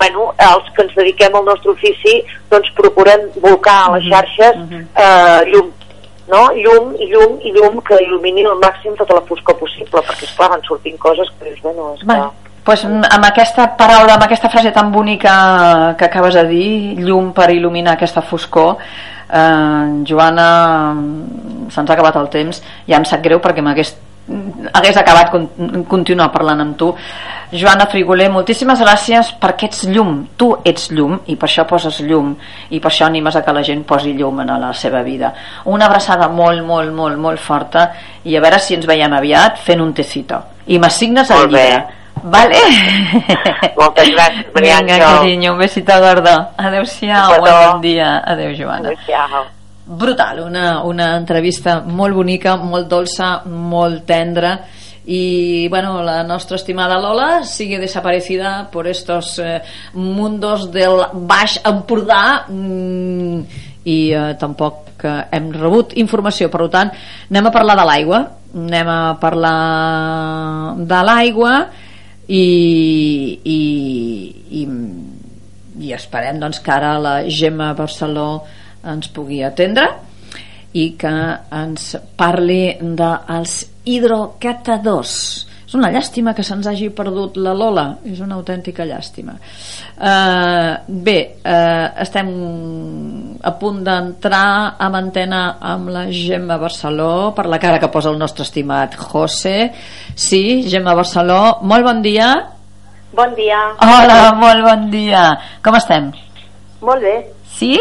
bueno, 0.00 0.32
els 0.42 0.68
que 0.74 0.84
ens 0.84 0.98
dediquem 0.98 1.38
al 1.38 1.46
nostre 1.46 1.72
ofici 1.72 2.18
doncs 2.50 2.74
procurem 2.76 3.28
volcar 3.38 3.78
a 3.84 3.96
les 3.96 4.04
mhm. 4.04 4.12
xarxes 4.12 4.56
-huh. 4.58 4.84
eh, 5.04 5.40
llum 5.52 5.72
no? 6.28 6.46
llum 6.56 6.94
i 7.00 7.10
llum 7.10 7.36
i 7.42 7.52
llum 7.54 7.80
que 7.86 7.98
il·lumini 8.04 8.46
al 8.48 8.58
màxim 8.62 8.96
tota 8.98 9.18
la 9.18 9.24
foscor 9.28 9.58
possible 9.60 10.00
perquè 10.00 10.28
esclar 10.28 10.50
van 10.54 10.64
sortint 10.66 10.98
coses 10.98 11.30
que 11.38 11.50
dius, 11.50 11.60
bueno, 11.62 11.92
és 11.94 12.06
bueno, 12.06 12.30
que... 12.30 12.54
pues, 12.68 12.84
amb 12.86 13.28
aquesta 13.28 13.68
paraula, 13.78 14.16
amb 14.16 14.26
aquesta 14.26 14.50
frase 14.52 14.72
tan 14.72 14.92
bonica 14.92 15.34
que 15.98 16.08
acabes 16.08 16.38
de 16.40 16.46
dir, 16.48 16.70
llum 17.02 17.32
per 17.36 17.50
il·luminar 17.52 17.98
aquesta 17.98 18.22
foscor, 18.22 18.78
eh, 19.28 19.84
Joana, 20.08 20.48
se'ns 21.68 21.90
ha 21.90 21.94
acabat 21.98 22.18
el 22.22 22.32
temps, 22.32 22.64
ja 22.88 23.00
em 23.00 23.06
sap 23.08 23.24
greu 23.24 23.42
perquè 23.44 23.64
m'hagués 23.64 23.94
hagués 24.72 24.96
acabat 24.96 25.32
continuar 25.88 26.30
parlant 26.32 26.60
amb 26.64 26.76
tu. 26.78 26.90
Joana 27.54 27.86
Frigoler, 27.90 28.30
moltíssimes 28.32 28.80
gràcies 28.82 29.34
perquè 29.40 29.68
ets 29.68 29.84
llum, 29.86 30.24
tu 30.36 30.50
ets 30.66 30.88
llum 30.90 31.18
i 31.30 31.36
per 31.36 31.48
això 31.48 31.66
poses 31.68 32.00
llum 32.02 32.32
i 32.70 32.80
per 32.80 32.90
això 32.90 33.06
animes 33.06 33.36
a 33.36 33.44
que 33.44 33.54
la 33.54 33.62
gent 33.62 33.84
posi 33.86 34.14
llum 34.16 34.40
en 34.42 34.54
la 34.60 34.72
seva 34.72 35.02
vida. 35.06 35.32
Una 35.70 35.86
abraçada 35.86 36.28
molt, 36.28 36.64
molt, 36.66 36.92
molt, 36.92 37.18
molt 37.18 37.40
forta 37.40 37.90
i 38.24 38.36
a 38.36 38.40
veure 38.40 38.58
si 38.58 38.74
ens 38.74 38.88
veiem 38.88 39.12
aviat 39.12 39.60
fent 39.62 39.82
un 39.84 39.92
tecito. 39.94 40.40
I 40.66 40.80
m'assignes 40.80 41.30
el 41.30 41.46
llibre 41.48 41.84
Vale. 42.24 42.56
Moltes 43.76 44.08
gràcies, 44.14 44.46
Vinga, 44.54 44.98
carinyo, 45.02 45.52
un 45.52 45.58
besito 45.60 45.98
gordo. 46.00 46.32
Adéu-siau, 46.56 47.36
bon 47.42 47.82
dia. 47.84 48.22
Adéu, 48.24 48.54
Joana. 48.56 48.94
Adéu-siau 48.94 49.63
brutal, 49.86 50.40
una, 50.46 50.82
una 50.84 51.10
entrevista 51.18 51.80
molt 51.84 52.16
bonica, 52.16 52.56
molt 52.56 52.88
dolça, 52.88 53.42
molt 53.46 54.06
tendra 54.08 54.58
y 55.06 55.68
bueno, 55.68 56.02
la 56.02 56.22
nostra 56.22 56.56
estimada 56.56 56.98
Lola 56.98 57.44
sigue 57.44 57.78
desaparecida 57.78 58.70
por 58.70 58.88
estos 58.88 59.38
eh, 59.38 59.60
mundos 59.92 60.72
del 60.72 60.96
Baix 61.12 61.60
Empordà 61.64 62.46
mm, 62.48 63.40
i 63.84 63.98
eh, 64.12 64.32
tampoc 64.40 65.04
eh, 65.04 65.28
hem 65.30 65.50
rebut 65.52 65.92
informació, 66.00 66.48
per 66.48 66.70
tant 66.72 66.92
anem 67.28 67.50
a 67.50 67.52
parlar 67.52 67.76
de 67.76 67.86
l'aigua. 67.90 68.22
Anem 68.54 68.88
a 68.88 68.98
parlar 69.20 70.76
de 70.78 71.00
l'aigua 71.04 71.54
i, 72.24 72.44
i, 73.44 73.60
i, 74.62 74.66
i 75.84 75.92
esperem 75.92 76.38
doncs, 76.40 76.62
que 76.64 76.72
ara 76.72 76.94
la 77.02 77.16
Gemma 77.28 77.74
Barceló 77.76 78.44
ens 78.92 79.10
pugui 79.14 79.42
atendre 79.44 79.88
i 80.74 80.90
que 80.98 81.14
ens 81.54 81.94
parli 82.18 82.76
dels 82.82 83.58
hidrocatadors 83.86 85.16
és 85.64 85.74
una 85.78 85.90
llàstima 85.90 86.34
que 86.34 86.44
se'ns 86.46 86.66
hagi 86.70 86.88
perdut 86.94 87.38
la 87.42 87.54
Lola 87.56 87.84
és 88.06 88.20
una 88.22 88.36
autèntica 88.38 88.86
llàstima 88.86 89.34
uh, 89.34 90.72
bé 90.86 91.18
uh, 91.40 91.86
estem 92.04 92.30
a 93.42 93.52
punt 93.60 93.80
d'entrar 93.86 94.48
a 94.78 94.90
antena 94.98 95.44
amb 95.60 95.90
la 95.94 96.04
Gemma 96.10 96.58
Barceló 96.62 97.32
per 97.36 97.46
la 97.50 97.58
cara 97.62 97.80
que 97.82 97.90
posa 97.90 98.10
el 98.10 98.18
nostre 98.18 98.46
estimat 98.46 98.94
José 98.98 99.70
sí, 100.14 100.64
Gemma 100.68 100.94
Barceló 100.94 101.60
molt 101.62 101.86
bon 101.86 102.02
dia 102.02 102.34
Bon 103.14 103.30
dia. 103.38 103.58
Hola, 103.78 104.32
molt 104.34 104.64
bon 104.66 104.88
dia. 104.90 105.28
Com 105.62 105.76
estem? 105.78 106.08
Molt 106.82 107.04
bé. 107.06 107.12
Sí? 107.46 107.76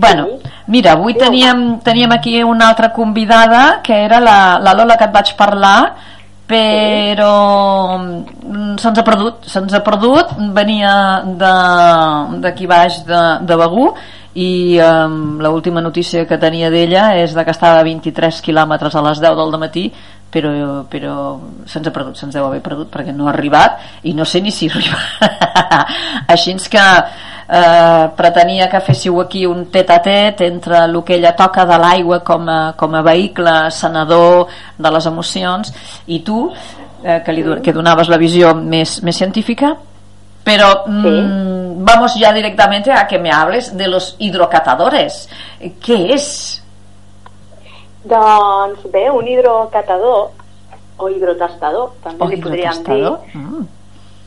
Bueno, 0.00 0.40
mira, 0.66 0.94
avui 0.96 1.12
teníem, 1.12 1.78
teníem 1.84 2.10
aquí 2.12 2.42
una 2.42 2.70
altra 2.70 2.88
convidada 2.90 3.82
que 3.82 3.92
era 3.92 4.18
la, 4.18 4.58
la 4.58 4.72
Lola 4.72 4.96
que 4.96 5.04
et 5.04 5.12
vaig 5.12 5.34
parlar 5.36 5.92
però 6.48 7.98
mm, 8.00 8.78
se'ns 8.80 8.96
ha 8.96 9.04
perdut 9.04 9.44
se'ns 9.44 9.76
ha 9.76 9.82
perdut, 9.84 10.32
venia 10.56 10.94
d'aquí 11.36 12.64
baix 12.70 13.02
de, 13.04 13.20
de 13.44 13.58
Begú 13.60 13.90
i 14.40 14.80
um, 14.80 15.36
l'última 15.42 15.84
notícia 15.84 16.24
que 16.24 16.40
tenia 16.40 16.70
d'ella 16.72 17.10
és 17.20 17.36
de 17.36 17.44
que 17.44 17.52
estava 17.52 17.84
a 17.84 17.84
23 17.84 18.40
quilòmetres 18.40 18.96
a 18.96 19.04
les 19.04 19.20
10 19.20 19.36
del 19.36 19.60
matí 19.60 19.90
però, 20.32 20.50
però 20.88 21.14
se'ns 21.68 21.90
ha 21.90 21.92
perdut, 21.92 22.16
se'ns 22.16 22.32
deu 22.32 22.48
haver 22.48 22.62
perdut 22.64 22.88
perquè 22.88 23.12
no 23.12 23.28
ha 23.28 23.34
arribat 23.34 24.00
i 24.08 24.14
no 24.14 24.24
sé 24.24 24.40
ni 24.40 24.54
si 24.54 24.70
arriba. 24.70 24.96
Així 26.32 26.56
que 26.70 26.86
eh, 27.50 28.10
pretenia 28.16 28.68
que 28.70 28.80
féssiu 28.84 29.20
aquí 29.20 29.44
un 29.46 29.66
tet 29.72 29.90
a 29.90 29.98
tet 30.02 30.40
entre 30.46 30.84
el 30.84 31.02
que 31.04 31.16
ella 31.18 31.34
toca 31.36 31.66
de 31.66 31.78
l'aigua 31.82 32.20
com, 32.24 32.48
a, 32.48 32.60
com 32.78 32.94
a 32.94 33.02
vehicle 33.02 33.54
sanador 33.74 34.46
de 34.78 34.92
les 34.94 35.06
emocions 35.10 35.72
i 36.06 36.20
tu 36.22 36.46
eh, 37.02 37.20
que, 37.24 37.34
li, 37.34 37.44
que 37.64 37.74
donaves 37.74 38.08
la 38.08 38.20
visió 38.20 38.54
més, 38.54 39.00
més 39.02 39.16
científica. 39.16 39.74
Pero 40.44 40.70
mm, 40.86 41.02
sí. 41.04 41.84
vamos 41.84 42.14
ya 42.16 42.32
directamente 42.32 42.92
a 42.92 43.06
que 43.06 43.18
me 43.18 43.30
hables 43.30 43.76
de 43.76 43.88
los 43.88 44.14
hidrocatadores. 44.18 45.26
Què 45.84 45.98
és? 46.14 46.28
Doncs 48.08 48.86
bé, 48.88 49.10
un 49.12 49.28
hidrocatador 49.28 50.30
o 51.00 51.08
hidrotastador 51.08 51.92
també 52.04 52.24
o 52.24 52.30
li 52.30 52.40
podríem 52.40 52.82
dir. 52.86 53.04
mm 53.34 53.68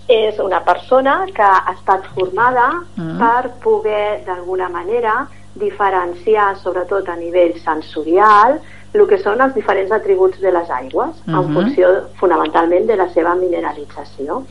és 0.08 0.40
una 0.40 0.60
persona 0.64 1.26
que 1.34 1.44
ha 1.44 1.74
estat 1.74 2.06
formada 2.16 2.70
mm. 2.96 3.18
per 3.20 3.52
poder 3.64 4.24
d'alguna 4.26 4.70
manera 4.70 5.28
diferenciar 5.54 6.56
sobretot 6.58 7.10
a 7.10 7.16
nivell 7.16 7.54
sensorial 7.62 8.60
el 8.94 9.08
que 9.10 9.18
són 9.22 9.42
els 9.42 9.56
diferents 9.58 9.92
atributs 9.96 10.40
de 10.42 10.52
les 10.54 10.70
aigües 10.70 11.10
uh 11.10 11.26
-huh. 11.26 11.40
en 11.40 11.48
mhm. 11.48 11.54
funció 11.54 11.88
fonamentalment 12.20 12.86
de 12.86 12.96
la 12.96 13.10
seva 13.10 13.36
mineralització. 13.36 14.44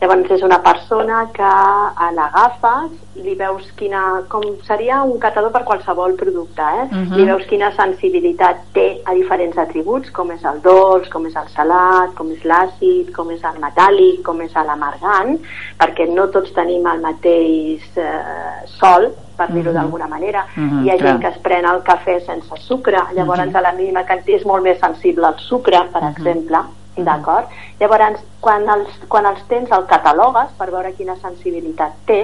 Llavors 0.00 0.30
és 0.30 0.42
una 0.46 0.60
persona 0.62 1.24
que 1.34 1.42
a 1.42 2.08
l'agafes, 2.14 2.92
li 3.18 3.34
veus 3.34 3.66
quina... 3.78 4.22
com 4.30 4.44
seria 4.66 5.00
un 5.02 5.18
catador 5.18 5.50
per 5.50 5.64
qualsevol 5.66 6.14
producte, 6.20 6.62
eh? 6.62 6.84
Uh 6.86 7.00
-huh. 7.00 7.16
Li 7.16 7.24
veus 7.26 7.46
quina 7.50 7.72
sensibilitat 7.74 8.62
té 8.72 9.00
a 9.04 9.14
diferents 9.14 9.58
atributs, 9.58 10.10
com 10.10 10.30
és 10.30 10.44
el 10.44 10.62
dolç, 10.62 11.08
com 11.10 11.26
és 11.26 11.34
el 11.34 11.48
salat, 11.48 12.14
com 12.14 12.30
és 12.30 12.44
l'àcid, 12.44 13.12
com 13.12 13.30
és 13.30 13.42
el 13.42 13.58
metàl·lic, 13.58 14.22
com 14.22 14.40
és 14.40 14.54
l'amargant, 14.54 15.38
perquè 15.78 16.06
no 16.14 16.28
tots 16.28 16.52
tenim 16.52 16.86
el 16.86 17.00
mateix 17.00 17.82
eh, 17.96 18.66
sol, 18.78 19.10
per 19.36 19.50
dir-ho 19.50 19.70
uh 19.70 19.74
-huh. 19.74 19.80
d'alguna 19.80 20.06
manera. 20.06 20.46
Uh 20.56 20.62
-huh, 20.62 20.84
Hi 20.84 20.90
ha 20.90 20.96
clar. 20.96 21.06
gent 21.08 21.20
que 21.20 21.28
es 21.28 21.38
pren 21.38 21.64
el 21.64 21.82
cafè 21.82 22.24
sense 22.24 22.54
sucre, 22.56 23.00
llavors 23.14 23.40
uh 23.40 23.46
-huh. 23.46 23.58
a 23.58 23.60
la 23.60 23.72
mínima 23.72 24.04
quantitat 24.04 24.40
és 24.40 24.44
molt 24.44 24.62
més 24.62 24.78
sensible 24.78 25.26
al 25.26 25.38
sucre, 25.38 25.78
per 25.92 26.02
uh 26.02 26.06
-huh. 26.06 26.10
exemple, 26.10 26.58
d'acord? 27.06 27.50
Llavors, 27.80 28.22
quan 28.40 28.68
els, 28.68 28.94
quan 29.08 29.26
els 29.26 29.42
tens 29.50 29.70
el 29.74 29.86
catalogues 29.90 30.54
per 30.58 30.70
veure 30.70 30.94
quina 30.98 31.16
sensibilitat 31.22 31.96
té, 32.06 32.20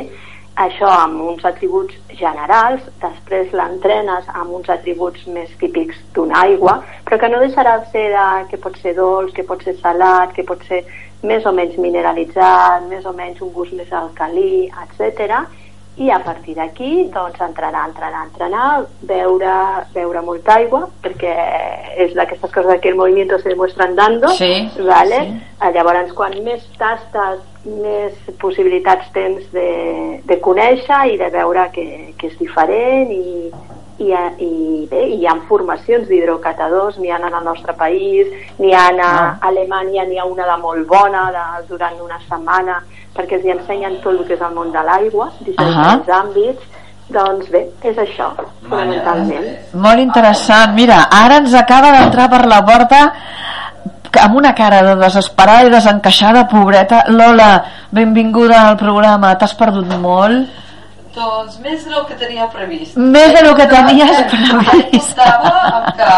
això 0.54 0.86
amb 0.86 1.20
uns 1.20 1.44
atributs 1.44 1.96
generals, 2.14 2.82
després 3.02 3.50
l'entrenes 3.52 4.28
amb 4.34 4.54
uns 4.54 4.70
atributs 4.70 5.26
més 5.26 5.50
típics 5.58 5.98
d'una 6.14 6.44
aigua, 6.44 6.78
però 7.04 7.18
que 7.18 7.30
no 7.32 7.42
deixarà 7.42 7.80
de 7.80 7.90
ser 7.90 8.06
de, 8.12 8.28
que 8.52 8.60
pot 8.62 8.78
ser 8.78 8.94
dolç, 8.94 9.34
que 9.34 9.42
pot 9.42 9.64
ser 9.66 9.74
salat, 9.80 10.32
que 10.36 10.46
pot 10.46 10.62
ser 10.68 10.84
més 11.26 11.46
o 11.46 11.52
menys 11.56 11.76
mineralitzat, 11.80 12.86
més 12.86 13.04
o 13.04 13.12
menys 13.16 13.42
un 13.42 13.50
gust 13.52 13.74
més 13.74 13.90
alcalí, 13.92 14.70
etc 14.86 15.63
i 15.96 16.10
a 16.10 16.18
partir 16.24 16.56
d'aquí 16.58 17.08
doncs 17.14 17.38
entrenar, 17.40 17.84
entrenar, 17.88 18.24
entrenar, 18.26 18.68
beure, 19.06 19.52
beure 19.94 20.22
molta 20.26 20.56
aigua, 20.58 20.88
perquè 21.04 21.34
és 22.02 22.14
d'aquestes 22.18 22.50
coses 22.50 22.80
que 22.82 22.90
el 22.90 22.98
moviment 22.98 23.30
se 23.38 23.48
demuestra 23.48 23.86
andando, 23.86 24.32
sí, 24.34 24.68
¿vale? 24.82 25.20
Sí. 25.22 25.68
Llavors, 25.74 26.10
quan 26.18 26.34
més 26.42 26.64
tastes, 26.80 27.44
més 27.64 28.16
possibilitats 28.42 29.06
tens 29.14 29.46
de, 29.54 29.68
de 30.26 30.40
conèixer 30.42 31.04
i 31.14 31.20
de 31.20 31.30
veure 31.32 31.68
que, 31.72 31.86
que 32.18 32.32
és 32.32 32.34
diferent 32.42 33.14
i, 33.14 33.52
i, 34.02 34.10
i 34.10 34.50
bé, 34.90 35.04
hi 35.14 35.26
ha 35.30 35.36
formacions 35.48 36.08
d'hidrocatadors, 36.10 36.98
n'hi 36.98 37.14
ha 37.14 37.22
en 37.22 37.30
el 37.30 37.46
nostre 37.46 37.72
país, 37.78 38.34
n'hi 38.58 38.74
ha 38.74 38.88
a 38.90 39.06
ah. 39.06 39.30
Alemanya, 39.46 40.04
n'hi 40.10 40.18
ha 40.18 40.26
una 40.26 40.50
de 40.50 40.58
molt 40.60 40.88
bona 40.90 41.28
de, 41.30 41.46
durant 41.70 42.02
una 42.02 42.18
setmana, 42.26 42.82
perquè 43.14 43.38
els 43.38 43.44
hi 43.44 43.52
ensenyen 43.54 44.00
tot 44.02 44.14
el 44.14 44.24
que 44.26 44.34
és 44.34 44.42
el 44.42 44.54
món 44.54 44.72
de 44.72 44.82
l'aigua, 44.82 45.30
diferents 45.40 46.08
uh 46.08 46.12
-huh. 46.12 46.20
àmbits, 46.22 46.62
doncs 47.08 47.50
bé, 47.50 47.66
és 47.82 47.96
això, 47.96 48.30
fonamentalment. 48.68 49.46
Molt 49.74 49.98
interessant. 49.98 50.72
Mira, 50.74 51.08
ara 51.10 51.36
ens 51.36 51.54
acaba 51.54 51.92
d'entrar 51.92 52.30
per 52.30 52.46
la 52.46 52.64
porta 52.64 53.12
amb 54.22 54.36
una 54.36 54.54
cara 54.54 54.82
de 54.82 54.94
desesperada 54.96 55.66
i 55.66 55.70
desencaixada, 55.70 56.46
pobreta. 56.48 57.04
Lola, 57.08 57.64
benvinguda 57.90 58.68
al 58.68 58.76
programa. 58.76 59.36
T'has 59.38 59.54
perdut 59.54 59.86
molt? 59.98 60.62
Doncs 61.14 61.60
més 61.62 61.84
del 61.86 62.06
que 62.08 62.16
tenia 62.18 62.48
previst. 62.50 62.96
Més 62.96 63.34
del 63.36 63.52
que 63.54 63.66
tenies 63.70 64.16
previst. 64.32 65.18
Em 65.18 65.90
que... 65.98 66.08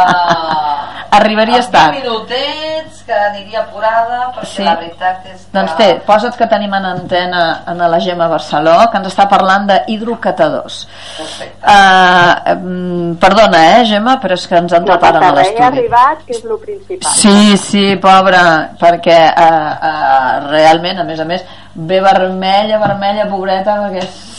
Arribaries 1.16 1.68
tard. 1.72 1.94
minutets, 1.96 2.95
que 3.06 3.14
aniria 3.14 3.62
apurada, 3.62 4.18
perquè 4.34 4.50
sí. 4.50 4.64
la 4.66 4.74
veritat 4.80 5.28
és 5.30 5.44
que... 5.44 5.52
Doncs 5.54 5.74
té, 5.78 5.88
posa't 6.06 6.36
que 6.38 6.48
tenim 6.50 6.74
en 6.76 6.88
antena 6.90 7.42
en 7.70 7.82
la 7.92 8.00
Gemma 8.02 8.26
Barceló, 8.32 8.74
que 8.90 9.00
ens 9.00 9.10
està 9.12 9.28
parlant 9.30 9.68
d'hidrocatadors. 9.70 10.80
Perfecte. 11.16 11.76
Uh, 11.76 13.14
perdona, 13.22 13.62
eh, 13.76 13.84
Gemma, 13.92 14.16
però 14.22 14.38
és 14.38 14.46
que 14.50 14.58
ens 14.58 14.74
han 14.76 14.88
tapat 14.88 15.20
a 15.20 15.32
l'estudi. 15.38 15.66
Arribat, 15.70 16.24
que 16.26 16.34
és 16.36 16.44
el 16.44 16.58
principal. 16.64 17.12
Sí, 17.22 17.56
sí, 17.62 17.84
pobra, 18.02 18.44
perquè 18.80 19.20
uh, 19.30 19.90
uh, 19.90 20.32
realment, 20.50 21.04
a 21.04 21.08
més 21.08 21.22
a 21.22 21.28
més, 21.28 21.46
ve 21.76 22.00
vermella, 22.02 22.82
vermella, 22.82 23.30
pobreta, 23.30 23.78
perquè 23.86 24.02
és 24.02 24.35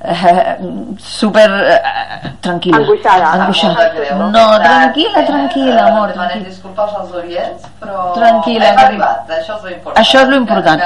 eh, 0.00 0.56
super 0.98 1.48
eh, 1.50 2.30
tranquil·la. 2.40 2.80
Angoixada, 2.82 3.32
angoixada. 3.32 3.88
no, 4.18 4.30
no 4.30 4.44
tranquil·la, 4.62 5.24
tranquil·la 5.26 5.86
amor 5.90 6.12
demanem 6.12 6.44
disculpes 6.46 6.94
als 7.00 7.12
orients 7.18 7.66
però 7.80 8.12
tranquil·la 8.16 8.72
hem 8.72 8.82
arribat, 8.84 9.34
això 9.40 9.58
és 9.58 9.68
l'important 9.70 10.02
això 10.02 10.24
és 10.24 10.32
l'important 10.32 10.82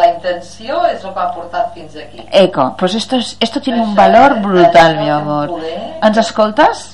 la 0.00 0.10
intenció 0.12 0.82
és 0.90 1.04
el 1.04 1.12
que 1.12 1.20
ha 1.20 1.30
portat 1.34 1.72
fins 1.74 1.96
aquí. 1.96 2.26
Eco, 2.30 2.74
pues 2.78 2.94
esto, 2.94 3.16
es, 3.16 3.36
esto 3.40 3.60
tiene 3.60 3.80
això, 3.80 3.88
un 3.88 3.94
valor 3.94 4.38
brutal 4.40 4.96
mi 4.98 5.08
amor. 5.10 5.48
poder... 5.48 5.78
ens 6.02 6.18
escoltes? 6.18 6.84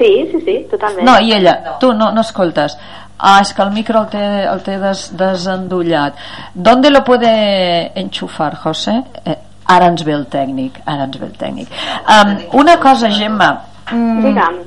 sí, 0.00 0.28
sí, 0.32 0.40
sí, 0.46 0.56
totalment. 0.70 1.04
No, 1.04 1.18
i 1.20 1.34
ella, 1.36 1.60
no. 1.64 1.76
tu 1.82 1.92
no, 1.92 2.10
no 2.12 2.24
escoltes. 2.24 2.76
Ah, 3.20 3.40
és 3.42 3.52
que 3.52 3.62
el 3.62 3.70
micro 3.74 4.00
el 4.00 4.08
té, 4.08 4.24
el 4.48 4.62
té 4.64 4.78
des, 4.80 5.02
desendollat. 5.20 6.16
¿Dónde 6.54 6.90
lo 6.90 7.04
puede 7.04 7.92
enchufar, 8.00 8.56
José? 8.56 9.02
Eh, 9.26 9.36
ara 9.74 9.90
ens 9.92 10.04
ve 10.06 10.14
el 10.16 10.26
tècnic 10.32 10.80
ara 10.84 11.06
ens 11.08 11.18
ve 11.20 11.26
el 11.28 11.36
tècnic. 11.38 11.70
Um, 12.16 12.34
una 12.62 12.78
cosa 12.82 13.10
Gemma. 13.10 13.50
Mm, 13.90 14.24
Digue'm. 14.24 14.58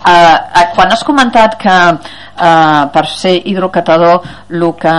Uh, 0.00 0.10
uh, 0.10 0.66
quan 0.74 0.92
has 0.94 1.02
comentat 1.04 1.56
que 1.60 1.76
uh, 1.92 2.88
per 2.92 3.04
ser 3.12 3.34
hidrocatador 3.44 4.24
el 4.48 4.66
que 4.80 4.96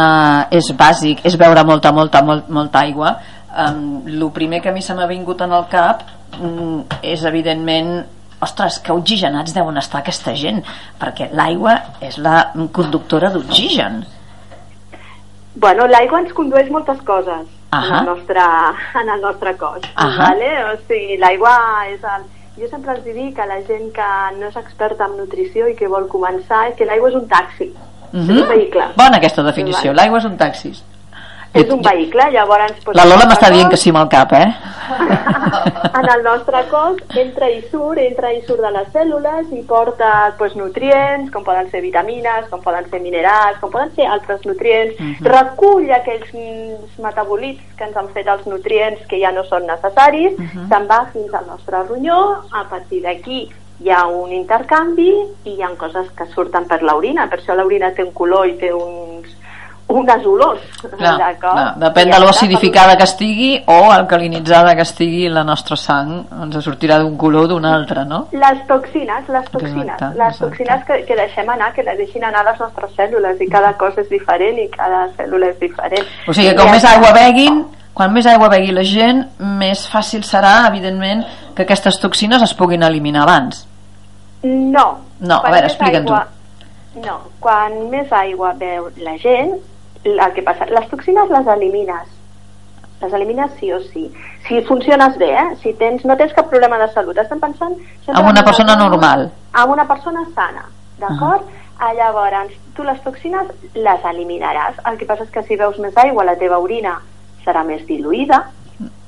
és 0.53 0.71
bàsic 0.77 1.23
és 1.25 1.37
beure 1.41 1.63
molta, 1.65 1.91
molta, 1.91 2.21
molt, 2.21 2.49
molta 2.53 2.83
aigua 2.85 3.15
um, 3.49 4.03
el 4.05 4.27
primer 4.35 4.61
que 4.61 4.69
a 4.69 4.75
mi 4.75 4.83
se 4.85 4.93
m'ha 4.93 5.07
vingut 5.09 5.41
en 5.41 5.55
el 5.57 5.65
cap 5.71 6.03
um, 6.37 6.83
és 7.01 7.23
evidentment 7.25 8.03
ostres, 8.41 8.77
que 8.81 8.93
oxigenats 8.93 9.55
deuen 9.57 9.77
estar 9.81 10.03
aquesta 10.03 10.35
gent 10.37 10.61
perquè 11.01 11.31
l'aigua 11.33 11.79
és 12.01 12.19
la 12.21 12.51
conductora 12.73 13.29
d'oxigen. 13.33 14.03
Bueno, 15.55 15.89
l'aigua 15.89 16.21
ens 16.21 16.37
condueix 16.37 16.69
moltes 16.69 17.01
coses 17.09 17.49
uh 17.71 17.79
-huh. 17.79 17.87
en, 17.87 17.99
el 17.99 18.05
nostre, 18.05 18.41
en 19.01 19.09
el 19.09 19.21
nostre 19.21 19.57
cos. 19.57 19.81
Uh 19.81 20.03
-huh. 20.03 20.17
vale? 20.17 20.49
O 20.65 20.77
sigui, 20.87 21.17
l'aigua 21.17 21.55
és 21.87 22.03
el... 22.03 22.23
Jo 22.59 22.67
sempre 22.67 22.91
els 22.91 23.03
dic 23.03 23.39
a 23.39 23.45
la 23.45 23.61
gent 23.63 23.93
que 23.93 24.09
no 24.39 24.47
és 24.47 24.55
experta 24.55 25.05
en 25.05 25.17
nutrició 25.17 25.67
i 25.67 25.75
que 25.75 25.87
vol 25.87 26.07
començar 26.07 26.75
que 26.75 26.85
l'aigua 26.85 27.09
és 27.09 27.15
un 27.15 27.27
taxi, 27.27 27.73
uh 28.13 28.19
-huh. 28.19 28.31
és 28.31 28.41
un 28.41 28.47
vehicle. 28.47 28.83
Bona 28.97 29.17
aquesta 29.17 29.43
definició, 29.43 29.93
l'aigua 29.93 30.17
és 30.17 30.25
un 30.25 30.37
taxi 30.37 30.73
és 31.53 31.69
un 31.69 31.81
vehicle, 31.83 32.29
llavors... 32.31 32.77
Doncs, 32.85 32.95
la 32.95 33.05
Lola 33.09 33.25
m'està 33.27 33.49
dient 33.51 33.71
que 33.71 33.79
sí 33.79 33.91
amb 33.91 33.99
el 34.05 34.11
cap, 34.11 34.31
eh? 34.37 34.47
en 35.99 36.07
el 36.13 36.23
nostre 36.23 36.61
cos 36.71 36.99
entra 37.19 37.49
i 37.51 37.59
surt, 37.71 37.99
entra 37.99 38.31
i 38.31 38.39
surt 38.47 38.63
de 38.63 38.71
les 38.71 38.87
cèl·lules 38.93 39.51
i 39.57 39.63
porta 39.67 40.11
doncs, 40.39 40.55
nutrients, 40.59 41.31
com 41.33 41.43
poden 41.47 41.67
ser 41.73 41.83
vitamines, 41.83 42.47
com 42.51 42.63
poden 42.63 42.87
ser 42.91 43.01
minerals, 43.03 43.59
com 43.59 43.73
poden 43.73 43.91
ser 43.97 44.07
altres 44.07 44.45
nutrients, 44.47 44.95
uh 44.95 45.03
mhm. 45.03 45.15
-huh. 45.19 45.31
recull 45.35 45.91
aquells 45.91 46.31
metabolits 46.97 47.63
que 47.77 47.83
ens 47.83 47.97
han 47.97 48.09
fet 48.15 48.27
els 48.27 48.45
nutrients 48.45 49.05
que 49.07 49.19
ja 49.19 49.31
no 49.31 49.43
són 49.43 49.67
necessaris, 49.67 50.31
uh 50.37 50.41
mhm. 50.41 50.49
-huh. 50.55 50.67
se'n 50.69 50.87
va 50.87 51.05
fins 51.11 51.33
al 51.33 51.47
nostre 51.47 51.83
ronyó, 51.83 52.43
a 52.51 52.63
partir 52.69 53.01
d'aquí 53.01 53.49
hi 53.83 53.89
ha 53.89 54.05
un 54.05 54.31
intercanvi 54.31 55.11
i 55.43 55.55
hi 55.55 55.61
ha 55.61 55.75
coses 55.75 56.07
que 56.15 56.25
surten 56.27 56.65
per 56.65 56.81
l'orina, 56.83 57.27
per 57.27 57.39
això 57.39 57.55
l'orina 57.55 57.91
té 57.91 58.03
un 58.03 58.13
color 58.13 58.47
i 58.47 58.57
té 58.57 58.71
uns 58.73 59.40
unes 59.91 60.25
olors, 60.25 60.61
clar, 60.81 61.35
clar. 61.41 61.65
depèn 61.81 62.11
de 62.13 62.19
l'acidificada 62.23 62.95
que 62.99 63.07
estigui 63.09 63.51
o 63.65 63.79
alcalinitzada 63.91 64.75
que 64.75 64.85
estigui 64.87 65.27
la 65.29 65.43
nostra 65.47 65.77
sang 65.79 66.13
ens 66.43 66.57
sortirà 66.65 66.99
d'un 67.01 67.17
color 67.17 67.49
o 67.49 67.51
d'un 67.53 67.65
altre, 67.65 68.05
no? 68.05 68.23
Les 68.31 68.63
toxines, 68.69 69.27
les 69.27 69.51
toxines, 69.51 69.83
exacte, 69.83 70.11
les 70.17 70.27
exacte. 70.27 70.45
toxines 70.45 70.87
que, 70.87 71.01
que 71.09 71.19
deixem 71.19 71.49
anar, 71.49 71.71
que 71.75 71.85
les 71.87 71.97
deixin 71.99 72.25
anar 72.27 72.45
les 72.47 72.59
nostres 72.61 72.95
cèl·lules 72.97 73.41
i 73.41 73.49
cada 73.51 73.73
cos 73.79 73.97
és 74.01 74.09
diferent 74.11 74.59
i 74.61 74.67
cada 74.73 75.05
cèl·lula 75.17 75.51
és 75.51 75.59
diferent. 75.61 76.09
O 76.27 76.33
sigui 76.33 76.51
que 76.51 76.57
com 76.59 76.71
I 76.71 76.77
més 76.77 76.87
aigua 76.87 77.13
beguin, 77.17 77.63
quan 77.93 78.13
més 78.13 78.27
aigua 78.29 78.49
begui 78.53 78.75
la 78.75 78.85
gent, 78.87 79.25
més 79.61 79.83
fàcil 79.91 80.23
serà, 80.27 80.61
evidentment, 80.69 81.25
que 81.55 81.65
aquestes 81.65 81.99
toxines 82.01 82.43
es 82.45 82.53
puguin 82.57 82.83
eliminar 82.87 83.25
abans. 83.25 83.65
No. 84.43 84.85
No, 85.19 85.37
a 85.37 85.51
veure, 85.51 85.67
explica'ns-ho. 85.67 86.21
No, 87.01 87.17
quan 87.39 87.75
més 87.91 88.09
aigua 88.11 88.51
beu 88.59 88.89
la 88.99 89.13
gent, 89.21 89.53
el 90.03 90.33
que 90.33 90.43
passa, 90.43 90.65
les 90.65 90.89
toxines 90.89 91.29
les 91.29 91.47
elimines 91.47 92.09
les 93.01 93.13
elimines 93.13 93.51
sí 93.59 93.71
o 93.73 93.79
sí 93.79 94.11
si 94.47 94.61
funciones 94.63 95.17
bé, 95.17 95.31
eh? 95.33 95.55
si 95.61 95.73
tens, 95.73 96.05
no 96.05 96.17
tens 96.17 96.33
cap 96.33 96.49
problema 96.49 96.77
de 96.81 96.89
salut 96.93 97.17
estem 97.17 97.39
pensant 97.39 97.75
amb 98.07 98.29
una 98.29 98.43
persona 98.43 98.75
normal 98.75 99.29
amb 99.53 99.71
una 99.71 99.87
persona 99.87 100.25
sana 100.35 100.65
d'acord? 100.99 101.41
Uh 101.41 101.49
-huh. 101.49 101.57
Ah, 101.83 101.95
llavors, 101.95 102.53
tu 102.75 102.83
les 102.83 103.01
toxines 103.01 103.47
les 103.73 104.03
eliminaràs 104.05 104.75
el 104.85 104.97
que 104.99 105.05
passa 105.05 105.23
és 105.23 105.31
que 105.31 105.41
si 105.43 105.55
veus 105.55 105.79
més 105.79 105.97
aigua 105.97 106.23
la 106.23 106.35
teva 106.35 106.59
orina 106.59 107.01
serà 107.43 107.63
més 107.63 107.87
diluïda 107.87 108.51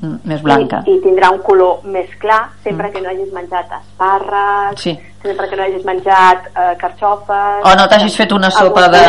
més 0.03 0.43
blanca 0.43 0.83
i, 0.85 0.97
i 0.97 1.01
tindrà 1.03 1.31
un 1.33 1.41
color 1.45 1.85
més 1.87 2.11
clar 2.21 2.43
sempre 2.63 2.89
mm. 2.89 2.93
que 2.93 3.01
no 3.01 3.11
hagis 3.13 3.33
menjat 3.35 3.75
espàrrecs 3.79 4.87
sí 4.87 4.97
sempre 5.23 5.47
que 5.49 5.55
no 5.55 5.63
hagis 5.63 5.85
menjat 5.87 6.49
eh, 6.51 6.75
carxofes... 6.79 7.63
O 7.63 7.71
no 7.79 7.87
t'hagis 7.87 8.17
fet 8.19 8.33
una 8.35 8.51
sopa 8.51 8.89
de, 8.91 9.03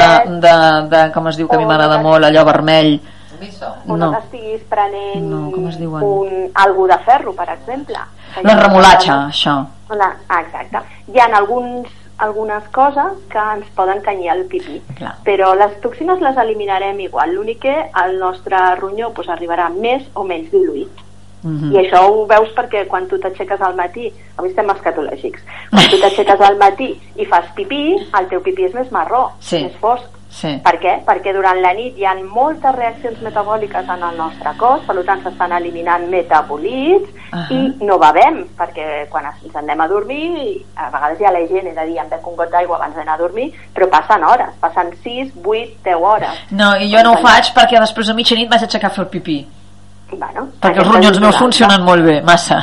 de, 0.45 0.55
de, 0.93 1.03
com 1.13 1.27
es 1.29 1.41
diu, 1.41 1.49
que 1.51 1.59
a 1.59 1.61
mi 1.61 1.67
m'agrada 1.67 1.99
molt, 2.03 2.29
allò 2.29 2.45
vermell. 2.47 2.95
O 3.43 3.97
no, 3.97 3.99
no 3.99 4.11
t'estiguis 4.15 4.63
prenent 4.71 5.27
no, 5.27 5.41
com 5.53 5.67
es 5.69 5.81
diuen? 5.81 6.07
un, 6.07 6.47
algú 6.63 6.87
de 6.89 6.99
ferro, 7.05 7.35
per 7.37 7.49
exemple. 7.57 7.99
La 8.47 8.55
remolatxa, 8.61 9.19
això. 9.27 9.59
La, 9.91 10.13
ah, 10.29 10.41
exacte. 10.41 10.81
Hi 11.11 11.21
ha 11.21 11.29
alguns 11.41 11.91
algunes 12.25 12.67
coses 12.75 13.21
que 13.31 13.39
ens 13.55 13.69
poden 13.77 14.03
tenyir 14.03 14.31
el 14.35 14.45
pipí. 14.51 14.81
Clar. 14.99 15.15
Però 15.27 15.53
les 15.55 15.79
toxines 15.85 16.21
les 16.25 16.37
eliminarem 16.43 17.01
igual. 17.07 17.35
L'únic 17.37 17.61
que 17.63 17.75
el 18.05 18.19
nostre 18.19 18.59
ronyó 18.81 19.13
pues, 19.15 19.29
arribarà 19.29 19.69
més 19.71 20.07
o 20.15 20.25
menys 20.25 20.51
diluït. 20.53 21.05
Mhm. 21.45 21.73
I 21.75 21.77
això 21.83 22.01
ho 22.09 22.25
veus 22.27 22.49
perquè 22.57 22.87
quan 22.89 23.07
tu 23.07 23.19
t'aixeques 23.21 23.61
al 23.61 23.75
matí, 23.77 24.09
avui 24.39 24.49
estem 24.49 24.71
escatològics, 24.73 25.43
quan 25.71 25.91
tu 25.91 25.99
t'aixeques 26.03 26.41
al 26.41 26.57
matí 26.57 26.95
i 27.21 27.27
fas 27.29 27.51
pipí, 27.55 27.83
el 28.19 28.29
teu 28.31 28.41
pipí 28.41 28.65
és 28.65 28.75
més 28.75 28.91
marró, 28.91 29.27
Sí. 29.41 29.63
més 29.63 29.77
fosc. 29.77 30.09
Sí. 30.35 30.51
Per 30.65 30.75
què? 30.83 30.97
Perquè 31.07 31.33
durant 31.37 31.61
la 31.63 31.71
nit 31.77 31.99
hi 31.99 32.07
ha 32.09 32.15
moltes 32.27 32.75
reaccions 32.75 33.21
metabòliques 33.23 33.91
en 33.95 34.03
el 34.03 34.17
nostre 34.19 34.51
cos, 34.59 34.83
per 34.87 34.97
tant 35.07 35.23
s'estan 35.23 35.55
eliminant 35.61 36.09
metabolits 36.11 37.13
Ahà. 37.31 37.45
i 37.55 37.87
no 37.87 38.01
bevem, 38.03 38.41
perquè 38.59 39.07
quan 39.13 39.29
ens 39.31 39.55
anem 39.61 39.85
a 39.85 39.89
dormir, 39.91 40.59
a 40.75 40.89
vegades 40.91 41.21
hi 41.21 41.29
ha 41.29 41.35
la 41.37 41.45
gent, 41.51 41.71
és 41.71 41.79
a 41.79 41.87
dir, 41.87 41.99
em 42.03 42.11
bec 42.11 42.27
un 42.27 42.37
got 42.41 42.51
d'aigua 42.51 42.81
abans 42.81 42.99
d'anar 42.99 43.15
a 43.15 43.23
dormir, 43.23 43.53
però 43.77 43.89
passen 43.93 44.27
hores, 44.27 44.51
passen 44.61 44.91
6, 45.05 45.37
8, 45.45 45.77
10 45.87 46.09
hores. 46.11 46.43
No, 46.51 46.75
i 46.83 46.91
jo 46.91 47.05
no 47.07 47.15
ho 47.15 47.23
faig 47.23 47.53
perquè 47.55 47.79
després 47.79 48.11
a 48.11 48.19
mitjanit 48.19 48.51
vaig 48.51 48.67
aixecar 48.67 48.91
a 48.91 48.97
fer 48.97 49.05
el 49.07 49.13
pipí. 49.15 49.39
Bueno, 50.15 50.49
Perquè 50.63 50.83
els 50.83 50.91
ronyons 50.91 51.23
meus 51.23 51.39
funcionen 51.39 51.87
molt 51.87 52.05
bé, 52.07 52.21
massa. 52.27 52.61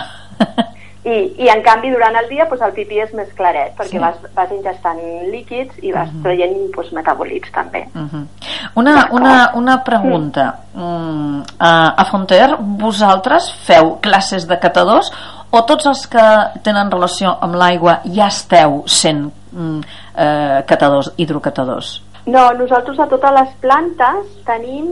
I, 1.04 1.16
I 1.42 1.48
en 1.50 1.64
canvi 1.66 1.90
durant 1.90 2.14
el 2.20 2.28
dia 2.30 2.46
doncs, 2.46 2.62
el 2.62 2.74
pipí 2.76 3.00
és 3.02 3.14
més 3.18 3.30
claret 3.34 3.74
perquè 3.78 3.98
Sí. 3.98 4.02
vas, 4.02 4.20
vas 4.36 4.52
ingestant 4.54 5.00
líquids 5.32 5.80
i 5.82 5.92
vas 5.92 6.10
traient 6.22 6.54
doncs, 6.76 6.92
metabolits 6.94 7.50
també. 7.52 7.88
Mhm. 7.94 8.28
Una, 8.76 9.08
una, 9.12 9.52
una 9.56 9.84
pregunta. 9.84 10.60
Mm, 10.74 11.42
a, 11.60 11.72
a 11.98 12.06
Fonter, 12.06 12.56
vosaltres 12.60 13.50
feu 13.66 13.98
classes 14.02 14.48
de 14.48 14.60
catadors 14.60 15.10
o 15.52 15.64
tots 15.66 15.86
els 15.90 16.06
que 16.08 16.28
tenen 16.64 16.92
relació 16.92 17.34
amb 17.42 17.58
l'aigua 17.60 18.00
ja 18.06 18.28
esteu 18.28 18.84
sent 18.86 19.26
mm, 19.52 19.82
eh, 20.16 20.62
catadors, 20.68 21.12
hidrocatadors? 21.18 21.98
No, 22.26 22.52
nosaltres 22.54 23.00
a 23.00 23.08
totes 23.10 23.34
les 23.34 23.50
plantes 23.60 24.30
tenim 24.46 24.86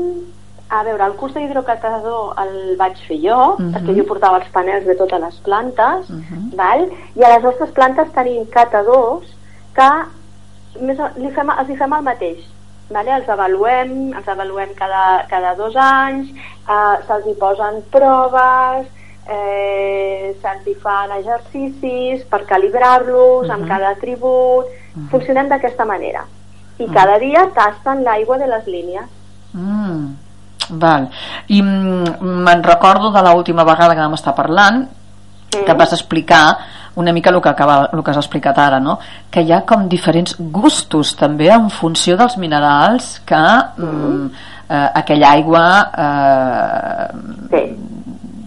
a 0.70 0.84
veure, 0.84 1.04
el 1.04 1.14
curs 1.14 1.34
d'hidrocatador 1.34 2.36
el 2.44 2.76
vaig 2.78 2.96
fer 3.08 3.18
jo, 3.22 3.56
Mhm. 3.58 3.74
perquè 3.74 3.96
jo 3.98 4.06
portava 4.06 4.38
els 4.38 4.50
panels 4.54 4.86
de 4.86 4.96
totes 4.96 5.20
les 5.20 5.36
plantes, 5.38 6.10
Mhm. 6.10 6.56
val? 6.56 6.88
i 7.16 7.24
a 7.24 7.30
les 7.36 7.44
nostres 7.44 7.72
plantes 7.72 8.12
tenim 8.14 8.46
catadors 8.46 9.28
que 9.74 9.90
més, 10.82 10.98
li 11.18 11.32
fem, 11.32 11.50
els 11.50 11.70
hi 11.70 11.76
fem 11.76 11.94
el 11.94 12.02
mateix. 12.04 12.40
Vale? 12.92 13.12
Els 13.12 13.30
avaluem, 13.30 14.14
els 14.18 14.28
avaluem 14.28 14.70
cada, 14.76 15.26
cada 15.30 15.56
dos 15.56 15.76
anys, 15.76 16.30
eh, 16.30 16.96
se'ls 17.08 17.28
hi 17.28 17.34
posen 17.34 17.84
proves, 17.92 18.88
eh, 19.28 20.36
se'ls 20.42 20.68
hi 20.68 20.74
fan 20.76 21.12
exercicis 21.12 22.24
per 22.26 22.46
calibrar-los 22.46 23.50
amb 23.50 23.64
Mhm. 23.64 23.68
cada 23.68 23.90
atribut. 23.90 24.66
Funcionem 25.12 25.48
d'aquesta 25.50 25.86
manera. 25.86 26.26
I 26.80 26.88
cada 26.88 27.20
dia 27.20 27.50
tasten 27.54 28.04
l'aigua 28.04 28.38
de 28.38 28.48
les 28.48 28.66
línies. 28.68 29.06
Mm, 29.54 30.16
val. 30.70 31.10
I 31.48 31.62
mm, 31.62 32.22
me'n 32.22 32.64
recordo 32.64 33.12
de 33.12 33.22
l'última 33.22 33.64
vegada 33.64 33.96
que 33.96 34.02
vam 34.02 34.14
estar 34.18 34.36
parlant 34.36 34.88
Mm. 35.50 35.66
que 35.66 35.74
vas 35.74 35.94
explicar 35.94 36.58
una 36.96 37.12
mica 37.12 37.30
el 37.30 37.42
que, 37.42 37.50
acaba, 37.50 37.90
el 37.94 38.04
que 38.04 38.12
has 38.12 38.18
explicat 38.18 38.58
ara, 38.58 38.80
no? 38.80 39.00
que 39.32 39.42
hi 39.42 39.52
ha 39.54 39.62
com 39.66 39.88
diferents 39.90 40.36
gustos 40.38 41.16
també 41.18 41.48
en 41.50 41.70
funció 41.74 42.18
dels 42.18 42.36
minerals 42.38 43.20
que 43.26 43.40
mm, 43.78 44.26
eh, 44.70 44.90
aquella 45.02 45.32
aigua 45.32 45.64
eh, 45.98 47.08
Sí. 47.50 47.64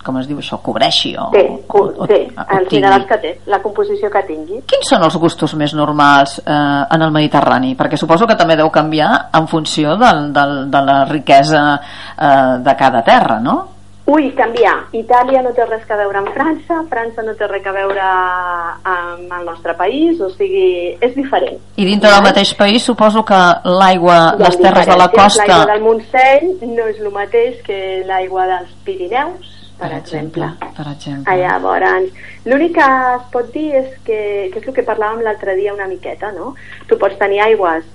Com 0.04 0.18
es 0.20 0.28
diu 0.30 0.38
això, 0.42 0.58
cobreixi 0.62 1.14
o, 1.16 1.28
Té, 1.34 1.44
o, 1.48 1.82
o, 2.04 2.06
té 2.10 2.20
o 2.28 2.46
els 2.58 2.68
tingui. 2.70 3.06
que 3.08 3.18
té, 3.22 3.32
la 3.46 3.60
composició 3.64 4.10
que 4.12 4.22
tingui. 4.28 4.62
Quins 4.68 4.92
són 4.94 5.04
els 5.06 5.16
gustos 5.16 5.54
més 5.58 5.74
normals 5.78 6.38
eh, 6.44 6.52
en 6.52 7.02
el 7.02 7.12
Mediterrani? 7.14 7.74
Perquè 7.78 7.98
suposo 8.00 8.26
que 8.26 8.38
també 8.38 8.56
deu 8.60 8.70
canviar 8.74 9.12
en 9.34 9.46
funció 9.50 9.96
del, 10.00 10.32
del, 10.32 10.56
de 10.70 10.82
la 10.88 11.04
riquesa 11.10 11.66
eh, 11.78 12.58
de 12.64 12.76
cada 12.78 13.02
terra, 13.06 13.38
no? 13.40 13.60
Ui, 14.04 14.32
canviar. 14.34 14.74
Itàlia 14.98 15.44
no 15.44 15.52
té 15.54 15.62
res 15.68 15.84
a 15.86 15.96
veure 15.96 16.18
amb 16.18 16.32
França, 16.34 16.80
França 16.90 17.22
no 17.22 17.36
té 17.38 17.46
res 17.46 17.66
a 17.70 17.72
veure 17.76 18.02
amb 18.02 19.30
el 19.38 19.44
nostre 19.46 19.76
país, 19.78 20.18
o 20.18 20.26
sigui, 20.34 20.96
és 20.98 21.14
diferent. 21.14 21.60
I 21.78 21.86
dintre 21.86 22.10
del 22.10 22.24
mateix 22.26 22.50
país 22.58 22.82
suposo 22.82 23.22
que 23.24 23.38
l'aigua 23.78 24.34
les 24.42 24.58
terres 24.58 24.90
de 24.90 24.98
la 24.98 25.06
costa... 25.12 25.46
L'aigua 25.46 25.70
del 25.70 25.84
Montseny 25.86 26.50
no 26.74 26.88
és 26.90 26.98
el 26.98 27.12
mateix 27.14 27.62
que 27.62 27.78
l'aigua 28.08 28.48
dels 28.50 28.74
Pirineus, 28.82 29.51
per, 29.82 29.90
exemple. 29.98 30.48
Per 30.76 30.86
exemple. 30.90 31.36
Llavors, 31.40 32.22
l'únic 32.48 32.76
que 32.78 32.86
es 33.14 33.26
pot 33.34 33.50
dir 33.54 33.68
és 33.82 33.90
que, 34.06 34.20
que 34.52 34.62
és 34.62 34.68
el 34.68 34.76
que 34.76 34.86
parlàvem 34.86 35.24
l'altre 35.26 35.56
dia 35.58 35.74
una 35.74 35.88
miqueta, 35.90 36.32
no? 36.36 36.54
Tu 36.88 36.98
pots 37.00 37.18
tenir 37.20 37.42
aigües 37.44 37.86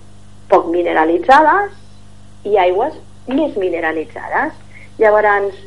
poc 0.51 0.69
mineralitzades 0.71 1.73
i 2.47 2.57
aigües 2.61 2.95
més 3.27 3.55
mineralitzades. 3.59 4.53
Llavors, 5.01 5.57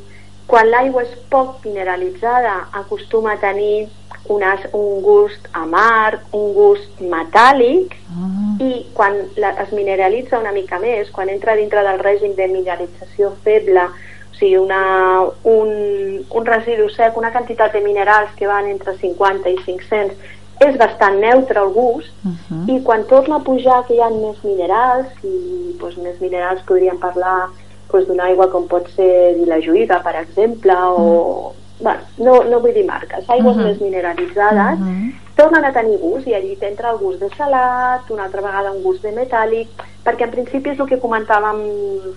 quan 0.51 0.71
l'aigua 0.71 1.05
és 1.07 1.17
poc 1.31 1.65
mineralitzada, 1.67 2.57
acostuma 2.81 3.37
a 3.37 3.43
tenir 3.43 3.89
unes, 4.31 4.65
un 4.77 5.03
gust 5.05 5.47
amarg, 5.57 6.23
un 6.37 6.53
gust 6.55 7.03
metàl·lic, 7.03 8.01
Mm, 8.11 8.57
i 8.59 8.87
quan 8.95 9.15
la, 9.37 9.53
es 9.63 9.73
mineralitza 9.73 10.39
una 10.39 10.53
mica 10.53 10.81
més, 10.83 11.11
quan 11.15 11.31
entra 11.31 11.55
dintre 11.57 11.83
del 11.87 12.01
règim 12.03 12.35
de 12.35 12.49
mineralització 12.51 13.31
feble, 13.45 13.87
sigui, 14.41 14.57
una, 14.57 14.83
un, 15.45 15.71
un 16.27 16.47
residu 16.49 16.89
sec, 16.91 17.17
una 17.21 17.31
quantitat 17.31 17.73
de 17.77 17.85
minerals 17.85 18.33
que 18.37 18.49
van 18.49 18.67
entre 18.73 18.97
50 18.99 19.53
i 19.53 19.57
500, 19.63 20.17
és 20.61 20.77
bastant 20.77 21.21
neutre 21.23 21.61
el 21.63 21.71
gust, 21.73 22.11
mhm. 22.25 22.67
i 22.69 22.83
quan 22.85 23.07
torna 23.09 23.39
a 23.39 23.45
pujar 23.47 23.85
que 23.87 23.95
hi 23.95 24.03
ha 24.03 24.11
més 24.13 24.43
minerals, 24.45 25.15
i 25.25 25.77
doncs, 25.81 25.97
més 26.03 26.19
minerals 26.21 26.67
podríem 26.69 26.99
parlar 27.01 27.49
doncs, 27.91 28.07
d'una 28.09 28.27
aigua 28.29 28.51
com 28.51 28.67
pot 28.69 28.89
ser 28.97 29.37
dilajuïda, 29.39 30.03
per 30.05 30.17
exemple, 30.21 30.77
o... 30.91 31.55
Bueno, 31.81 32.01
no, 32.19 32.33
no 32.45 32.59
vull 32.61 32.75
dir 32.77 32.85
marques, 32.85 33.25
aigües 33.33 33.57
Mhm. 33.57 33.65
més 33.65 33.81
mineralitzades, 33.81 34.79
Mhm. 34.79 35.15
tornen 35.35 35.65
a 35.65 35.73
tenir 35.73 35.97
gust 35.99 36.27
i 36.29 36.35
allí 36.35 36.57
t'entra 36.57 36.91
el 36.91 36.99
gust 36.99 37.21
de 37.21 37.31
salat, 37.39 38.11
una 38.11 38.25
altra 38.25 38.43
vegada 38.43 38.73
un 38.73 38.83
gust 38.83 39.01
de 39.03 39.15
metàl·lic, 39.17 39.69
perquè 40.05 40.25
en 40.25 40.31
principi 40.31 40.71
és 40.71 40.79
el 40.79 40.87
que 40.87 41.01
comentàvem 41.01 41.63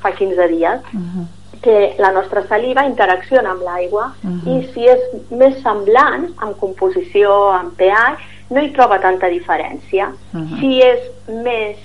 fa 0.02 0.12
15 0.12 0.50
dies, 0.50 0.82
Mhm. 0.92 1.28
Que 1.64 1.96
la 1.98 2.12
nostra 2.12 2.44
saliva 2.48 2.86
interacciona 2.86 3.52
amb 3.52 3.64
l'aigua 3.64 4.14
Mhm. 4.22 4.50
i 4.54 4.68
si 4.74 4.86
és 4.86 5.00
més 5.32 5.56
semblant 5.64 6.28
en 6.42 6.54
composició, 6.60 7.54
en 7.60 7.72
pH, 7.72 8.18
no 8.50 8.62
hi 8.62 8.70
troba 8.76 9.00
tanta 9.00 9.28
diferència. 9.28 10.12
Mhm. 10.34 10.60
Si 10.60 10.82
és 10.82 11.00
més 11.28 11.78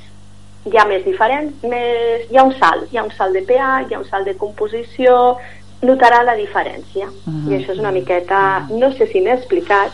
hi 0.66 0.76
ha 0.76 0.84
més 0.84 1.04
diferent, 1.04 1.52
més, 1.62 2.26
hi 2.30 2.36
ha 2.36 2.42
un 2.42 2.52
salt, 2.58 2.92
hi 2.92 2.98
ha 2.98 3.04
un 3.04 3.10
salt 3.16 3.32
de 3.32 3.40
pH, 3.42 3.86
hi 3.88 3.94
ha 3.94 3.98
un 3.98 4.04
salt 4.04 4.26
de 4.26 4.34
composició, 4.36 5.36
notarà 5.82 6.24
la 6.24 6.34
diferència. 6.34 7.06
Mhm. 7.06 7.50
I 7.52 7.56
això 7.58 7.72
és 7.72 7.78
una 7.78 7.92
miqueta, 7.92 8.66
no 8.70 8.92
sé 8.92 9.06
si 9.06 9.20
m'he 9.20 9.32
explicat, 9.32 9.92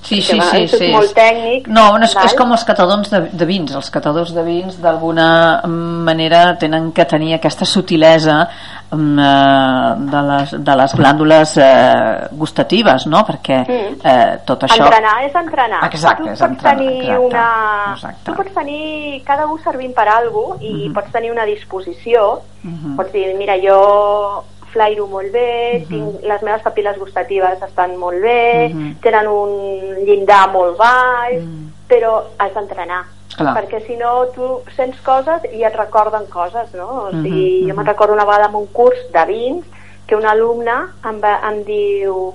Sí, 0.00 0.22
sí, 0.22 0.32
sí, 0.32 0.38
això 0.38 0.58
és 0.62 0.70
sí. 0.78 0.88
molt 0.92 1.12
tècnic, 1.12 1.66
No, 1.68 1.98
no 1.98 2.04
és, 2.06 2.14
val? 2.14 2.24
és 2.26 2.34
com 2.38 2.52
els 2.54 2.64
catadors 2.64 3.10
de, 3.10 3.20
de 3.32 3.44
vins. 3.44 3.72
Els 3.74 3.90
catadors 3.90 4.30
de 4.32 4.42
vins, 4.46 4.76
d'alguna 4.80 5.60
manera, 5.66 6.56
tenen 6.58 6.92
que 6.92 7.04
tenir 7.04 7.34
aquesta 7.34 7.66
sutilesa 7.66 8.48
mm, 8.90 9.18
eh, 9.18 9.94
de, 10.12 10.22
les, 10.30 10.54
de 10.64 10.76
les 10.80 10.94
glàndules 10.94 11.56
eh, 11.58 12.28
gustatives, 12.32 13.06
no? 13.06 13.24
Perquè 13.26 13.58
Mm. 13.68 13.96
eh, 14.04 14.38
tot 14.46 14.62
això... 14.64 14.84
Entrenar 14.86 15.16
és 15.26 15.34
entrenar. 15.34 15.80
Exacte, 15.90 16.22
tu 16.22 16.30
és 16.30 16.40
entrenar, 16.40 16.76
tenir 16.78 17.00
exacte, 17.00 17.18
una... 17.26 17.46
exacte. 17.94 18.24
Tu 18.30 18.34
pots 18.38 18.54
tenir 18.54 19.22
cada 19.26 19.46
un 19.46 19.58
servint 19.64 19.94
per 19.94 20.08
alguna 20.08 20.54
cosa 20.54 20.64
i 20.64 20.72
Mhm. 20.88 20.94
pots 20.94 21.12
tenir 21.12 21.30
una 21.32 21.44
disposició. 21.44 22.40
Mhm. 22.62 22.96
Pots 22.96 23.12
dir, 23.12 23.34
mira, 23.36 23.56
jo 23.60 24.44
flairo 24.72 25.06
molt 25.06 25.32
bé, 25.32 25.80
Mhm. 25.80 25.88
tinc, 25.88 26.22
les 26.22 26.42
meves 26.42 26.62
papil·les 26.62 26.98
gustatives 26.98 27.62
estan 27.62 27.96
molt 27.96 28.20
bé, 28.22 28.68
Mhm. 28.72 29.00
tenen 29.00 29.26
un 29.28 30.04
llindar 30.04 30.50
molt 30.52 30.76
baix, 30.78 31.42
Mhm. 31.42 31.72
però 31.88 32.22
has 32.38 32.54
d'entrenar. 32.54 33.04
Clar. 33.36 33.54
Perquè 33.54 33.86
si 33.86 33.96
no 33.96 34.26
tu 34.34 34.62
sents 34.74 35.00
coses 35.02 35.42
i 35.52 35.62
et 35.62 35.76
recorden 35.76 36.26
coses, 36.26 36.74
no? 36.74 37.04
O 37.04 37.10
sigui, 37.10 37.62
Mhm, 37.62 37.68
jo 37.68 37.74
me'n 37.76 37.86
recordo 37.86 38.12
una 38.14 38.24
vegada 38.24 38.48
en 38.48 38.54
un 38.56 38.66
curs 38.66 38.98
de 39.12 39.24
vins 39.26 39.64
que 40.06 40.16
un 40.16 40.26
alumne 40.26 40.72
em, 41.04 41.20
va, 41.22 41.40
em 41.48 41.62
diu 41.64 42.34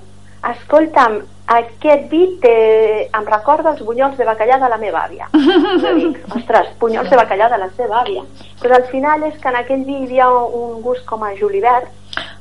escolta'm, 0.49 1.21
aquest 1.47 2.09
vi 2.09 2.37
té, 2.41 3.09
em 3.13 3.25
recorda 3.25 3.71
els 3.71 3.81
bunyols 3.83 4.17
de 4.17 4.25
bacallà 4.25 4.59
de 4.59 4.69
la 4.69 4.77
meva 4.77 5.03
àvia. 5.07 5.27
Dic, 5.97 6.19
ostres, 6.35 6.69
bunyols 6.79 7.09
de 7.09 7.17
bacallà 7.17 7.49
de 7.49 7.57
la 7.57 7.69
seva 7.75 8.01
àvia. 8.03 8.23
Però 8.61 8.75
al 8.75 8.85
final 8.85 9.23
és 9.23 9.37
que 9.41 9.49
en 9.49 9.55
aquell 9.59 9.83
vi 9.83 9.97
hi 9.97 10.03
havia 10.05 10.29
un 10.29 10.81
gust 10.81 11.05
com 11.05 11.23
a 11.23 11.33
julivert, 11.35 11.89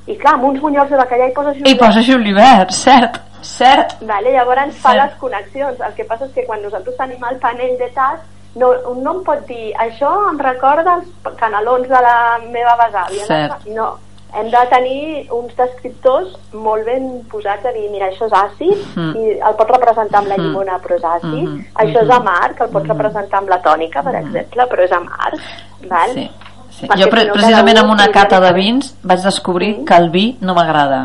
i 0.06 0.16
clar, 0.18 0.34
amb 0.34 0.44
uns 0.44 0.60
bunyols 0.60 0.90
de 0.90 0.96
bacallà 0.96 1.28
hi 1.28 1.32
poses 1.32 1.56
I 1.56 1.58
julivert. 1.60 1.80
posa 1.80 2.02
julivert, 2.02 2.70
cert, 2.72 3.20
cert. 3.42 3.96
Vale, 4.02 4.32
llavors 4.32 4.76
fa 4.76 4.92
Cert. 4.92 5.02
les 5.04 5.14
connexions. 5.20 5.80
El 5.80 5.94
que 5.94 6.04
passa 6.04 6.24
és 6.26 6.32
que 6.32 6.44
quan 6.46 6.62
nosaltres 6.62 6.96
tenim 6.96 7.24
el 7.30 7.36
panell 7.38 7.76
de 7.78 7.88
tast, 7.94 8.22
no, 8.54 8.72
un 8.90 9.02
no 9.02 9.12
em 9.18 9.24
pot 9.24 9.46
dir 9.46 9.72
això 9.80 10.10
em 10.30 10.38
recorda 10.38 10.96
els 11.00 11.36
canelons 11.38 11.88
de 11.88 12.00
la 12.08 12.38
meva 12.50 12.76
besàvia. 12.76 13.24
Cert. 13.26 13.66
No, 13.66 13.94
hem 14.34 14.50
de 14.50 14.60
tenir 14.70 15.28
uns 15.30 15.54
descriptors 15.56 16.34
molt 16.52 16.84
ben 16.84 17.22
posats 17.30 17.64
a 17.66 17.72
dir, 17.72 17.88
mira, 17.90 18.08
això 18.10 18.26
és 18.26 18.32
àcid 18.32 18.76
Mm. 18.96 19.16
i 19.16 19.30
el 19.40 19.54
pots 19.56 19.70
representar 19.70 20.18
amb 20.20 20.28
la 20.28 20.36
Mm. 20.36 20.42
llimona, 20.46 20.78
però 20.78 20.96
és 20.96 21.02
àcid. 21.02 21.48
Mhm. 21.48 21.64
Això 21.74 22.00
és 22.02 22.08
Mhm. 22.08 22.12
amarg, 22.20 22.60
el 22.62 22.68
pots 22.70 22.88
representar 22.88 23.38
amb 23.38 23.48
la 23.48 23.62
tònica, 23.62 24.02
per 24.02 24.14
exemple, 24.16 24.62
però 24.68 24.84
és 24.84 24.92
amarg. 24.92 25.38
Val? 25.88 26.10
Sí, 26.14 26.30
sí. 26.78 26.88
Jo 26.98 27.08
pre 27.10 27.26
precisament 27.32 27.78
amb 27.82 27.90
un 27.90 27.98
una 28.00 28.08
cata 28.12 28.40
de 28.40 28.52
vins 28.56 28.94
vaig 29.02 29.22
descobrir 29.22 29.74
Sí. 29.76 29.84
que 29.84 29.96
el 29.96 30.10
vi 30.10 30.36
no 30.40 30.54
m'agrada. 30.54 31.02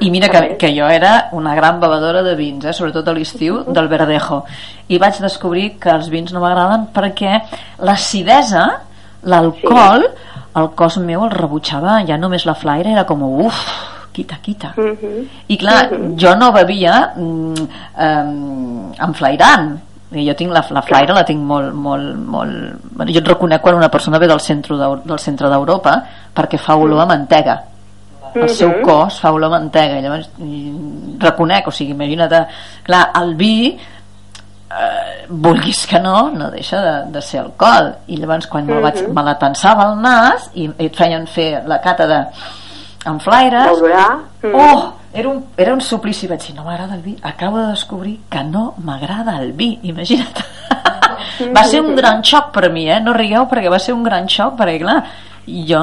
I 0.00 0.10
mira 0.10 0.28
que, 0.28 0.56
que 0.58 0.74
jo 0.78 0.88
era 0.88 1.28
una 1.32 1.54
gran 1.54 1.80
bevedora 1.80 2.22
de 2.22 2.34
vins, 2.36 2.64
eh? 2.64 2.72
sobretot 2.72 3.08
a 3.08 3.14
l'estiu, 3.16 3.62
del 3.76 3.88
verdejo. 3.88 4.44
I 4.88 4.98
vaig 4.98 5.20
descobrir 5.24 5.78
que 5.80 5.90
els 5.90 6.10
vins 6.12 6.32
no 6.32 6.40
m'agraden 6.40 6.88
perquè 6.92 7.40
l'acidesa, 7.78 8.66
l'alcohol, 9.24 10.04
el 10.56 10.70
cos 10.76 10.98
meu 10.98 11.24
el 11.24 11.32
rebutjava, 11.32 12.02
ja 12.08 12.16
només 12.20 12.46
la 12.46 12.54
flaire 12.54 12.92
era 12.92 13.04
com, 13.08 13.22
uf, 13.46 13.56
quita, 14.12 14.38
quita. 14.42 14.72
Mhm. 14.76 15.26
I 15.48 15.56
clar, 15.60 15.90
jo 16.16 16.34
no 16.36 16.52
bevia 16.52 17.12
mm, 17.16 17.66
eh, 17.98 19.04
enflairant. 19.08 19.76
I 20.12 20.26
jo 20.28 20.34
tinc 20.38 20.52
la, 20.52 20.64
la 20.70 20.82
flaire 20.82 21.12
la 21.12 21.24
tinc 21.24 21.40
molt, 21.42 21.72
molt, 21.74 22.14
molt... 22.16 22.76
Bueno, 22.92 23.10
jo 23.12 23.18
et 23.18 23.26
reconec 23.28 23.60
quan 23.60 23.74
una 23.74 23.88
persona 23.90 24.18
ve 24.18 24.28
del 24.30 24.40
centre 24.40 24.76
del 24.78 25.18
centre 25.18 25.48
d'Europa 25.50 25.96
perquè 26.34 26.58
fa 26.58 26.76
olor 26.76 27.00
a 27.02 27.06
mantega 27.06 27.56
el 28.36 28.48
seu 28.50 28.68
Mhm. 28.68 28.82
cos 28.84 29.18
fa 29.20 29.32
olor 29.32 29.46
a 29.48 29.58
mantega 29.58 29.98
i 29.98 30.02
llavors 30.02 30.28
i 30.38 30.72
reconec, 31.18 31.66
o 31.68 31.70
sigui, 31.72 31.92
imagina't 31.92 32.46
clar, 32.84 33.10
el 33.16 33.34
vi 33.34 33.78
eh, 34.70 35.24
vulguis 35.28 35.86
que 35.86 35.98
no, 36.00 36.30
no 36.30 36.50
deixa 36.50 36.80
de, 36.82 36.94
de 37.12 37.22
ser 37.22 37.40
alcohol 37.40 37.92
i 38.08 38.16
llavors 38.20 38.46
quan 38.46 38.66
me, 38.66 38.78
vaig, 38.80 39.02
Mhm. 39.06 39.14
me 39.14 39.22
la 39.22 39.38
tensava 39.38 39.88
al 39.90 40.00
nas 40.00 40.50
i, 40.54 40.64
i 40.78 40.86
et 40.86 40.94
feien 40.96 41.26
fer 41.26 41.62
la 41.66 41.80
cata 41.80 42.06
de 42.06 42.20
amb 43.06 43.20
flaires 43.22 43.70
D'olorar. 43.78 44.18
Mhm. 44.42 44.54
oh, 44.54 44.92
era 45.16 45.28
un, 45.30 45.44
era 45.56 45.72
un 45.72 45.80
suplici 45.80 46.28
vaig 46.28 46.42
dir, 46.44 46.54
no 46.54 46.64
m'agrada 46.66 46.94
el 46.94 47.02
vi. 47.02 47.16
Acabo 47.22 47.58
de 47.58 47.68
descobrir 47.72 48.18
que 48.28 48.42
no 48.44 48.74
m'agrada 48.84 49.38
el 49.40 49.52
vi 49.52 49.78
imagina't. 49.82 50.42
Va 51.56 51.64
ser 51.64 51.80
un 51.80 51.96
gran 51.96 52.22
xoc 52.24 52.52
per 52.52 52.68
mi 52.72 52.84
eh? 52.90 53.00
no 53.00 53.12
rigueu 53.16 53.46
perquè 53.48 53.70
va 53.72 53.78
ser 53.82 53.92
un 53.94 54.02
gran 54.04 54.28
xoc 54.28 54.54
perquè 54.56 54.78
clar 54.80 54.96
jo, 55.46 55.82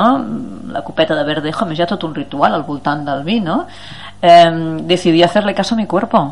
la 0.74 0.82
copeta 0.86 1.16
de 1.18 1.26
verdejo 1.28 1.66
més 1.70 1.82
ha 1.84 1.88
tot 1.90 2.04
un 2.08 2.16
ritual 2.16 2.54
al 2.54 2.66
voltant 2.68 3.04
del 3.06 3.22
vi 3.24 3.40
no? 3.40 3.60
eh, 4.22 4.52
decidí 4.84 5.22
hacerle 5.24 5.54
caso 5.54 5.76
a 5.76 5.78
mi 5.78 5.86
cuerpo. 5.86 6.24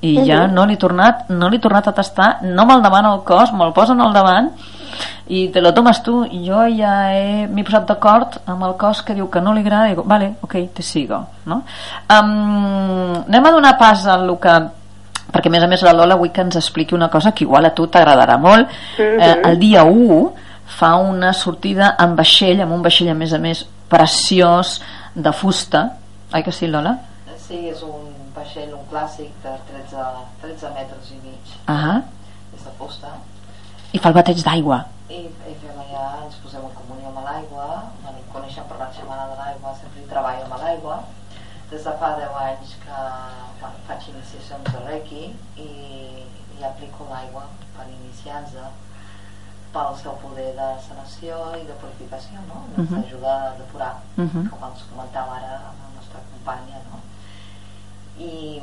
I 0.00 0.14
ja 0.24 0.46
no 0.48 0.64
l'he 0.66 0.78
tornat 0.80 1.28
no 1.28 1.50
l'he 1.50 1.60
tornat 1.60 1.88
a 1.88 1.92
tastar, 1.92 2.30
no 2.42 2.66
me'l 2.66 2.82
demana 2.82 3.14
el 3.14 3.22
cos 3.26 3.52
me'l 3.52 3.74
posen 3.76 4.00
al 4.00 4.14
davant 4.16 4.50
i 5.28 5.48
te 5.54 5.60
lo 5.60 5.72
tomes 5.74 6.02
tu 6.02 6.24
i 6.24 6.42
jo 6.46 6.62
ja 6.76 7.12
he- 7.14 7.46
m'he 7.48 7.64
posat 7.64 7.86
d'acord 7.88 8.40
amb 8.46 8.64
el 8.64 8.74
cos 8.76 9.02
que 9.02 9.14
diu 9.14 9.28
que 9.30 9.40
no 9.40 9.52
li 9.54 9.60
agrada 9.60 9.88
i 9.90 9.94
dic, 9.94 10.04
vale, 10.04 10.34
ok, 10.42 10.56
te 10.74 10.82
sigo 10.82 11.20
no? 11.46 11.62
um, 12.10 13.14
anem 13.28 13.46
a 13.46 13.50
donar 13.54 13.76
pas 13.78 14.06
a 14.06 14.16
lo 14.18 14.38
que 14.40 14.54
perquè 15.30 15.46
a 15.46 15.50
més 15.54 15.62
a 15.62 15.68
més 15.70 15.82
la 15.86 15.92
Lola 15.94 16.16
vull 16.18 16.32
que 16.34 16.42
ens 16.42 16.56
expliqui 16.56 16.94
una 16.94 17.08
cosa 17.08 17.32
que 17.32 17.44
igual 17.44 17.64
a 17.66 17.74
tu 17.74 17.86
t'agradarà 17.86 18.36
molt 18.38 18.68
eh, 18.98 19.36
el 19.44 19.58
dia 19.58 19.84
1 19.84 20.20
fa 20.66 20.94
una 20.96 21.32
sortida 21.32 21.94
amb 21.98 22.16
vaixell 22.18 22.60
amb 22.62 22.72
un 22.72 22.82
vaixell 22.82 23.10
a 23.10 23.14
més 23.14 23.32
a 23.32 23.38
més 23.38 23.64
preciós 23.88 24.80
de 25.14 25.32
fusta 25.32 25.84
oi 26.34 26.42
que 26.42 26.52
sí 26.52 26.66
Lola? 26.66 26.96
Sí, 27.50 27.66
és 27.66 27.80
un 27.82 28.06
vaixell, 28.34 28.68
un 28.74 28.84
clàssic 28.90 29.30
de 29.42 29.50
13, 29.66 30.04
13 30.42 30.68
metres 30.76 31.08
i 31.10 31.16
mig. 31.18 31.48
De 31.66 31.74
fusta. 31.74 32.19
I 33.92 33.98
fa 33.98 34.08
el 34.10 34.14
bateig 34.14 34.42
d'aigua 34.46 34.84
I, 35.10 35.20
i 35.50 35.54
fem 35.62 35.78
allà, 35.84 36.04
ens 36.24 36.36
posem 36.42 36.62
en 36.68 36.74
comunió 36.76 37.08
amb 37.10 37.24
l'aigua, 37.26 37.64
coneixem 38.32 38.64
per 38.70 38.76
la 38.78 38.86
setmana 38.94 39.24
de 39.32 39.38
l'aigua, 39.40 39.72
sempre 39.80 40.02
hi 40.04 40.10
treballo 40.12 40.44
amb 40.46 40.60
l'aigua. 40.62 40.98
Des 41.70 41.82
de 41.86 41.92
fa 41.98 42.12
10 42.18 42.36
anys 42.44 42.76
que 42.84 43.00
faig 43.88 44.06
iniciacions 44.12 44.70
de 44.70 44.84
Reiki 44.86 45.24
i, 45.64 45.66
i 46.58 46.64
aplico 46.68 47.08
l'aigua 47.10 47.42
per 47.76 47.86
iniciar-nos 47.90 48.54
pel 49.74 49.92
seu 50.02 50.14
poder 50.22 50.48
de 50.56 50.68
sanació 50.86 51.36
i 51.58 51.66
de 51.66 51.74
purificació, 51.82 52.38
no? 52.48 52.62
Ens 52.76 52.90
Mhm. 52.90 53.02
ajuda 53.04 53.34
a 53.48 53.52
depurar, 53.58 53.92
Mhm. 54.16 54.48
com 54.50 54.64
ens 54.70 54.82
comentava 54.92 55.36
ara 55.36 55.52
amb 55.70 55.78
la 55.84 55.90
nostra 55.98 56.20
companya, 56.30 56.78
no? 56.90 56.98
I 58.18 58.60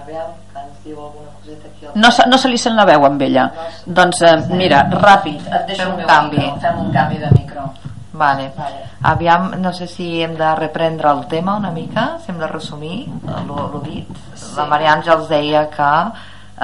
a 0.00 0.06
veure, 0.06 0.32
que 0.52 0.58
ens 0.64 0.80
diu 0.84 0.96
alguna 0.98 1.30
coseta 1.38 1.68
aquí 1.68 1.86
al 1.86 1.92
no, 2.00 2.10
se- 2.10 2.26
no 2.26 2.38
se 2.38 2.48
li 2.48 2.58
sent 2.58 2.76
la 2.76 2.84
veu 2.88 3.04
amb 3.06 3.22
ella 3.22 3.50
doncs 3.86 4.22
eh, 4.22 4.36
mira, 4.50 4.84
ràpid 4.90 5.40
et 5.46 5.66
deixo 5.68 5.82
Fem 5.84 5.94
un 5.98 6.04
canvi. 6.06 6.36
micro, 6.38 6.60
fem 6.60 6.78
un 6.86 6.92
canvi 6.92 7.18
de 7.18 7.30
micro 7.38 7.70
Vale. 8.12 8.50
Vale. 8.56 8.80
Aviam, 9.02 9.54
no 9.62 9.70
sé 9.72 9.86
si 9.86 10.20
hem 10.22 10.34
de 10.36 10.48
reprendre 10.56 11.08
el 11.08 11.22
tema 11.26 11.54
una 11.56 11.70
mica, 11.70 12.18
si 12.20 12.32
hem 12.32 12.38
de 12.38 12.46
resumir 12.48 13.06
el 13.08 13.82
dit. 13.84 14.08
La 14.56 14.66
Maria 14.66 14.92
Àngels 14.96 15.28
deia 15.30 15.62
que 15.70 15.90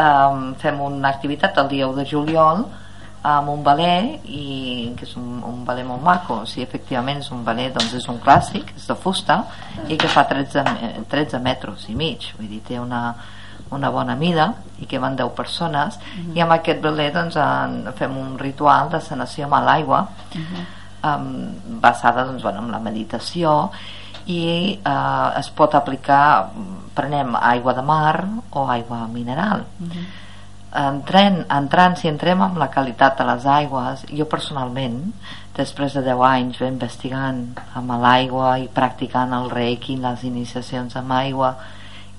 um, 0.03 0.51
fem 0.61 0.80
una 0.84 1.09
activitat 1.09 1.57
el 1.62 1.68
dia 1.70 1.87
1 1.89 1.97
de 2.03 2.05
juliol 2.11 2.66
amb 3.27 3.49
un 3.51 3.62
ballet 3.66 4.22
i 4.31 4.93
que 4.99 5.07
és 5.07 5.14
un, 5.18 5.41
un 5.45 5.64
ballet 5.66 5.87
molt 5.87 6.03
maco. 6.07 6.41
Si 6.47 6.62
efectivament 6.62 7.18
és 7.24 7.31
un 7.35 7.43
ballet 7.47 7.74
doncs 7.74 7.95
és 7.99 8.07
un 8.12 8.20
clàssic 8.22 8.74
és 8.77 8.87
de 8.87 8.95
fusta 8.95 9.41
i 9.89 9.97
que 9.99 10.09
fa 10.12 10.27
13, 10.31 10.62
me- 10.68 10.93
13 11.11 11.41
metres 11.43 11.89
i 11.91 11.97
mig. 11.99 12.29
Vull 12.39 12.49
dir, 12.53 12.61
té 12.68 12.79
una, 12.79 13.03
una 13.74 13.91
bona 13.91 14.14
mida 14.14 14.53
i 14.79 14.87
que 14.87 15.01
van 15.03 15.16
10 15.18 15.35
persones. 15.35 15.99
I 16.35 16.41
amb 16.45 16.53
aquest 16.59 16.81
ballet 16.85 17.14
doncs, 17.14 17.37
en, 17.37 17.93
fem 17.99 18.16
un 18.16 18.39
ritual 18.39 18.91
de 18.95 19.01
sanació 19.01 19.49
amb 19.49 19.59
l'aigua 19.66 20.05
um, 21.03 21.81
basada 21.83 22.24
doncs, 22.24 22.43
bueno, 22.43 22.62
en 22.64 22.70
la 22.72 22.79
meditació 22.81 23.70
i 24.27 24.81
eh, 24.83 25.39
es 25.39 25.51
pot 25.55 25.74
aplicar 25.79 26.49
prenem 26.97 27.37
aigua 27.39 27.74
de 27.74 27.83
mar 27.83 28.24
o 28.51 28.64
aigua 28.72 29.05
mineral 29.07 29.62
entrant, 30.75 31.45
entrant, 31.53 31.97
si 31.97 32.09
entrem 32.09 32.43
amb 32.43 32.59
la 32.59 32.71
qualitat 32.73 33.19
de 33.19 33.27
les 33.29 33.47
aigües, 33.47 34.05
jo 34.11 34.27
personalment, 34.31 35.01
després 35.57 35.95
de 35.97 36.03
10 36.05 36.23
anys 36.29 36.61
ben 36.61 36.75
investigant 36.75 37.43
amb 37.79 37.97
l'aigua 38.03 38.57
i 38.61 38.69
practicant 38.69 39.33
el 39.33 39.51
reiki, 39.51 39.97
les 40.03 40.25
iniciacions 40.29 40.97
amb 40.97 41.17
aigua, 41.17 41.55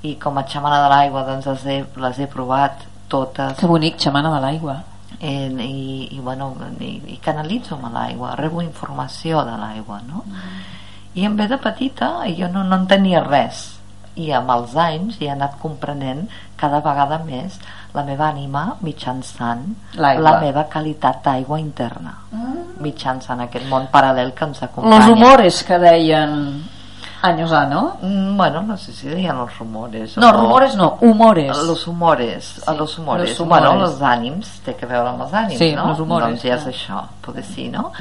i 0.02 0.16
com 0.22 0.38
a 0.38 0.46
xamana 0.48 0.84
de 0.84 0.90
l'aigua 0.94 1.26
doncs 1.28 1.48
les 1.50 1.66
he, 1.66 1.78
les 1.98 2.20
he 2.20 2.28
provat 2.30 2.86
totes. 3.10 3.58
Que 3.60 3.70
bonic, 3.70 4.00
xamana 4.02 4.34
de 4.36 4.42
l'aigua. 4.44 4.78
Eh, 5.20 5.48
i, 5.50 6.10
i, 6.14 6.20
bueno, 6.22 6.52
i, 6.80 6.92
i 7.16 7.18
canalitzo 7.24 7.78
amb 7.78 7.90
l'aigua, 7.94 8.36
rebo 8.38 8.62
informació 8.62 9.42
de 9.48 9.56
l'aigua, 9.58 10.02
no? 10.06 10.24
I 11.18 11.26
em 11.26 11.38
ve 11.38 11.48
de 11.50 11.58
petita 11.58 12.12
jo 12.38 12.50
no, 12.54 12.62
no 12.64 12.78
en 12.78 12.86
tenia 12.90 13.24
res. 13.26 13.64
I 14.18 14.32
amb 14.38 14.52
els 14.54 14.76
anys 14.82 15.18
he 15.22 15.30
anat 15.30 15.58
comprenent 15.62 16.28
cada 16.58 16.82
vegada 16.86 17.18
més 17.26 17.58
la 17.94 18.04
meva 18.04 18.28
ànima 18.30 18.76
mitjançant 18.82 19.64
la 20.22 20.40
meva 20.40 20.64
qualitat 20.72 21.24
d'aigua 21.24 21.60
interna 21.60 22.14
mitjançant 22.80 23.40
aquest 23.42 23.66
món 23.70 23.88
paral·lel 23.92 24.34
que 24.34 24.46
ens 24.46 24.62
acompanya 24.64 24.98
los 25.00 25.08
rumores 25.08 25.64
que 25.64 25.78
deien 25.80 26.64
años 27.24 27.52
A, 27.52 27.66
¿no? 27.66 27.98
Mm, 28.02 28.38
bueno, 28.38 28.62
no 28.62 28.78
sé 28.78 28.94
si 28.94 29.08
deien 29.08 29.36
los 29.38 29.58
rumores 29.58 30.16
no, 30.18 30.30
o- 30.30 30.32
rumores 30.34 30.76
no, 30.76 30.98
humores 31.02 31.58
los 31.66 31.88
humores, 31.88 32.62
a 32.68 32.74
los 32.74 32.98
humores, 33.00 33.30
los 33.32 33.40
humores. 33.40 33.64
bueno, 33.70 33.86
els 33.86 34.02
ànims, 34.02 34.60
té 34.64 34.76
que 34.76 34.86
veure 34.86 35.10
amb 35.10 35.22
els 35.26 35.34
ànims, 35.34 35.58
Sí, 35.58 35.74
no? 35.76 35.90
els 35.90 36.00
humores, 36.00 36.28
doncs 36.30 36.44
ja 36.44 36.54
és 36.56 36.64
clar. 36.64 36.74
això, 36.76 37.02
poder 37.26 37.44
sí, 37.44 37.70
no? 37.70 37.92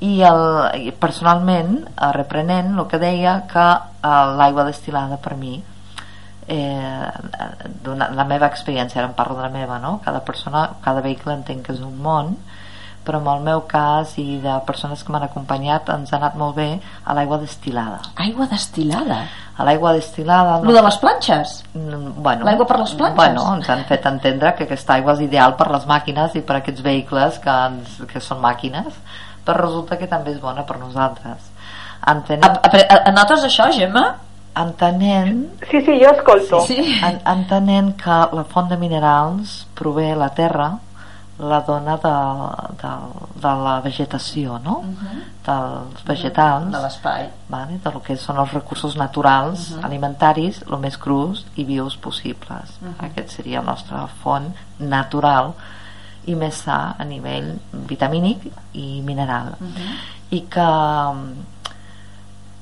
I, 0.00 0.22
el, 0.22 0.92
personalment, 0.98 1.84
eh, 2.00 2.12
reprenent 2.12 2.72
el 2.78 2.86
que 2.88 2.98
deia 2.98 3.42
que 3.46 3.66
eh, 3.68 4.36
l'aigua 4.38 4.64
destilada 4.64 5.16
per 5.18 5.36
mi 5.36 5.62
eh, 6.48 7.10
la 7.84 8.24
meva 8.28 8.46
experiència, 8.46 9.00
ara 9.00 9.08
em 9.10 9.14
parlo 9.16 9.36
de 9.36 9.42
la 9.42 9.52
meva, 9.52 9.78
no? 9.78 10.00
Cada 10.04 10.20
persona, 10.24 10.68
cada 10.84 11.00
vehicle 11.04 11.32
entenc 11.34 11.66
que 11.66 11.72
és 11.72 11.80
un 11.80 11.96
món, 12.02 12.36
però 13.04 13.20
en 13.20 13.26
el 13.28 13.42
meu 13.44 13.66
cas 13.68 14.14
i 14.16 14.38
de 14.40 14.54
persones 14.66 15.02
que 15.04 15.12
m'han 15.12 15.26
acompanyat 15.26 15.90
ens 15.92 16.12
ha 16.12 16.16
anat 16.16 16.38
molt 16.40 16.56
bé 16.56 16.68
a 17.04 17.14
l'aigua 17.14 17.36
destilada. 17.38 18.00
aigua 18.16 18.46
destilada 18.48 19.26
A 19.56 19.62
l'aigua 19.64 19.92
destilada... 19.92 20.58
lo 20.64 20.72
de 20.72 20.82
les 20.82 20.96
planxes 20.96 21.62
Mm, 21.74 22.22
bueno, 22.22 22.44
L'aigua 22.44 22.66
per 22.66 22.78
les 22.80 22.94
planxes? 22.94 23.16
Bueno, 23.16 23.44
ens 23.56 23.68
han 23.68 23.84
fet 23.84 24.06
entendre 24.06 24.54
que 24.54 24.64
aquesta 24.64 24.94
aigua 24.94 25.12
és 25.12 25.20
ideal 25.20 25.54
per 25.56 25.68
les 25.70 25.84
màquines 25.86 26.34
i 26.34 26.40
per 26.40 26.56
aquests 26.56 26.82
vehicles 26.82 27.38
que, 27.44 27.50
ens, 27.50 28.00
que 28.10 28.20
són 28.20 28.40
màquines, 28.40 28.94
però 29.44 29.58
resulta 29.60 29.98
que 30.00 30.06
també 30.08 30.32
és 30.32 30.40
bona 30.40 30.64
per 30.64 30.78
nosaltres. 30.78 31.50
Entenent, 32.06 32.44
a, 32.44 32.70
a, 32.70 32.98
a, 33.08 33.12
notes 33.12 33.44
això, 33.44 33.68
Gemma? 33.72 34.14
Entenent, 34.56 35.44
Sí, 35.70 35.80
sí, 35.82 35.98
jo 36.02 36.10
escolto. 36.12 36.60
sí 36.66 36.78
en, 37.02 37.20
entenent 37.26 37.94
que 37.96 38.18
la 38.32 38.44
font 38.44 38.68
de 38.70 38.76
minerals 38.76 39.66
prové 39.74 40.14
la 40.16 40.28
terra, 40.34 40.78
la 41.38 41.60
dona 41.66 41.96
de, 41.98 42.10
de, 42.78 42.90
de 43.42 43.52
la 43.64 43.80
vegetació, 43.82 44.60
no? 44.62 44.76
dels 45.44 46.04
vegetals, 46.06 46.70
de 46.70 46.80
l'espai. 46.84 47.24
Vale? 47.50 47.80
de 47.82 47.90
lo 47.92 48.00
que 48.02 48.14
són 48.16 48.38
els 48.38 48.52
recursos 48.54 48.94
naturals 48.96 49.72
alimentaris 49.82 50.62
el 50.70 50.78
més 50.78 50.96
crus 50.96 51.44
i 51.56 51.64
vius 51.64 51.96
possibles. 51.96 52.78
Aquest 53.02 53.34
seria 53.34 53.60
la 53.64 53.72
nostra 53.72 54.06
font 54.22 54.52
natural 54.78 55.52
i 56.26 56.34
més 56.38 56.62
sa 56.64 56.94
a 56.96 57.04
nivell 57.04 57.50
vitamínic 57.90 58.46
i 58.72 59.02
mineral. 59.04 59.56
I 60.30 60.40
que 60.48 60.68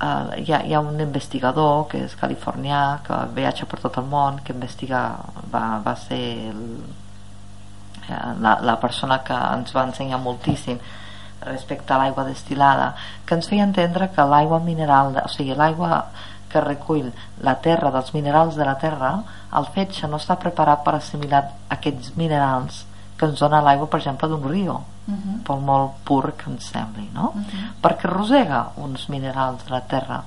uh, 0.02 0.34
hi, 0.36 0.52
ha, 0.52 0.62
hi 0.66 0.74
ha 0.74 0.80
un 0.80 1.00
investigador 1.00 1.86
que 1.90 2.02
és 2.06 2.16
californià 2.18 2.80
que 3.06 3.18
viatja 3.36 3.68
per 3.70 3.80
tot 3.84 4.00
el 4.02 4.08
món 4.10 4.40
que 4.44 4.54
investiga 4.56 5.02
va, 5.54 5.64
va 5.84 5.94
ser 6.06 6.22
el, 6.50 6.66
eh, 8.08 8.34
la, 8.42 8.58
la 8.60 8.76
persona 8.82 9.22
que 9.26 9.38
ens 9.56 9.74
va 9.76 9.86
ensenyar 9.88 10.20
moltíssim 10.22 10.82
respecte 11.46 11.94
a 11.94 11.98
l'aigua 11.98 12.26
destilada 12.28 12.92
que 13.26 13.34
ens 13.38 13.48
feia 13.50 13.66
entendre 13.66 14.10
que 14.14 14.28
l'aigua 14.34 14.60
mineral 14.62 15.16
o 15.24 15.28
sigui 15.30 15.56
l'aigua 15.58 16.04
que 16.52 16.60
recull 16.60 17.08
la 17.46 17.56
terra 17.64 17.90
dels 17.90 18.12
minerals 18.14 18.58
de 18.60 18.68
la 18.68 18.78
terra 18.78 19.12
el 19.58 19.68
fetge 19.74 20.08
no 20.08 20.20
està 20.22 20.38
preparat 20.38 20.84
per 20.84 20.96
assimilar 20.98 21.46
aquests 21.76 22.14
minerals 22.18 22.84
que 23.16 23.26
ens 23.26 23.40
dona 23.40 23.60
l'aigua 23.62 23.88
per 23.90 24.00
exemple 24.00 24.28
d'un 24.28 24.48
riu 24.48 24.72
uh 24.72 24.82
-huh. 25.06 25.38
pel 25.46 25.60
molt 25.60 25.92
pur 26.04 26.32
que 26.36 26.50
ens 26.50 26.70
sembli 26.70 27.08
no? 27.12 27.32
Uh 27.34 27.40
-huh. 27.40 27.68
perquè 27.82 28.08
rosega 28.08 28.70
uns 28.76 29.08
minerals 29.08 29.64
de 29.64 29.70
la 29.70 29.80
terra 29.80 30.22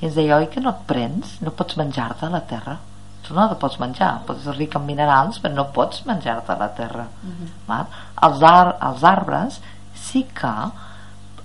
i 0.00 0.04
ens 0.06 0.14
deia, 0.14 0.36
oi 0.36 0.48
que 0.48 0.60
no 0.60 0.70
et 0.70 0.86
prens? 0.86 1.40
no 1.40 1.50
pots 1.50 1.76
menjar-te 1.76 2.28
la 2.28 2.40
terra 2.40 2.78
tu 3.22 3.34
no 3.34 3.48
te 3.48 3.54
pots 3.54 3.78
menjar, 3.78 4.20
pots 4.26 4.42
ser 4.44 4.56
ric 4.56 4.74
en 4.74 4.84
minerals 4.84 5.40
però 5.40 5.54
no 5.54 5.64
pots 5.64 6.04
menjar-te 6.04 6.56
la 6.58 6.68
terra 6.68 7.06
uh 7.22 7.28
-huh. 7.28 7.48
Val? 7.66 7.86
Els, 8.22 8.42
ar 8.42 8.76
els 8.80 9.04
arbres 9.04 9.60
sí 9.94 10.26
que 10.34 10.70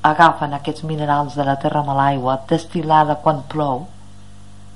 agafen 0.01 0.53
aquests 0.53 0.83
minerals 0.83 1.35
de 1.35 1.43
la 1.43 1.55
terra 1.55 1.79
amb 1.79 1.95
l'aigua 1.97 2.39
destil·lada 2.49 3.15
quan 3.21 3.43
plou 3.47 3.87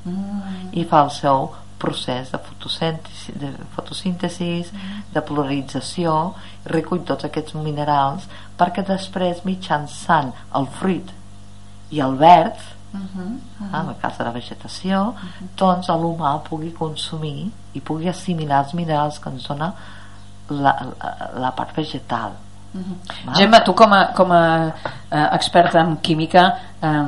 mm. 0.06 0.74
i 0.78 0.86
fa 0.86 1.04
el 1.04 1.12
seu 1.12 1.50
procés 1.78 2.32
de 2.32 2.40
fotosíntesi, 2.40 3.34
de, 3.36 3.52
fotosíntesi 3.76 4.50
mm. 4.64 5.02
de 5.14 5.24
polarització 5.28 6.14
recull 6.72 7.04
tots 7.08 7.28
aquests 7.28 7.58
minerals 7.60 8.28
perquè 8.60 8.86
després 8.88 9.44
mitjançant 9.48 10.32
el 10.56 10.70
fruit 10.80 11.12
i 11.92 12.02
el 12.02 12.16
verd 12.22 12.56
uh 12.96 13.00
-huh, 13.00 13.20
uh 13.20 13.68
-huh. 13.72 13.82
en 13.82 13.90
el 13.90 13.96
cas 14.02 14.18
de 14.18 14.24
la 14.24 14.32
vegetació 14.32 15.02
uh 15.02 15.14
-huh. 15.16 15.48
doncs 15.58 15.88
l'humà 15.88 16.40
pugui 16.50 16.72
consumir 16.72 17.52
i 17.74 17.82
pugui 17.82 18.10
assimilar 18.10 18.64
els 18.64 18.74
minerals 18.74 19.20
que 19.20 19.30
ens 19.30 19.48
dona 19.48 19.74
la, 20.50 20.76
la, 21.00 21.30
la 21.40 21.52
part 21.52 21.76
vegetal 21.76 22.32
uh 22.74 22.82
-huh. 22.82 23.36
Gemma, 23.36 23.64
tu 23.64 23.74
com 23.74 23.94
a, 23.94 24.06
com 24.14 24.32
a 24.32 24.74
eh, 25.12 25.30
experta 25.32 25.80
en 25.80 25.98
química 25.98 26.58
eh, 26.82 27.04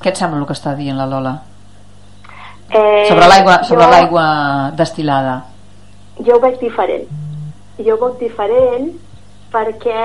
què 0.00 0.08
et 0.08 0.16
sembla 0.16 0.40
el 0.40 0.46
que 0.46 0.52
està 0.52 0.74
dient 0.76 0.98
la 0.98 1.06
Lola? 1.06 1.42
Eh, 2.70 3.06
sobre 3.08 3.28
l'aigua 3.30 3.62
sobre 3.64 3.86
l'aigua 3.88 4.24
destilada 4.76 5.38
jo 6.20 6.36
ho 6.36 6.40
veig 6.42 6.58
diferent 6.60 7.06
jo 7.78 7.94
ho 7.94 8.00
veig 8.02 8.18
diferent 8.20 8.90
perquè 9.52 10.02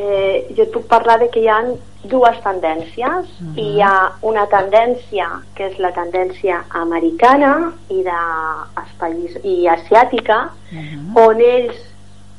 eh, 0.00 0.46
jo 0.56 0.64
et 0.64 0.72
puc 0.72 0.86
parlar 0.88 1.18
de 1.20 1.28
que 1.28 1.42
hi 1.42 1.50
ha 1.52 1.58
dues 2.08 2.38
tendències 2.44 3.26
uh 3.26 3.42
-huh. 3.42 3.58
i 3.60 3.66
hi 3.74 3.82
ha 3.82 4.12
una 4.22 4.46
tendència 4.46 5.26
que 5.54 5.66
és 5.66 5.78
la 5.78 5.92
tendència 5.92 6.64
americana 6.70 7.72
i 7.88 8.02
de 8.02 8.20
països, 8.98 9.44
i 9.44 9.68
asiàtica 9.68 10.38
uh 10.72 10.78
-huh. 10.78 11.26
on 11.26 11.40
ells 11.40 11.76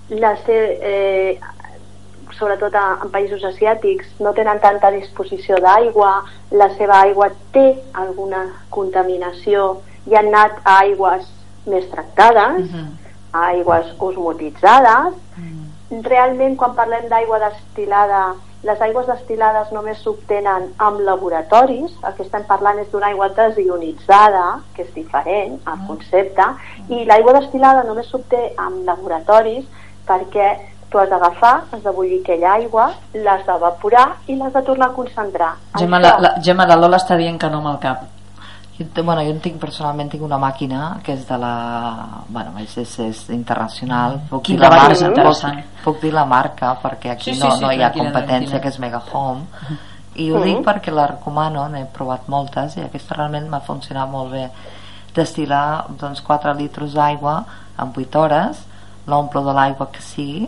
la 0.10 0.34
eh, 0.48 1.40
sobretot 2.40 2.74
en 2.80 3.12
països 3.14 3.44
asiàtics 3.44 4.20
no 4.20 4.34
tenen 4.38 4.60
tanta 4.64 4.92
disposició 4.96 5.60
d'aigua 5.64 6.12
la 6.52 6.70
seva 6.78 7.02
aigua 7.08 7.30
té 7.54 7.68
alguna 7.94 8.46
contaminació 8.70 9.82
i 10.08 10.16
han 10.16 10.32
anat 10.34 10.62
a 10.64 10.80
aigües 10.86 11.28
més 11.66 11.90
tractades 11.92 12.62
uh 12.64 12.76
-huh. 12.76 12.88
a 13.32 13.48
aigües 13.54 13.96
osmotitzades 14.00 15.14
uh 15.14 15.44
-huh 15.44 15.68
realment 15.90 16.58
quan 16.58 16.76
parlem 16.76 17.08
d'aigua 17.08 17.40
destilada 17.40 18.36
les 18.68 18.80
aigües 18.82 19.06
destilades 19.08 19.70
només 19.72 20.00
s'obtenen 20.02 20.72
amb 20.82 21.02
laboratoris, 21.06 21.94
el 22.04 22.16
que 22.18 22.24
estem 22.26 22.44
parlant 22.50 22.80
és 22.82 22.90
d'una 22.92 23.12
aigua 23.12 23.30
desionitzada, 23.38 24.46
que 24.74 24.82
és 24.84 24.90
diferent 24.96 25.60
el 25.60 25.76
mm. 25.78 25.86
concepte, 25.88 26.48
i 26.90 27.06
l'aigua 27.06 27.36
destilada 27.38 27.86
només 27.88 28.10
s'obté 28.10 28.42
amb 28.58 28.82
laboratoris 28.90 29.70
perquè 30.10 30.50
tu 30.92 31.00
has 31.00 31.10
d'agafar, 31.10 31.56
has 31.72 31.82
de 31.84 31.92
bullir 31.92 32.22
aquella 32.22 32.54
aigua, 32.54 32.92
l'has 33.14 33.46
d'evaporar 33.48 34.06
i 34.28 34.36
l'has 34.36 34.54
de 34.54 34.62
tornar 34.64 34.92
a 34.92 34.96
concentrar. 34.96 35.56
Gemma, 35.78 36.00
Això... 36.00 36.14
la, 36.14 36.20
la, 36.22 36.44
Gemma, 36.44 36.68
la 36.70 36.78
Lola 36.80 37.02
està 37.02 37.18
dient 37.20 37.40
que 37.40 37.50
no 37.52 37.60
amb 37.64 37.74
el 37.74 37.82
cap. 37.84 38.06
Jo, 38.78 38.86
bueno, 39.02 39.24
jo 39.26 39.34
tinc 39.42 39.58
personalment 39.58 40.12
tinc 40.12 40.22
una 40.24 40.38
màquina 40.38 41.00
que 41.04 41.16
és 41.18 41.26
de 41.26 41.38
la... 41.42 41.54
Bueno, 42.30 42.54
és, 42.62 42.78
és, 42.78 42.94
és 43.08 43.22
internacional. 43.34 44.20
Puc 44.30 44.46
Quin 44.46 44.60
dir 44.60 44.68
la 44.68 44.70
marca, 44.76 45.12
puc, 45.18 45.78
puc 45.84 46.02
dir 46.04 46.14
la 46.14 46.26
marca 46.30 46.76
perquè 46.84 47.16
aquí 47.16 47.32
sí, 47.32 47.40
sí, 47.40 47.44
no, 47.44 47.56
sí, 47.58 47.66
no 47.66 47.72
hi 47.74 47.82
ha 47.82 47.92
competència 47.96 48.62
que 48.62 48.70
és 48.70 48.78
Mega 48.84 49.02
Home 49.12 49.48
i 50.18 50.32
ho 50.34 50.42
dic 50.42 50.64
perquè 50.66 50.94
la 50.94 51.06
recomano, 51.12 51.68
n'he 51.70 51.86
provat 51.94 52.30
moltes 52.32 52.78
i 52.78 52.84
aquesta 52.86 53.18
realment 53.18 53.50
m'ha 53.50 53.62
funcionat 53.66 54.10
molt 54.10 54.34
bé. 54.34 54.46
Destil·lar 55.18 55.90
doncs, 55.98 56.22
4 56.26 56.54
litres 56.58 56.96
d'aigua 56.98 57.36
en 57.82 57.94
8 57.94 58.22
hores, 58.22 58.64
l'omplo 59.10 59.44
de 59.46 59.54
l'aigua 59.58 59.90
que 59.94 60.02
sigui, 60.02 60.48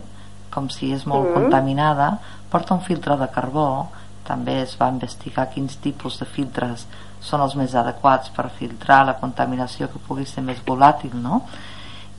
com 0.60 0.70
si 0.74 0.92
és 0.92 1.08
molt 1.08 1.30
mm. 1.30 1.36
contaminada, 1.38 2.12
porta 2.52 2.76
un 2.76 2.84
filtre 2.84 3.16
de 3.20 3.30
carbó, 3.32 3.88
també 4.28 4.60
es 4.62 4.76
va 4.78 4.92
investigar 4.92 5.48
quins 5.54 5.80
tipus 5.82 6.20
de 6.20 6.28
filtres 6.28 6.86
són 7.24 7.42
els 7.44 7.56
més 7.60 7.74
adequats 7.76 8.32
per 8.36 8.52
filtrar 8.60 9.02
la 9.08 9.18
contaminació 9.20 9.90
que 9.92 10.02
pugui 10.06 10.28
ser 10.30 10.44
més 10.46 10.60
volàtil 10.68 11.16
no? 11.20 11.42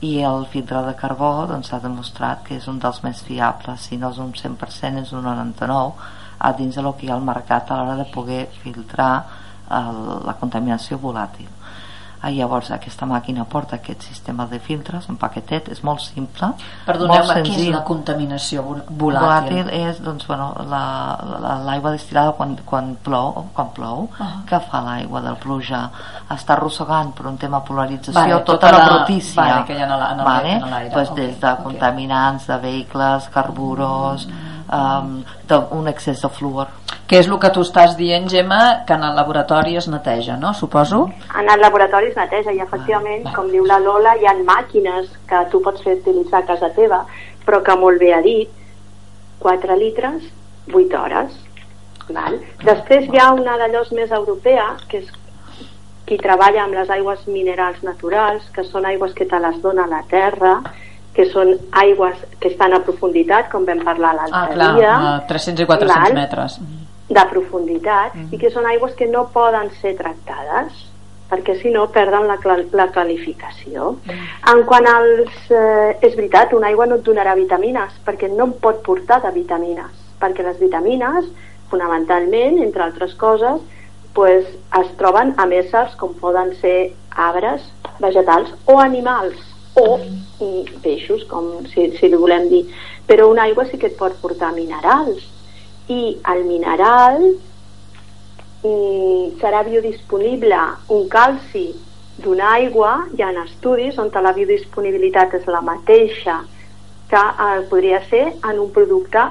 i 0.01 0.17
el 0.25 0.47
filtre 0.51 0.81
de 0.87 0.95
carbó 0.97 1.29
s'ha 1.37 1.51
doncs, 1.53 1.71
demostrat 1.83 2.41
que 2.47 2.57
és 2.57 2.67
un 2.67 2.79
dels 2.81 3.03
més 3.05 3.21
fiables. 3.21 3.85
Si 3.85 3.99
no 4.01 4.09
és 4.09 4.19
un 4.21 4.33
100% 4.33 5.03
és 5.05 5.13
un 5.13 5.25
99% 5.29 6.19
a 6.41 6.51
dins 6.57 6.75
del 6.75 6.89
que 6.97 7.05
hi 7.05 7.11
ha 7.11 7.15
al 7.19 7.25
mercat 7.25 7.69
a 7.69 7.77
l'hora 7.77 7.99
de 7.99 8.07
poder 8.09 8.47
filtrar 8.63 9.11
el, 9.69 9.99
la 10.25 10.33
contaminació 10.41 10.97
volàtil 10.97 11.60
Ah, 12.21 12.29
llavors 12.29 12.69
aquesta 12.69 13.07
màquina 13.09 13.47
porta 13.49 13.79
aquest 13.79 14.03
sistema 14.05 14.45
de 14.45 14.59
filtres, 14.61 15.07
un 15.09 15.17
paquetet, 15.17 15.71
és 15.73 15.79
molt 15.81 16.03
simple. 16.05 16.51
Perdoneu-me, 16.85 17.37
què 17.47 17.55
és 17.55 17.71
la 17.73 17.81
contaminació 17.87 18.61
volàtil? 18.61 18.91
Volàtil 18.99 19.71
és 19.73 20.01
doncs, 20.05 20.27
bueno, 20.29 20.51
l'aigua 20.69 21.39
la, 21.41 21.55
la, 21.65 21.95
destilada 21.95 22.35
quan, 22.37 22.53
quan 22.67 22.93
plou, 23.01 23.47
quan 23.55 23.71
plou 23.73 24.03
uh 24.03 24.19
-huh. 24.19 24.43
que 24.45 24.59
fa 24.59 24.83
l'aigua 24.85 25.21
del 25.21 25.37
pluja 25.41 25.81
està 26.29 26.53
arrossegant 26.53 27.11
per 27.15 27.25
un 27.25 27.37
tema 27.37 27.63
polarització 27.63 28.21
vale, 28.21 28.43
tota, 28.43 28.67
tota 28.67 28.71
la, 28.71 28.77
la 28.77 28.93
brutícia 28.93 29.41
vale, 29.41 29.65
que 29.65 29.73
hi 29.73 29.81
ha 29.81 30.11
en 30.11 30.23
vale? 30.23 30.89
pues 30.93 31.09
okay, 31.09 31.25
des 31.25 31.39
de 31.39 31.51
okay. 31.51 31.63
contaminants 31.63 32.47
de 32.47 32.57
vehicles, 32.57 33.29
carburos 33.29 34.27
mm. 34.27 34.50
Um, 34.71 35.19
d'un 35.47 35.91
excés 35.91 36.21
de 36.21 36.29
fluor 36.29 36.71
que 37.11 37.19
és 37.19 37.27
el 37.27 37.35
que 37.43 37.49
tu 37.51 37.59
estàs 37.65 37.97
dient, 37.99 38.29
Gemma, 38.31 38.85
que 38.87 38.95
en 38.95 39.01
el 39.03 39.17
laboratori 39.19 39.73
es 39.75 39.89
neteja, 39.91 40.37
no? 40.39 40.53
Suposo? 40.55 41.01
En 41.35 41.49
el 41.51 41.59
laboratori 41.59 42.07
es 42.07 42.15
neteja 42.15 42.53
i 42.55 42.61
efectivament, 42.63 43.25
com 43.35 43.49
diu 43.51 43.65
la 43.67 43.81
Lola, 43.83 44.13
hi 44.15 44.29
ha 44.29 44.35
màquines 44.47 45.09
que 45.27 45.41
tu 45.51 45.59
pots 45.65 45.83
fer 45.83 45.97
utilitzar 45.97 46.39
a 46.39 46.47
casa 46.53 46.69
teva, 46.77 47.01
però 47.43 47.59
que 47.67 47.75
molt 47.81 47.99
bé 47.99 48.13
ha 48.15 48.21
dit, 48.23 48.47
4 49.43 49.75
litres, 49.75 50.29
8 50.71 51.01
hores. 51.01 51.35
Val? 52.15 52.39
Després 52.63 53.11
hi 53.11 53.19
ha 53.19 53.33
una 53.35 53.57
d'allòs 53.59 53.91
més 53.97 54.15
europea, 54.15 54.69
que 54.87 55.03
és 55.03 55.11
qui 56.07 56.15
treballa 56.19 56.63
amb 56.63 56.79
les 56.79 56.95
aigües 56.95 57.27
minerals 57.27 57.83
naturals, 57.83 58.47
que 58.55 58.63
són 58.71 58.87
aigües 58.87 59.11
que 59.19 59.27
te 59.27 59.43
les 59.43 59.59
dona 59.59 59.83
la 59.91 60.05
terra, 60.07 60.61
que 61.15 61.25
són 61.31 61.55
aigües 61.81 62.21
que 62.39 62.51
estan 62.53 62.73
a 62.73 62.81
profunditat, 62.85 63.49
com 63.51 63.65
vam 63.67 63.81
parlar 63.83 64.13
l'altre 64.15 64.37
ah, 64.39 64.53
clar, 64.53 64.69
dia. 64.77 64.93
300 65.27 65.65
i 65.65 65.67
400 65.67 65.97
val? 65.97 66.15
metres 66.15 66.59
de 67.11 67.25
profunditat 67.27 68.15
mm. 68.15 68.29
i 68.31 68.39
que 68.39 68.51
són 68.53 68.69
aigües 68.69 68.95
que 68.95 69.09
no 69.11 69.25
poden 69.33 69.67
ser 69.81 69.97
tractades 69.99 70.87
perquè 71.31 71.57
si 71.61 71.71
no 71.71 71.85
perden 71.91 72.27
la, 72.27 72.37
la 72.75 72.87
qualificació. 72.91 73.93
Mm. 74.03 74.29
En 74.51 74.63
quant 74.67 74.87
als... 74.87 75.35
Eh, 75.47 75.97
és 76.03 76.15
veritat, 76.15 76.55
una 76.55 76.71
aigua 76.71 76.87
no 76.87 76.99
et 76.99 77.07
donarà 77.07 77.35
vitamines 77.39 77.99
perquè 78.07 78.31
no 78.31 78.49
em 78.49 78.55
pot 78.63 78.79
portar 78.83 79.21
de 79.23 79.31
vitamines 79.35 80.01
perquè 80.21 80.45
les 80.45 80.59
vitamines, 80.61 81.27
fonamentalment, 81.71 82.59
entre 82.61 82.85
altres 82.85 83.15
coses, 83.19 83.61
pues, 84.13 84.45
es 84.79 84.91
troben 84.99 85.33
a 85.39 85.47
éssers 85.57 85.95
com 85.99 86.13
poden 86.19 86.53
ser 86.61 86.91
arbres, 87.11 87.63
vegetals 88.03 88.51
o 88.65 88.77
animals 88.79 89.39
o 89.75 89.97
mm. 89.97 90.20
Peixos, 90.83 91.23
com 91.29 91.65
si, 91.71 91.91
si 91.97 92.09
li 92.09 92.19
volem 92.19 92.47
dir. 92.51 92.65
Però 93.07 93.29
una 93.31 93.45
aigua 93.49 93.65
sí 93.69 93.77
que 93.77 93.91
et 93.91 93.97
pot 93.99 94.17
portar 94.21 94.53
minerals, 94.55 95.23
i 95.91 96.17
el 96.33 96.43
mineral 96.45 97.19
mm, 98.63 99.39
serà 99.41 99.63
biodisponible 99.67 100.59
un 100.95 101.07
calci 101.11 101.67
d'una 102.21 102.53
aigua, 102.59 103.07
hi 103.15 103.23
ha 103.23 103.31
estudis 103.43 103.97
on 103.99 104.11
la 104.13 104.33
biodisponibilitat 104.37 105.33
és 105.39 105.47
la 105.47 105.61
mateixa 105.61 106.41
que 107.11 107.21
eh, 107.21 107.61
podria 107.69 108.01
ser 108.09 108.25
en 108.31 108.59
un 108.59 108.69
producte 108.71 109.23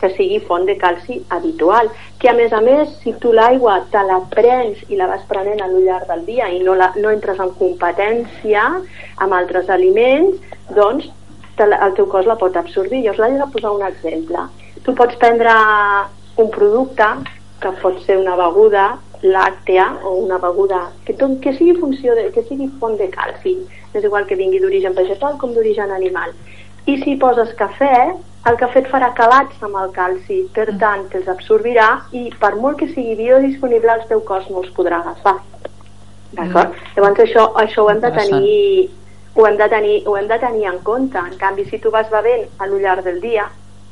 que 0.00 0.10
sigui 0.16 0.40
font 0.48 0.64
de 0.66 0.76
calci 0.80 1.20
habitual, 1.28 1.90
que 2.18 2.30
a 2.30 2.34
més 2.36 2.52
a 2.52 2.60
més, 2.64 2.90
si 3.02 3.12
tu 3.22 3.32
l'aigua 3.36 3.80
te 3.92 4.02
la 4.08 4.20
prens 4.32 4.80
i 4.88 4.98
la 4.98 5.08
vas 5.10 5.26
prenent 5.28 5.60
a 5.60 5.68
lo 5.70 5.82
llarg 5.84 6.08
del 6.08 6.24
dia 6.26 6.48
i 6.50 6.62
no, 6.64 6.74
la, 6.78 6.90
no 6.96 7.12
entres 7.12 7.40
en 7.40 7.52
competència 7.58 8.64
amb 9.20 9.36
altres 9.36 9.68
aliments, 9.70 10.40
doncs 10.76 11.10
te, 11.56 11.68
el 11.68 11.94
teu 11.98 12.08
cos 12.08 12.28
la 12.28 12.38
pot 12.40 12.56
absorbir. 12.56 13.04
Jo 13.04 13.14
us 13.14 13.20
l'he 13.20 13.36
de 13.36 13.50
posar 13.52 13.74
un 13.76 13.84
exemple. 13.86 14.46
Tu 14.84 14.96
pots 14.96 15.20
prendre 15.20 15.52
un 16.40 16.50
producte 16.50 17.12
que 17.60 17.72
pot 17.82 18.00
ser 18.06 18.16
una 18.20 18.38
beguda 18.40 18.94
làctea 19.20 19.84
o 20.08 20.14
una 20.22 20.38
beguda 20.40 20.86
que, 21.04 21.12
que 21.12 21.52
sigui 21.58 21.74
funció 21.76 22.14
de, 22.16 22.30
que 22.32 22.46
sigui 22.48 22.70
font 22.80 22.96
de 22.96 23.10
calci. 23.12 23.58
És 23.92 24.06
igual 24.06 24.24
que 24.24 24.38
vingui 24.38 24.62
d'origen 24.62 24.96
vegetal 24.96 25.36
com 25.36 25.52
d'origen 25.52 25.92
animal 25.92 26.32
i 26.86 26.96
si 27.02 27.16
poses 27.16 27.52
cafè 27.58 27.94
el 28.48 28.56
cafè 28.56 28.80
et 28.80 28.88
farà 28.88 29.10
calats 29.16 29.62
amb 29.66 29.76
el 29.82 29.90
calci 29.92 30.40
per 30.54 30.70
mm. 30.70 30.78
tant 30.80 31.08
te'ls 31.12 31.28
absorbirà 31.28 31.88
i 32.16 32.30
per 32.40 32.54
molt 32.56 32.78
que 32.80 32.88
sigui 32.94 33.18
biodisponible 33.18 33.98
el 33.98 34.06
teu 34.08 34.24
cos 34.24 34.48
no 34.50 34.62
els 34.64 34.72
podrà 34.76 35.02
agafar 35.02 35.36
d'acord? 36.32 36.72
Mm. 36.72 36.96
llavors 36.96 37.24
això, 37.26 37.46
això 37.64 37.84
ho 37.84 37.92
hem 37.92 38.00
de 38.00 38.12
tenir 38.16 38.90
ho 39.34 39.46
hem, 39.46 39.56
de 39.56 39.68
tenir, 39.70 40.02
ho 40.08 40.16
hem 40.18 40.26
de 40.26 40.38
tenir 40.42 40.66
en 40.72 40.78
compte 40.82 41.18
en 41.18 41.36
canvi 41.38 41.64
si 41.68 41.78
tu 41.78 41.90
vas 41.90 42.08
bevent 42.10 42.48
a 42.58 42.66
lo 42.66 42.80
llarg 42.82 43.04
del 43.04 43.20
dia 43.20 43.46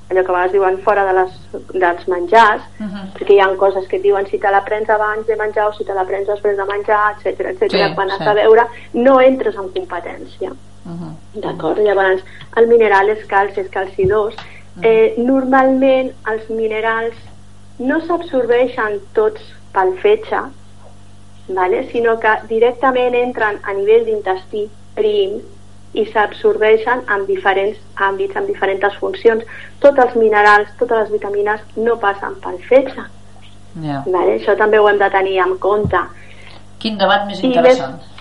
allò 0.08 0.24
que 0.24 0.30
a 0.30 0.34
vegades 0.34 0.52
diuen 0.52 0.78
fora 0.78 1.04
de 1.04 1.12
les, 1.12 1.32
dels 1.74 2.06
menjars, 2.08 2.62
uh 2.80 2.86
-huh. 2.86 3.04
perquè 3.14 3.32
hi 3.34 3.40
ha 3.40 3.56
coses 3.56 3.86
que 3.88 3.98
diuen 3.98 4.26
si 4.26 4.38
te 4.38 4.50
la 4.50 4.64
prens 4.64 4.88
abans 4.88 5.26
de 5.26 5.36
menjar 5.36 5.68
o 5.68 5.72
si 5.72 5.84
te 5.84 5.94
la 5.94 6.04
prens 6.04 6.26
després 6.26 6.56
de 6.56 6.64
menjar, 6.64 7.14
etc 7.16 7.40
etc. 7.40 7.70
Sí, 7.70 7.94
quan 7.94 8.08
sí. 8.08 8.14
has 8.14 8.24
de 8.24 8.34
veure, 8.34 8.66
no 8.92 9.20
entres 9.20 9.54
en 9.54 9.68
competència. 9.68 10.52
Uh 10.88 10.94
-huh. 10.94 11.40
D'acord? 11.40 11.78
Llavors, 11.78 12.22
el 12.56 12.66
mineral 12.66 13.08
és 13.08 13.26
calci, 13.26 13.60
és 13.60 13.68
calci 13.68 14.06
2. 14.06 14.34
Uh 14.34 14.40
-huh. 14.40 14.86
eh, 14.86 15.14
normalment 15.16 16.12
els 16.30 16.48
minerals 16.48 17.14
no 17.78 18.00
s'absorbeixen 18.00 19.00
tots 19.12 19.40
pel 19.72 19.92
fetge, 20.02 20.40
vale? 21.46 21.88
sinó 21.92 22.18
que 22.18 22.32
directament 22.48 23.14
entren 23.14 23.58
a 23.62 23.72
nivell 23.72 24.04
d'intestí 24.04 24.68
prim 24.94 25.40
i 25.92 26.04
s'absorbeixen 26.12 27.04
en 27.14 27.24
diferents 27.26 27.78
àmbits, 27.94 28.36
en 28.36 28.46
diferents 28.46 28.98
funcions. 29.00 29.44
Tots 29.80 29.98
els 30.04 30.14
minerals, 30.14 30.68
totes 30.78 30.98
les 30.98 31.10
vitamines 31.10 31.60
no 31.76 31.96
passen 31.96 32.36
pel 32.44 32.58
fetge. 32.68 33.06
Yeah. 33.80 34.02
Vale? 34.06 34.38
Això 34.38 34.56
també 34.58 34.78
ho 34.78 34.88
hem 34.90 34.98
de 34.98 35.10
tenir 35.10 35.38
en 35.44 35.56
compte. 35.62 36.00
Quin 36.82 36.98
debat 36.98 37.26
més 37.26 37.40
interessant. 37.42 37.96
més, 37.96 38.17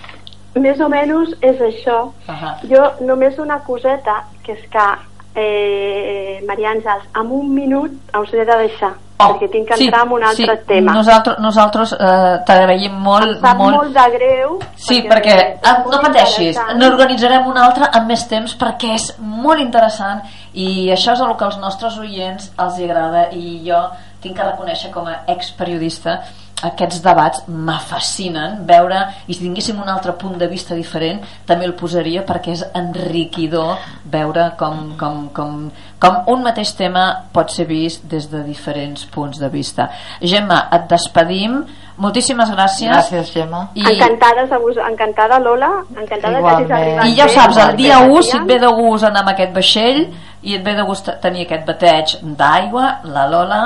més 0.54 0.80
o 0.80 0.88
menys 0.88 1.34
és 1.40 1.60
això. 1.60 2.12
Uh 2.28 2.34
-huh. 2.34 2.54
Jo 2.70 3.06
només 3.06 3.38
una 3.38 3.60
coseta, 3.60 4.24
que 4.42 4.52
és 4.52 4.64
que 4.70 4.86
eh, 5.34 6.42
Maria 6.46 6.72
Àngels, 6.72 7.04
en 7.14 7.30
un 7.30 7.52
minut 7.54 7.90
us 8.20 8.32
he 8.32 8.44
de 8.44 8.56
deixar 8.56 8.94
oh, 9.18 9.26
perquè 9.26 9.48
tinc 9.52 9.68
que 9.68 9.76
entrar 9.76 10.00
sí, 10.02 10.06
en 10.06 10.12
un 10.12 10.24
altre 10.24 10.56
sí. 10.56 10.64
tema 10.66 10.94
nosaltres, 10.96 11.38
nosaltres 11.42 11.92
eh, 11.92 12.34
t'agraïm 12.48 12.98
molt 13.04 13.28
em 13.28 13.36
sap 13.42 13.60
molt, 13.60 13.76
molt 13.76 13.94
de 13.94 14.06
greu 14.16 14.58
sí, 14.74 15.00
perquè, 15.06 15.36
perquè 15.36 15.70
ah, 15.70 15.76
no 15.90 16.02
pateixis 16.04 16.60
n'organitzarem 16.80 17.48
un 17.50 17.60
altre 17.60 17.90
amb 17.92 18.10
més 18.12 18.26
temps 18.30 18.56
perquè 18.60 18.94
és 18.96 19.08
molt 19.20 19.62
interessant 19.62 20.22
i 20.54 20.90
això 20.94 21.14
és 21.16 21.24
el 21.24 21.34
que 21.38 21.48
als 21.48 21.58
nostres 21.62 21.98
oients 22.02 22.52
els 22.56 22.82
agrada 22.88 23.28
i 23.36 23.60
jo 23.66 23.82
tinc 24.22 24.38
que 24.38 24.46
reconèixer 24.46 24.90
com 24.94 25.06
a 25.06 25.20
experiodista 25.30 26.20
aquests 26.66 27.02
debats 27.04 27.44
m'afascinen. 27.46 28.62
Veure, 28.68 29.00
i 29.26 29.34
si 29.34 29.44
tinguéssim 29.44 29.78
un 29.78 29.88
altre 29.90 30.14
punt 30.18 30.38
de 30.40 30.48
vista 30.50 30.74
diferent 30.74 31.20
també 31.46 31.68
el 31.68 31.74
posaria 31.78 32.24
perquè 32.26 32.54
és 32.56 32.64
enriquidor 32.78 33.78
veure 34.10 34.50
com, 34.58 34.94
com, 34.98 35.26
com, 35.34 35.58
com 36.02 36.22
un 36.32 36.46
mateix 36.46 36.74
tema 36.78 37.04
pot 37.34 37.52
ser 37.54 37.68
vist 37.68 38.06
des 38.10 38.28
de 38.30 38.42
diferents 38.46 39.06
punts 39.14 39.38
de 39.38 39.50
vista. 39.52 39.90
Gemma, 40.22 40.66
et 40.74 40.88
despedim. 40.90 41.60
Moltíssimes 41.98 42.50
gràcies. 42.54 42.92
Gràcies 42.94 43.32
Gemma. 43.34 43.64
I... 43.74 43.84
encantada, 43.94 44.46
encantada 44.86 45.38
Lola. 45.42 45.70
Encantada 45.96 46.38
Igualment. 46.38 46.68
que 46.68 46.74
hagis 46.74 47.12
i 47.12 47.18
ja 47.18 47.26
ho 47.26 47.34
saps, 47.34 47.58
el 47.64 47.76
dia 47.76 47.98
1 48.06 48.22
si 48.22 48.36
et 48.38 48.46
ve 48.46 48.58
de 48.62 48.70
gust 48.74 49.06
anar 49.08 49.24
amb 49.24 49.32
aquest 49.34 49.54
vaixell 49.54 50.04
i 50.42 50.54
et 50.54 50.64
ve 50.64 50.74
de 50.78 50.86
gust 50.86 51.10
tenir 51.22 51.46
aquest 51.46 51.66
bateig 51.66 52.18
d'aigua 52.38 53.00
la 53.10 53.26
Lola 53.30 53.62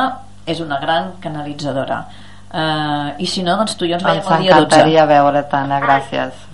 és 0.49 0.61
una 0.65 0.81
gran 0.81 1.13
canalitzadora 1.21 2.01
Uh, 2.53 3.17
I 3.19 3.27
si 3.27 3.43
no, 3.43 3.57
doncs 3.57 3.77
tu 3.81 3.87
i 3.87 3.93
jo 3.93 3.97
ens 3.97 4.05
veiem 4.05 4.21
el 4.21 4.25
dia 4.27 4.33
12. 4.33 4.37
Ens 4.37 4.57
encantaria 4.61 5.07
veure 5.09 5.43
Tana, 5.49 5.79
gràcies. 5.81 6.49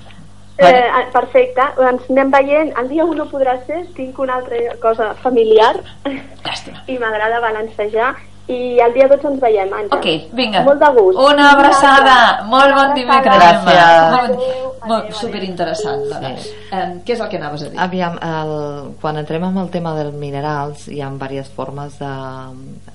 Ah, 0.58 0.70
eh, 0.70 1.04
perfecte, 1.14 1.64
doncs 1.76 2.08
anem 2.10 2.30
veient. 2.34 2.72
El 2.78 2.88
dia 2.90 3.04
1 3.06 3.18
no 3.18 3.26
podrà 3.30 3.56
ser, 3.66 3.84
tinc 3.94 4.18
una 4.18 4.38
altra 4.40 4.58
cosa 4.82 5.12
familiar 5.22 5.74
Llàstima. 6.06 6.82
i 6.86 6.98
m'agrada 6.98 7.38
balancejar 7.42 8.14
i 8.48 8.78
el 8.80 8.94
dia 8.96 9.08
12 9.10 9.28
ens 9.28 9.40
veiem, 9.42 9.72
Àngel. 9.76 9.92
Ok, 9.98 10.34
vinga. 10.36 10.62
Molt 10.64 10.80
de 10.80 10.88
gust. 10.96 11.18
Una 11.20 11.50
abraçada. 11.52 12.14
Molt 12.48 12.72
bon 12.78 12.94
dimecres. 12.96 13.42
Gràcies. 13.42 14.14
Molt, 14.14 14.86
molt 14.88 15.10
superinteressant. 15.18 16.06
Sí. 16.08 16.54
Um, 16.72 16.94
què 17.04 17.16
és 17.16 17.20
el 17.20 17.28
que 17.28 17.40
anaves 17.40 17.66
a 17.66 17.68
dir? 17.68 17.80
Aviam, 17.84 18.16
el, 18.24 18.54
quan 19.02 19.20
entrem 19.20 19.44
en 19.50 19.60
el 19.60 19.68
tema 19.74 19.92
dels 19.98 20.16
minerals 20.16 20.86
hi 20.88 21.02
ha 21.04 21.10
diverses 21.12 21.52
formes 21.52 22.00
de, 22.00 22.14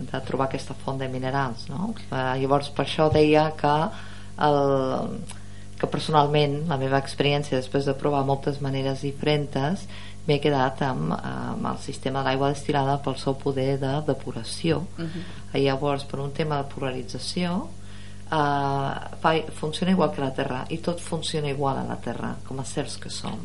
de 0.10 0.24
trobar 0.26 0.50
aquesta 0.50 0.74
font 0.74 0.98
de 1.02 1.12
minerals, 1.14 1.68
no? 1.70 1.94
Uh, 2.10 2.34
llavors, 2.42 2.74
per 2.74 2.88
això 2.88 3.12
deia 3.14 3.52
que 3.60 3.76
el, 4.50 4.60
que 5.84 5.92
personalment 5.92 6.64
la 6.70 6.80
meva 6.82 7.02
experiència 7.04 7.60
després 7.60 7.86
de 7.86 7.94
provar 8.00 8.24
moltes 8.26 8.62
maneres 8.64 9.04
diferents 9.04 9.86
m'he 10.28 10.40
quedat 10.40 10.82
amb, 10.88 11.12
amb 11.14 11.66
el 11.74 11.80
sistema 11.84 12.24
d'aigua 12.24 12.54
destilada 12.54 12.98
pel 13.04 13.18
seu 13.20 13.36
poder 13.40 13.78
de 13.80 13.94
depuració 14.08 14.78
uh 14.78 15.02
mhm. 15.02 15.10
-huh. 15.54 15.64
llavors 15.66 16.04
per 16.06 16.20
un 16.20 16.32
tema 16.32 16.58
de 16.58 16.70
polarització 16.74 17.68
eh, 18.32 18.94
fa, 19.22 19.34
funciona 19.54 19.92
igual 19.92 20.12
que 20.12 20.22
la 20.22 20.34
Terra 20.34 20.66
i 20.70 20.78
tot 20.78 21.00
funciona 21.00 21.50
igual 21.50 21.78
a 21.78 21.84
la 21.84 21.98
Terra 21.98 22.36
com 22.48 22.60
a 22.60 22.64
certs 22.64 22.98
que 22.98 23.10
som 23.10 23.40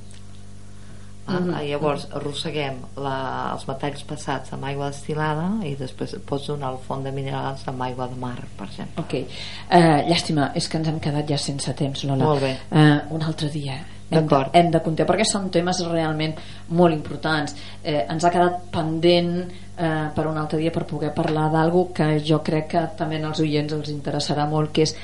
Uh 1.28 1.34
ah, 1.34 1.40
-huh. 1.40 1.68
llavors 1.68 2.06
arrosseguem 2.10 2.74
la, 2.96 3.50
els 3.52 3.66
metalls 3.68 4.02
passats 4.02 4.52
amb 4.52 4.64
aigua 4.64 4.86
destilada 4.86 5.50
i 5.62 5.74
després 5.76 6.16
pots 6.24 6.46
donar 6.46 6.70
el 6.72 6.78
font 6.86 7.04
de 7.04 7.10
minerals 7.12 7.68
amb 7.68 7.82
aigua 7.82 8.06
de 8.08 8.14
mar 8.14 8.38
per 8.56 8.66
exemple 8.66 9.02
ok, 9.02 9.14
uh, 9.14 10.08
llàstima, 10.08 10.50
és 10.54 10.68
que 10.68 10.78
ens 10.78 10.88
hem 10.88 10.98
quedat 10.98 11.28
ja 11.28 11.36
sense 11.36 11.74
temps 11.74 12.04
Lola 12.04 12.24
molt 12.24 12.40
bé 12.40 12.56
uh, 12.70 13.14
un 13.14 13.22
altre 13.22 13.48
dia 13.50 13.74
hem 14.10 14.26
de, 14.28 14.40
hem 14.56 14.70
de 14.72 14.80
comptar 14.84 15.06
perquè 15.08 15.26
són 15.28 15.50
temes 15.52 15.82
realment 15.86 16.34
molt 16.78 16.96
importants. 16.96 17.54
Eh, 17.82 18.04
ens 18.08 18.24
ha 18.24 18.32
quedat 18.32 18.68
pendent 18.72 19.34
eh, 19.42 20.08
per 20.14 20.26
un 20.26 20.38
altre 20.40 20.60
dia 20.60 20.72
per 20.74 20.86
poder 20.88 21.12
parlar 21.16 21.48
d'algú 21.52 21.88
que 21.94 22.16
jo 22.24 22.40
crec 22.44 22.68
que 22.74 22.84
també 22.98 23.20
als 23.22 23.40
oients 23.44 23.76
els 23.76 23.92
interessarà 23.92 24.48
molt 24.48 24.72
que 24.72 24.88
és 24.88 24.96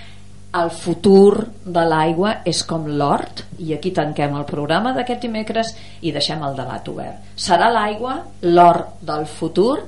el 0.54 0.70
futur 0.70 1.48
de 1.66 1.82
l'aigua 1.82 2.36
és 2.46 2.60
com 2.68 2.86
l'hort 2.86 3.42
i 3.58 3.72
aquí 3.74 3.90
tanquem 3.90 4.36
el 4.38 4.46
programa 4.46 4.92
d'aquest 4.94 5.26
dimecres 5.26 5.72
i 6.06 6.12
deixem 6.14 6.42
el 6.46 6.54
debat 6.54 6.88
obert. 6.92 7.34
Serà 7.34 7.72
l'aigua 7.74 8.20
l'hort 8.46 9.00
del 9.02 9.26
futur 9.26 9.80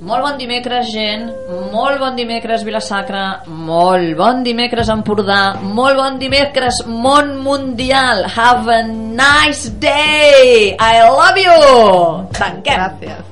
molt 0.00 0.26
bon 0.26 0.38
dimecres, 0.40 0.90
gent. 0.92 1.26
Molt 1.72 2.00
bon 2.02 2.16
dimecres, 2.18 2.64
Vilasacra. 2.66 3.24
Molt 3.46 4.16
bon 4.18 4.44
dimecres, 4.46 4.90
Empordà. 4.92 5.40
Molt 5.62 6.00
bon 6.00 6.18
dimecres, 6.18 6.82
món 6.86 7.36
mundial. 7.44 8.24
Have 8.36 8.68
a 8.68 8.82
nice 8.86 9.70
day. 9.80 10.76
I 10.78 11.02
love 11.08 11.38
you. 11.38 11.58
Tanquem. 12.38 12.76
Gràcies. 12.76 13.29